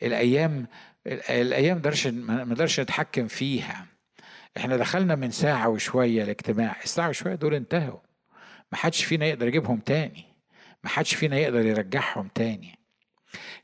الأيام 0.04 0.68
الأيام 1.08 1.78
درش 1.78 2.08
ما 2.08 2.44
نقدرش 2.44 2.80
نتحكم 2.80 3.28
فيها. 3.28 3.86
إحنا 4.58 4.78
دخلنا 4.78 5.16
من 5.16 5.32
ساعة 5.32 5.70
وشوية 5.70 6.24
الاجتماع 6.24 6.76
الساعة 6.84 7.10
وشوية 7.10 7.36
دول 7.36 7.54
انتهوا. 7.54 8.00
ما 8.72 8.78
حدش 8.78 9.04
فينا 9.04 9.26
يقدر 9.26 9.48
يجيبهم 9.48 9.80
تاني 9.80 10.26
ما 10.84 10.90
حدش 10.90 11.16
فينا 11.16 11.38
يقدر 11.38 11.66
يرجعهم 11.66 12.28
تاني. 12.36 12.80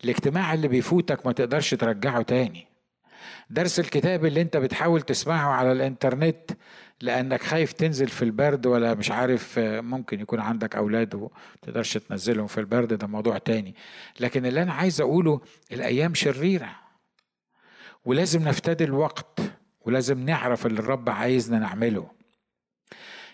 الاجتماع 0.04 0.54
اللي 0.54 0.68
بيفوتك 0.68 1.26
ما 1.26 1.32
تقدرش 1.32 1.74
ترجعه 1.74 2.22
تاني. 2.22 2.68
درس 3.50 3.80
الكتاب 3.80 4.26
اللي 4.26 4.42
انت 4.42 4.58
بتحاول 4.58 5.02
تسمعه 5.02 5.50
على 5.52 5.72
الإنترنت 5.72 6.52
لأنك 7.02 7.42
خايف 7.44 7.74
تنزل 7.74 8.08
في 8.08 8.22
البرد 8.22 8.66
ولا 8.66 8.94
مش 8.94 9.12
عارف 9.12 9.60
ممكن 9.60 10.20
يكون 10.20 10.40
عندك 10.40 10.76
أولاد 10.76 11.16
وتقدرش 11.16 11.98
تنزلهم 11.98 12.48
في 12.48 12.60
البرد 12.60 12.94
ده 12.94 13.08
موضوع 13.08 13.38
تاني. 13.38 13.76
لكن 14.20 14.46
اللي 14.46 14.64
أنا 14.64 14.74
عايز 14.74 15.02
أقوله 15.02 15.42
الأيام 15.72 16.14
شريرة. 16.14 16.70
ولازم 18.06 18.48
نفتدي 18.48 18.84
الوقت 18.84 19.40
ولازم 19.82 20.20
نعرف 20.20 20.66
اللي 20.66 20.80
الرب 20.80 21.10
عايزنا 21.10 21.60
نعمله. 21.60 22.17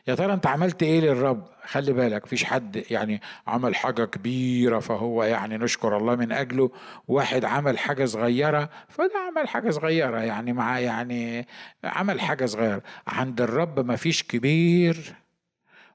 يا 0.07 0.15
ترى 0.15 0.33
انت 0.33 0.47
عملت 0.47 0.83
إيه 0.83 1.01
للرب؟ 1.01 1.47
خلي 1.65 1.93
بالك 1.93 2.25
فيش 2.25 2.43
حد 2.43 2.91
يعني 2.91 3.21
عمل 3.47 3.75
حاجة 3.75 4.05
كبيرة 4.05 4.79
فهو 4.79 5.23
يعني 5.23 5.57
نشكر 5.57 5.97
الله 5.97 6.15
من 6.15 6.31
أجله. 6.31 6.71
واحد 7.07 7.45
عمل 7.45 7.79
حاجة 7.79 8.05
صغيرة 8.05 8.69
فده 8.89 9.11
عمل 9.27 9.47
حاجة 9.47 9.69
صغيرة 9.69 10.19
يعني 10.19 10.53
مع 10.53 10.79
يعني 10.79 11.47
عمل 11.83 12.21
حاجة 12.21 12.45
صغيرة. 12.45 12.81
عند 13.07 13.41
الرب 13.41 13.79
ما 13.79 13.95
فيش 13.95 14.23
كبير 14.23 15.15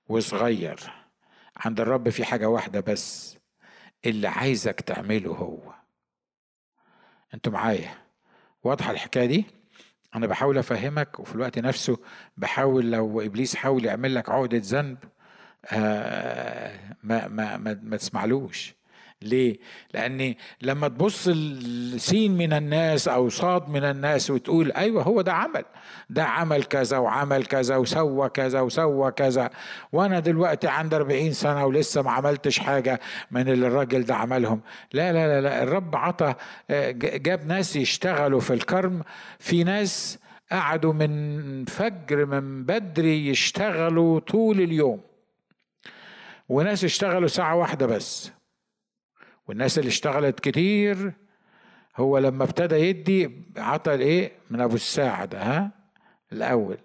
وصغير. 0.09 0.80
عند 1.56 1.80
الرب 1.80 2.09
في 2.09 2.24
حاجة 2.24 2.48
واحدة 2.48 2.80
بس 2.80 3.38
اللي 4.06 4.28
عايزك 4.28 4.80
تعمله 4.80 5.30
هو. 5.30 5.59
أنتوا 7.34 7.52
معايا؟ 7.52 7.90
واضحة 8.64 8.90
الحكاية 8.90 9.26
دي؟ 9.26 9.57
أنا 10.14 10.26
بحاول 10.26 10.59
أفهمك 10.59 11.20
وفي 11.20 11.34
الوقت 11.34 11.59
نفسه 11.59 11.98
بحاول 12.36 12.90
لو 12.90 13.20
إبليس 13.20 13.56
حاول 13.56 13.84
يعمل 13.84 14.14
لك 14.14 14.28
عقدة 14.30 14.61
ذنب 14.64 14.98
آه 15.66 16.96
ما 17.02 17.28
ما 17.28 17.56
ما, 17.56 17.80
ما 17.82 17.96
تسمعلوش. 17.96 18.77
ليه؟ 19.22 19.56
لأني 19.94 20.38
لما 20.62 20.88
تبص 20.88 21.28
لسين 21.28 22.36
من 22.36 22.52
الناس 22.52 23.08
أو 23.08 23.28
صاد 23.28 23.68
من 23.68 23.84
الناس 23.84 24.30
وتقول 24.30 24.72
أيوة 24.72 25.02
هو 25.02 25.20
ده 25.20 25.32
عمل 25.32 25.64
ده 26.10 26.24
عمل 26.24 26.64
كذا 26.64 26.98
وعمل 26.98 27.46
كذا 27.46 27.76
وسوى 27.76 28.28
كذا 28.28 28.60
وسوى 28.60 29.10
كذا 29.10 29.50
وأنا 29.92 30.20
دلوقتي 30.20 30.68
عندي 30.68 30.96
40 30.96 31.32
سنة 31.32 31.66
ولسه 31.66 32.02
ما 32.02 32.10
عملتش 32.10 32.58
حاجة 32.58 33.00
من 33.30 33.48
اللي 33.48 33.66
الراجل 33.66 34.04
ده 34.04 34.14
عملهم 34.14 34.60
لا 34.92 35.12
لا 35.12 35.28
لا, 35.28 35.40
لا 35.40 35.62
الرب 35.62 35.96
عطى 35.96 36.34
آه، 36.70 36.90
جاب 37.00 37.46
ناس 37.46 37.76
يشتغلوا 37.76 38.40
في 38.40 38.54
الكرم 38.54 39.02
في 39.38 39.64
ناس 39.64 40.18
قعدوا 40.52 40.92
من 40.92 41.64
فجر 41.64 42.26
من 42.26 42.64
بدري 42.64 43.28
يشتغلوا 43.28 44.20
طول 44.20 44.60
اليوم 44.60 45.00
وناس 46.48 46.84
اشتغلوا 46.84 47.28
ساعة 47.28 47.56
واحدة 47.56 47.86
بس 47.86 48.38
والناس 49.49 49.78
اللي 49.78 49.88
اشتغلت 49.88 50.40
كتير 50.40 51.12
هو 51.96 52.18
لما 52.18 52.44
ابتدى 52.44 52.74
يدي 52.74 53.30
عطى 53.57 53.94
الايه؟ 53.94 54.32
من 54.51 54.61
أبو 54.61 54.74
الساعة 54.74 55.24
ده 55.24 55.42
ها؟ 55.42 55.70
الأول. 56.32 56.78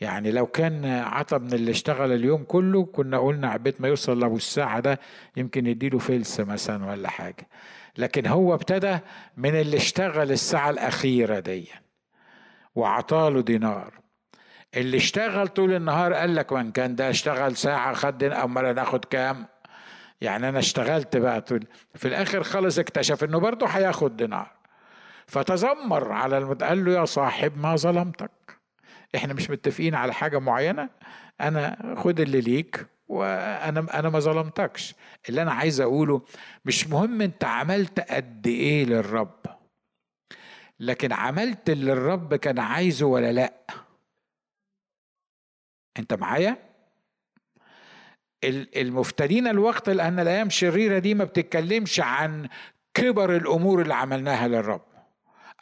يعني 0.00 0.30
لو 0.30 0.46
كان 0.46 0.84
عطى 0.84 1.38
من 1.38 1.52
اللي 1.52 1.70
اشتغل 1.70 2.12
اليوم 2.12 2.42
كله 2.44 2.84
كنا 2.84 3.18
قلنا 3.18 3.48
عبيت 3.48 3.80
ما 3.80 3.88
يوصل 3.88 4.20
لأبو 4.20 4.36
الساعة 4.36 4.80
ده 4.80 5.00
يمكن 5.36 5.66
يديله 5.66 5.98
فلس 5.98 6.40
مثلا 6.40 6.86
ولا 6.90 7.08
حاجة. 7.08 7.48
لكن 7.98 8.26
هو 8.26 8.54
ابتدى 8.54 8.98
من 9.36 9.60
اللي 9.60 9.76
اشتغل 9.76 10.30
الساعة 10.32 10.70
الأخيرة 10.70 11.38
دي 11.38 11.68
وعطاله 12.74 13.40
دينار. 13.40 13.92
اللي 14.76 14.96
اشتغل 14.96 15.48
طول 15.48 15.74
النهار 15.74 16.14
قال 16.14 16.34
لك 16.34 16.52
من 16.52 16.72
كان 16.72 16.96
ده 16.96 17.10
اشتغل 17.10 17.56
ساعة 17.56 17.94
خد 17.94 18.24
أمال 18.24 18.74
ناخد 18.74 19.04
كام؟ 19.04 19.46
يعني 20.20 20.48
أنا 20.48 20.58
اشتغلت 20.58 21.16
بقى 21.16 21.44
في 21.94 22.08
الآخر 22.08 22.42
خلص 22.42 22.78
اكتشف 22.78 23.24
إنه 23.24 23.38
برضه 23.38 23.66
هياخد 23.66 24.16
دينار. 24.16 24.50
فتذمر 25.26 26.12
على 26.12 26.38
المد... 26.38 26.62
قال 26.62 26.84
له 26.84 26.92
يا 26.92 27.04
صاحب 27.04 27.58
ما 27.58 27.76
ظلمتك. 27.76 28.30
إحنا 29.16 29.34
مش 29.34 29.50
متفقين 29.50 29.94
على 29.94 30.14
حاجة 30.14 30.38
معينة 30.38 30.88
أنا 31.40 31.94
خد 31.98 32.20
اللي 32.20 32.40
ليك 32.40 32.86
وأنا 33.08 33.98
أنا 33.98 34.08
ما 34.10 34.18
ظلمتكش. 34.18 34.94
اللي 35.28 35.42
أنا 35.42 35.52
عايز 35.52 35.80
أقوله 35.80 36.22
مش 36.64 36.86
مهم 36.88 37.22
أنت 37.22 37.44
عملت 37.44 38.00
قد 38.00 38.46
إيه 38.46 38.84
للرب 38.84 39.40
لكن 40.80 41.12
عملت 41.12 41.70
اللي 41.70 41.92
الرب 41.92 42.34
كان 42.34 42.58
عايزه 42.58 43.06
ولا 43.06 43.32
لأ. 43.32 43.52
أنت 45.98 46.14
معايا؟ 46.14 46.67
المفتدين 48.44 49.46
الوقت 49.46 49.88
لأن 49.90 50.20
الأيام 50.20 50.46
الشريرة 50.46 50.98
دي 50.98 51.14
ما 51.14 51.24
بتتكلمش 51.24 52.00
عن 52.00 52.48
كبر 52.94 53.36
الأمور 53.36 53.82
اللي 53.82 53.94
عملناها 53.94 54.48
للرب 54.48 54.82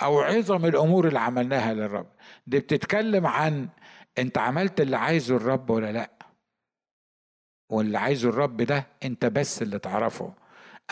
أو 0.03 0.21
عظم 0.21 0.65
الأمور 0.65 1.09
اللي 1.09 1.19
عملناها 1.19 1.75
للرب. 1.75 2.07
دي 2.47 2.61
بتتكلم 2.61 3.27
عن 3.27 3.69
أنت 4.19 4.39
عملت 4.39 4.81
اللي 4.81 4.97
عايزه 4.97 5.37
الرب 5.37 5.71
ولا 5.71 5.93
لأ؟ 5.93 6.11
واللي 7.71 7.99
عايزه 7.99 8.29
الرب 8.29 8.57
ده 8.57 8.87
أنت 9.05 9.27
بس 9.27 9.63
اللي 9.63 9.79
تعرفه. 9.79 10.35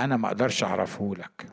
أنا 0.01 0.17
ما 0.17 0.29
أقدرش 0.29 0.65
أعرفه 0.65 1.15
لك. 1.19 1.47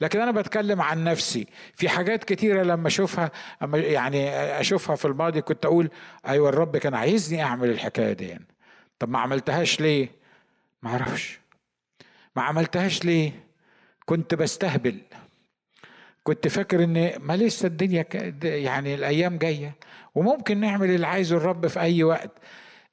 لكن 0.00 0.20
أنا 0.20 0.30
بتكلم 0.30 0.82
عن 0.82 1.04
نفسي. 1.04 1.46
في 1.74 1.88
حاجات 1.88 2.24
كتيرة 2.24 2.62
لما 2.62 2.88
أشوفها 2.88 3.30
يعني 3.74 4.30
أشوفها 4.60 4.96
في 4.96 5.04
الماضي 5.04 5.42
كنت 5.42 5.64
أقول 5.64 5.90
أيوه 6.26 6.48
الرب 6.48 6.76
كان 6.76 6.94
عايزني 6.94 7.42
أعمل 7.42 7.70
الحكاية 7.70 8.12
دي. 8.12 8.38
طب 8.98 9.08
ما 9.08 9.18
عملتهاش 9.18 9.80
ليه؟ 9.80 10.08
ما 10.82 10.90
أعرفش. 10.90 11.40
ما 12.36 12.42
عملتهاش 12.42 13.04
ليه؟ 13.04 13.32
كنت 14.04 14.34
بستهبل. 14.34 14.98
كنت 16.22 16.48
فاكر 16.48 16.84
إن 16.84 17.12
ما 17.18 17.36
لسه 17.36 17.66
الدنيا 17.66 18.06
يعني 18.42 18.94
الأيام 18.94 19.38
جاية 19.38 19.74
وممكن 20.14 20.60
نعمل 20.60 20.90
اللي 20.90 21.06
عايزه 21.06 21.36
الرب 21.36 21.66
في 21.66 21.80
أي 21.80 22.02
وقت. 22.02 22.30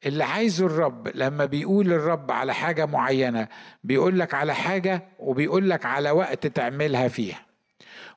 اللي 0.06 0.24
عايزه 0.24 0.66
الرب 0.66 1.08
لما 1.16 1.46
بيقول 1.46 1.94
الرب 1.94 2.32
على 2.32 2.54
حاجة 2.54 2.86
معينة 2.86 3.48
بيقول 3.84 4.20
لك 4.20 4.34
على 4.34 4.56
حاجة 4.56 5.04
وبيقول 5.20 5.70
لك 5.70 5.86
على 5.86 6.12
وقت 6.12 6.48
تعملها 6.48 7.08
فيها. 7.08 7.46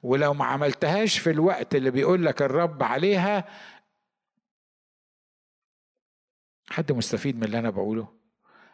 ولو 0.03 0.35
ما 0.35 0.45
عملتهاش 0.45 1.19
في 1.19 1.31
الوقت 1.31 1.75
اللي 1.75 1.91
بيقول 1.91 2.25
لك 2.27 2.43
الرب 2.43 2.83
عليها 2.83 3.45
حد 6.71 6.93
مستفيد 6.93 7.37
من 7.37 7.45
اللي 7.45 7.59
أنا 7.59 7.71
بقوله؟ 7.71 8.09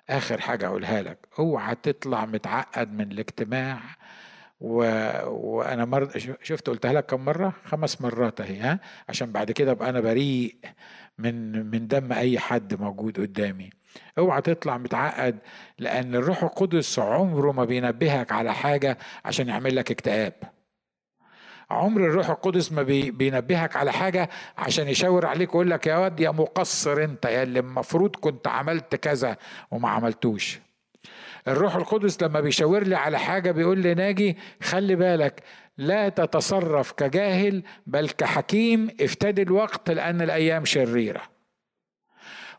آخر 0.09 0.41
حاجة 0.41 0.67
اقولها 0.67 1.03
لك. 1.03 1.27
أوعى 1.39 1.75
تطلع 1.75 2.27
متعقد 2.27 2.93
من 2.93 3.13
الاجتماع 3.13 3.81
و... 4.61 4.77
وأنا 5.29 5.85
مر... 5.85 6.11
شفت 6.43 6.67
قلتها 6.71 6.93
لك 6.93 7.07
كم 7.07 7.25
مرة؟ 7.25 7.53
خمس 7.65 8.01
مرات 8.01 8.41
أهي 8.41 8.61
ها؟ 8.61 8.81
عشان 9.09 9.33
بعد 9.33 9.51
كده 9.53 9.71
أبقى 9.73 9.89
أنا 9.89 10.01
بريء 10.01 10.57
من 11.19 11.67
من 11.71 11.87
دم 11.87 12.13
أي 12.13 12.39
حد 12.39 12.81
موجود 12.81 13.21
قدامي. 13.21 13.71
أوعى 14.19 14.43
تطلع 14.43 14.79
متعقد 14.79 15.39
لأن 15.79 16.15
الروح 16.15 16.43
القدس 16.43 16.99
عمره 16.99 17.53
ما 17.53 17.65
بينبهك 17.65 18.33
على 18.33 18.55
حاجة 18.55 18.99
عشان 19.25 19.49
يعمل 19.49 19.77
لك 19.77 19.91
اكتئاب. 19.91 20.33
عمر 21.73 22.01
الروح 22.01 22.31
القدس 22.31 22.73
ما 22.73 22.83
بينبهك 22.83 23.77
على 23.77 23.93
حاجة 23.93 24.29
عشان 24.59 24.89
يشاور 24.89 25.27
عليك 25.27 25.55
ويقول 25.55 25.71
لك 25.71 25.87
يا 25.87 25.97
واد 25.97 26.21
يا 26.21 26.31
مقصر 26.31 27.05
انت 27.05 27.25
يا 27.25 27.43
اللي 27.43 27.61
المفروض 27.61 28.17
كنت 28.17 28.49
عملت 28.49 28.95
كذا 28.95 29.37
وما 29.71 29.89
عملتوش. 29.89 30.61
الروح 31.49 31.77
القدس 31.77 32.23
لما 32.23 32.41
بيشاور 32.41 32.83
لي 32.83 32.95
على 32.97 33.19
حاجة 33.19 33.51
بيقول 33.51 33.79
لي 33.79 33.95
ناجي 33.95 34.37
خلي 34.63 34.95
بالك 34.97 35.43
لا 35.79 36.09
تتصرف 36.09 36.93
كجاهل 36.93 37.63
بل 37.87 38.09
كحكيم 38.09 38.89
افتدي 39.01 39.43
الوقت 39.43 39.91
لأن 39.91 40.23
الأيام 40.23 40.65
شريرة. 40.65 41.23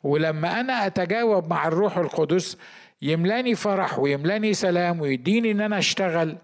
ولما 0.04 0.60
أنا 0.60 0.86
أتجاوب 0.86 1.50
مع 1.50 1.68
الروح 1.68 1.98
القدس 1.98 2.58
يملاني 3.02 3.56
فرح 3.56 4.00
ويملاني 4.00 4.54
سلام 4.54 5.02
ويديني 5.02 5.52
إن 5.52 5.62
أنا 5.62 5.78
أشتغل 5.78 6.38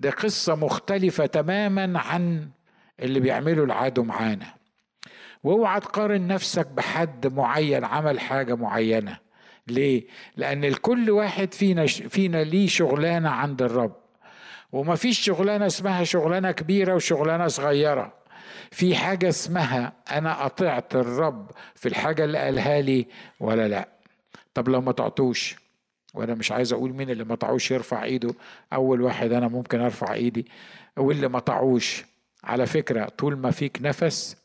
ده 0.00 0.10
قصة 0.10 0.54
مختلفة 0.54 1.26
تماما 1.26 1.98
عن 1.98 2.48
اللي 3.00 3.20
بيعمله 3.20 3.64
العدو 3.64 4.02
معانا. 4.02 4.46
وأوعى 5.44 5.80
تقارن 5.80 6.26
نفسك 6.26 6.66
بحد 6.66 7.34
معين 7.34 7.84
عمل 7.84 8.20
حاجة 8.20 8.54
معينة. 8.54 9.18
ليه؟ 9.66 10.06
لأن 10.36 10.64
الكل 10.64 11.10
واحد 11.10 11.54
فينا 11.54 11.86
فينا 11.86 12.44
ليه 12.44 12.66
شغلانة 12.68 13.28
عند 13.30 13.62
الرب. 13.62 13.96
وما 14.72 14.94
فيش 14.94 15.20
شغلانة 15.20 15.66
اسمها 15.66 16.04
شغلانة 16.04 16.50
كبيرة 16.52 16.94
وشغلانة 16.94 17.46
صغيرة. 17.46 18.12
في 18.70 18.96
حاجة 18.96 19.28
اسمها 19.28 19.92
أنا 20.10 20.46
أطعت 20.46 20.94
الرب 20.94 21.50
في 21.74 21.88
الحاجة 21.88 22.24
اللي 22.24 22.38
قالها 22.38 22.80
لي 22.80 23.06
ولا 23.40 23.68
لأ. 23.68 23.88
طب 24.54 24.68
لو 24.68 24.80
ما 24.80 24.92
تعطوش 24.92 25.56
وأنا 26.14 26.34
مش 26.34 26.52
عايز 26.52 26.72
أقول 26.72 26.92
مين 26.92 27.10
اللي 27.10 27.24
ما 27.24 27.34
طعوش 27.34 27.70
يرفع 27.70 28.04
ايده. 28.04 28.34
اول 28.72 29.00
واحد 29.00 29.32
أنا 29.32 29.48
ممكن 29.48 29.80
ارفع 29.80 30.14
ايدي. 30.14 30.46
واللي 30.96 31.28
ما 31.28 31.38
طعوش 31.38 32.04
على 32.44 32.66
فكرة 32.66 33.04
طول 33.04 33.36
ما 33.36 33.50
فيك 33.50 33.78
نفس 33.82 34.36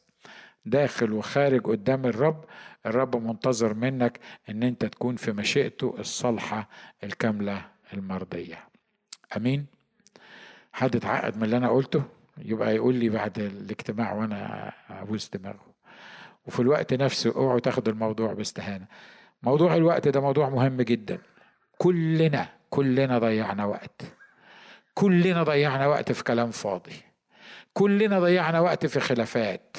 داخل 0.66 1.14
وخارج 1.14 1.62
قدام 1.62 2.06
الرب 2.06 2.46
الرب 2.86 3.16
منتظر 3.16 3.74
منك 3.74 4.20
ان 4.50 4.64
انت 4.64 4.86
تكون 4.86 5.16
في 5.16 5.32
مشيئته 5.32 5.96
الصالحة 6.00 6.70
الكاملة 7.04 7.66
المرضية. 7.94 8.60
امين؟ 9.38 9.66
حد 10.74 10.96
اتعقد 10.96 11.38
من 11.38 11.44
اللي 11.44 11.58
أنا 11.58 11.70
قلته 11.70 12.04
يبقى 12.38 12.76
يقول 12.76 12.96
لي 12.96 13.10
بعد 13.10 13.40
الاجتماع 13.40 14.14
وأنا 14.14 14.72
ابوس 14.90 15.30
دماغه. 15.30 15.66
وفي 16.48 16.60
الوقت 16.60 16.94
نفسه 16.94 17.34
اوعوا 17.36 17.60
تاخدوا 17.60 17.94
الموضوع 17.94 18.34
باستهانة. 18.34 18.86
موضوع 19.44 19.76
الوقت 19.76 20.08
ده 20.08 20.22
موضوع 20.22 20.50
مهم 20.50 20.82
جدا. 20.82 21.20
كلنا 21.78 22.48
كلنا 22.70 23.20
ضيعنا 23.20 23.66
وقت. 23.66 24.02
كلنا 24.94 25.44
ضيعنا 25.44 25.88
وقت 25.88 26.12
في 26.12 26.24
كلام 26.24 26.52
فاضي. 26.52 26.96
كلنا 27.74 28.20
ضيعنا 28.20 28.60
وقت 28.60 28.86
في 28.86 29.00
خلافات 29.00 29.78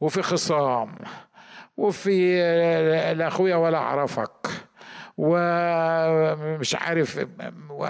وفي 0.00 0.22
خصام 0.22 0.94
وفي 1.76 2.42
الاخويا 3.12 3.56
ولا 3.56 3.78
أعرفك 3.78 4.46
ومش 5.18 6.74
عارف 6.74 7.26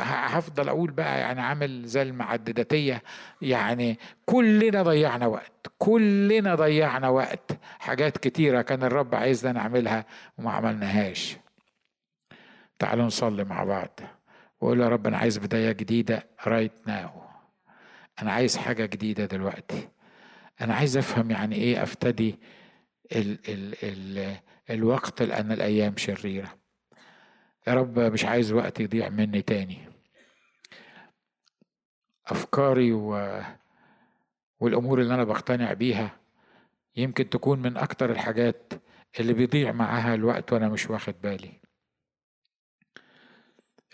هفضل 0.02 0.68
أقول 0.68 0.90
بقى 0.90 1.20
يعني 1.20 1.40
عامل 1.40 1.82
زي 1.84 2.02
المعدداتية. 2.02 3.02
يعني 3.42 3.98
كلنا 4.26 4.82
ضيعنا 4.82 5.26
وقت 5.26 5.52
كلنا 5.78 6.54
ضيعنا 6.54 7.08
وقت. 7.08 7.58
حاجات 7.78 8.18
كتيرة 8.18 8.62
كان 8.62 8.82
الرب 8.82 9.14
عايزنا 9.14 9.52
نعملها 9.52 10.04
وما 10.38 10.52
عملناهاش. 10.52 11.36
تعالوا 12.82 13.04
نصلي 13.04 13.44
مع 13.44 13.64
بعض. 13.64 14.00
وقول 14.60 14.80
يا 14.80 14.88
رب 14.88 15.06
أنا 15.06 15.16
عايز 15.16 15.38
بداية 15.38 15.72
جديدة 15.72 16.26
رايت 16.46 16.72
ناو 16.86 17.10
أنا 18.22 18.32
عايز 18.32 18.56
حاجة 18.56 18.86
جديدة 18.86 19.26
دلوقتي. 19.26 19.88
أنا 20.60 20.74
عايز 20.74 20.96
أفهم 20.96 21.30
يعني 21.30 21.56
إيه 21.56 21.82
أفتدي 21.82 22.38
ال 23.12 23.38
ال 23.48 23.74
ال 23.82 24.36
الوقت 24.70 25.22
لأن 25.22 25.52
الأيام 25.52 25.96
شريرة. 25.96 26.58
يا 27.66 27.74
رب 27.74 27.98
مش 27.98 28.24
عايز 28.24 28.52
وقت 28.52 28.80
يضيع 28.80 29.08
مني 29.08 29.42
تاني. 29.42 29.78
أفكاري 32.26 32.92
و 32.92 33.40
والأمور 34.60 35.00
اللي 35.00 35.14
أنا 35.14 35.24
بقتنع 35.24 35.72
بيها 35.72 36.10
يمكن 36.96 37.30
تكون 37.30 37.58
من 37.58 37.76
أكتر 37.76 38.10
الحاجات 38.10 38.72
اللي 39.20 39.32
بيضيع 39.32 39.72
معاها 39.72 40.14
الوقت 40.14 40.52
وأنا 40.52 40.68
مش 40.68 40.90
واخد 40.90 41.14
بالي. 41.22 41.61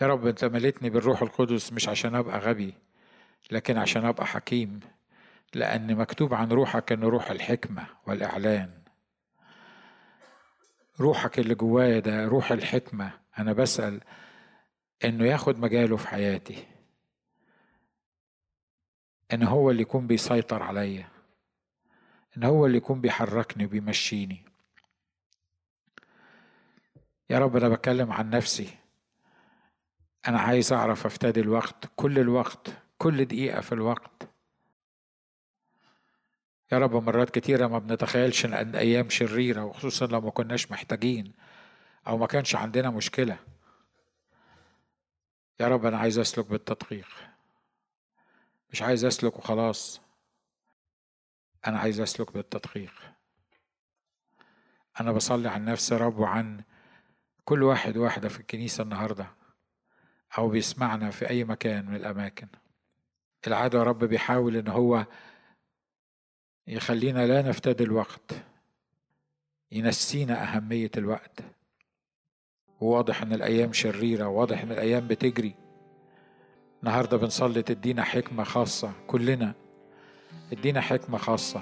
يا 0.01 0.07
رب 0.07 0.27
أنت 0.27 0.45
مليتني 0.45 0.89
بالروح 0.89 1.21
القدس 1.21 1.73
مش 1.73 1.89
عشان 1.89 2.15
أبقى 2.15 2.39
غبي 2.39 2.73
لكن 3.51 3.77
عشان 3.77 4.05
أبقى 4.05 4.25
حكيم 4.25 4.79
لأن 5.53 5.95
مكتوب 5.95 6.33
عن 6.33 6.51
روحك 6.51 6.91
انه 6.91 7.09
روح 7.09 7.31
الحكمة 7.31 7.87
والإعلان. 8.07 8.71
روحك 10.99 11.39
اللي 11.39 11.55
جوايا 11.55 11.99
ده 11.99 12.25
روح 12.25 12.51
الحكمة. 12.51 13.11
أنا 13.39 13.53
بسأل 13.53 14.01
إنه 15.05 15.25
ياخد 15.25 15.59
مجاله 15.59 15.97
في 15.97 16.07
حياتي. 16.07 16.67
إن 19.33 19.43
هو 19.43 19.71
اللي 19.71 19.81
يكون 19.81 20.07
بيسيطر 20.07 20.63
عليا. 20.63 21.07
إن 22.37 22.43
هو 22.43 22.65
اللي 22.65 22.77
يكون 22.77 23.01
بيحركني 23.01 23.65
وبيمشيني. 23.65 24.45
يا 27.29 27.39
رب 27.39 27.57
أنا 27.57 27.69
بتكلم 27.69 28.11
عن 28.11 28.29
نفسي. 28.29 28.78
أنا 30.27 30.39
عايز 30.39 30.73
أعرف 30.73 31.05
افتدي 31.05 31.39
الوقت 31.39 31.85
كل 31.95 32.19
الوقت 32.19 32.69
كل 32.97 33.25
دقيقة 33.25 33.61
في 33.61 33.71
الوقت. 33.71 34.29
يا 36.71 36.77
رب 36.77 36.95
مرات 36.95 37.29
كتيرة 37.29 37.67
ما 37.67 37.79
بنتخيلش 37.79 38.45
إن 38.45 38.75
أيام 38.75 39.09
شريرة 39.09 39.65
وخصوصا 39.65 40.07
لو 40.07 40.21
ما 40.21 40.31
كناش 40.31 40.71
محتاجين 40.71 41.33
أو 42.07 42.17
ما 42.17 42.27
كانش 42.27 42.55
عندنا 42.55 42.89
مشكلة. 42.89 43.37
يا 45.59 45.67
رب 45.67 45.85
أنا 45.85 45.97
عايز 45.97 46.19
أسلك 46.19 46.47
بالتدقيق. 46.49 47.07
مش 48.71 48.81
عايز 48.81 49.05
أسلك 49.05 49.37
وخلاص. 49.37 50.01
أنا 51.67 51.79
عايز 51.79 51.99
أسلك 51.99 52.33
بالتدقيق. 52.33 52.93
أنا 54.99 55.11
بصلي 55.11 55.49
عن 55.49 55.65
نفسي 55.65 55.97
رب 55.97 56.17
وعن 56.17 56.63
كل 57.45 57.63
واحد 57.63 57.97
واحدة 57.97 58.29
في 58.29 58.39
الكنيسة 58.39 58.83
النهاردة. 58.83 59.38
أو 60.37 60.49
بيسمعنا 60.49 61.11
في 61.11 61.29
أي 61.29 61.43
مكان 61.43 61.85
من 61.85 61.95
الأماكن. 61.95 62.47
يا 63.47 63.83
رب 63.83 64.03
بيحاول 64.03 64.57
إن 64.57 64.67
هو 64.67 65.05
يخلينا 66.67 67.27
لا 67.27 67.41
نفتدي 67.41 67.83
الوقت 67.83 68.31
ينسينا 69.71 70.43
أهمية 70.43 70.91
الوقت. 70.97 71.39
وواضح 72.81 73.21
إن 73.21 73.33
الأيام 73.33 73.73
شريرة 73.73 74.27
واضح 74.27 74.61
إن 74.61 74.71
الأيام 74.71 75.07
بتجري. 75.07 75.55
النهاردة 76.83 77.17
بنصلي 77.17 77.61
تدينا 77.61 78.03
حكمة 78.03 78.43
خاصة 78.43 78.91
كلنا 79.07 79.53
ادينا 80.51 80.81
حكمة 80.81 81.17
خاصة 81.17 81.61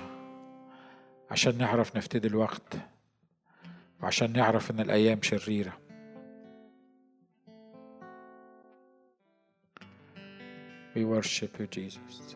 عشان 1.31 1.57
نعرف 1.57 1.95
نفتدي 1.95 2.27
الوقت 2.27 2.77
وعشان 4.01 4.33
نعرف 4.33 4.71
إن 4.71 4.79
الأيام 4.79 5.21
شريرة. 5.21 5.86
We 10.97 11.05
worship 11.05 11.59
you, 11.59 11.67
Jesus. 11.67 12.35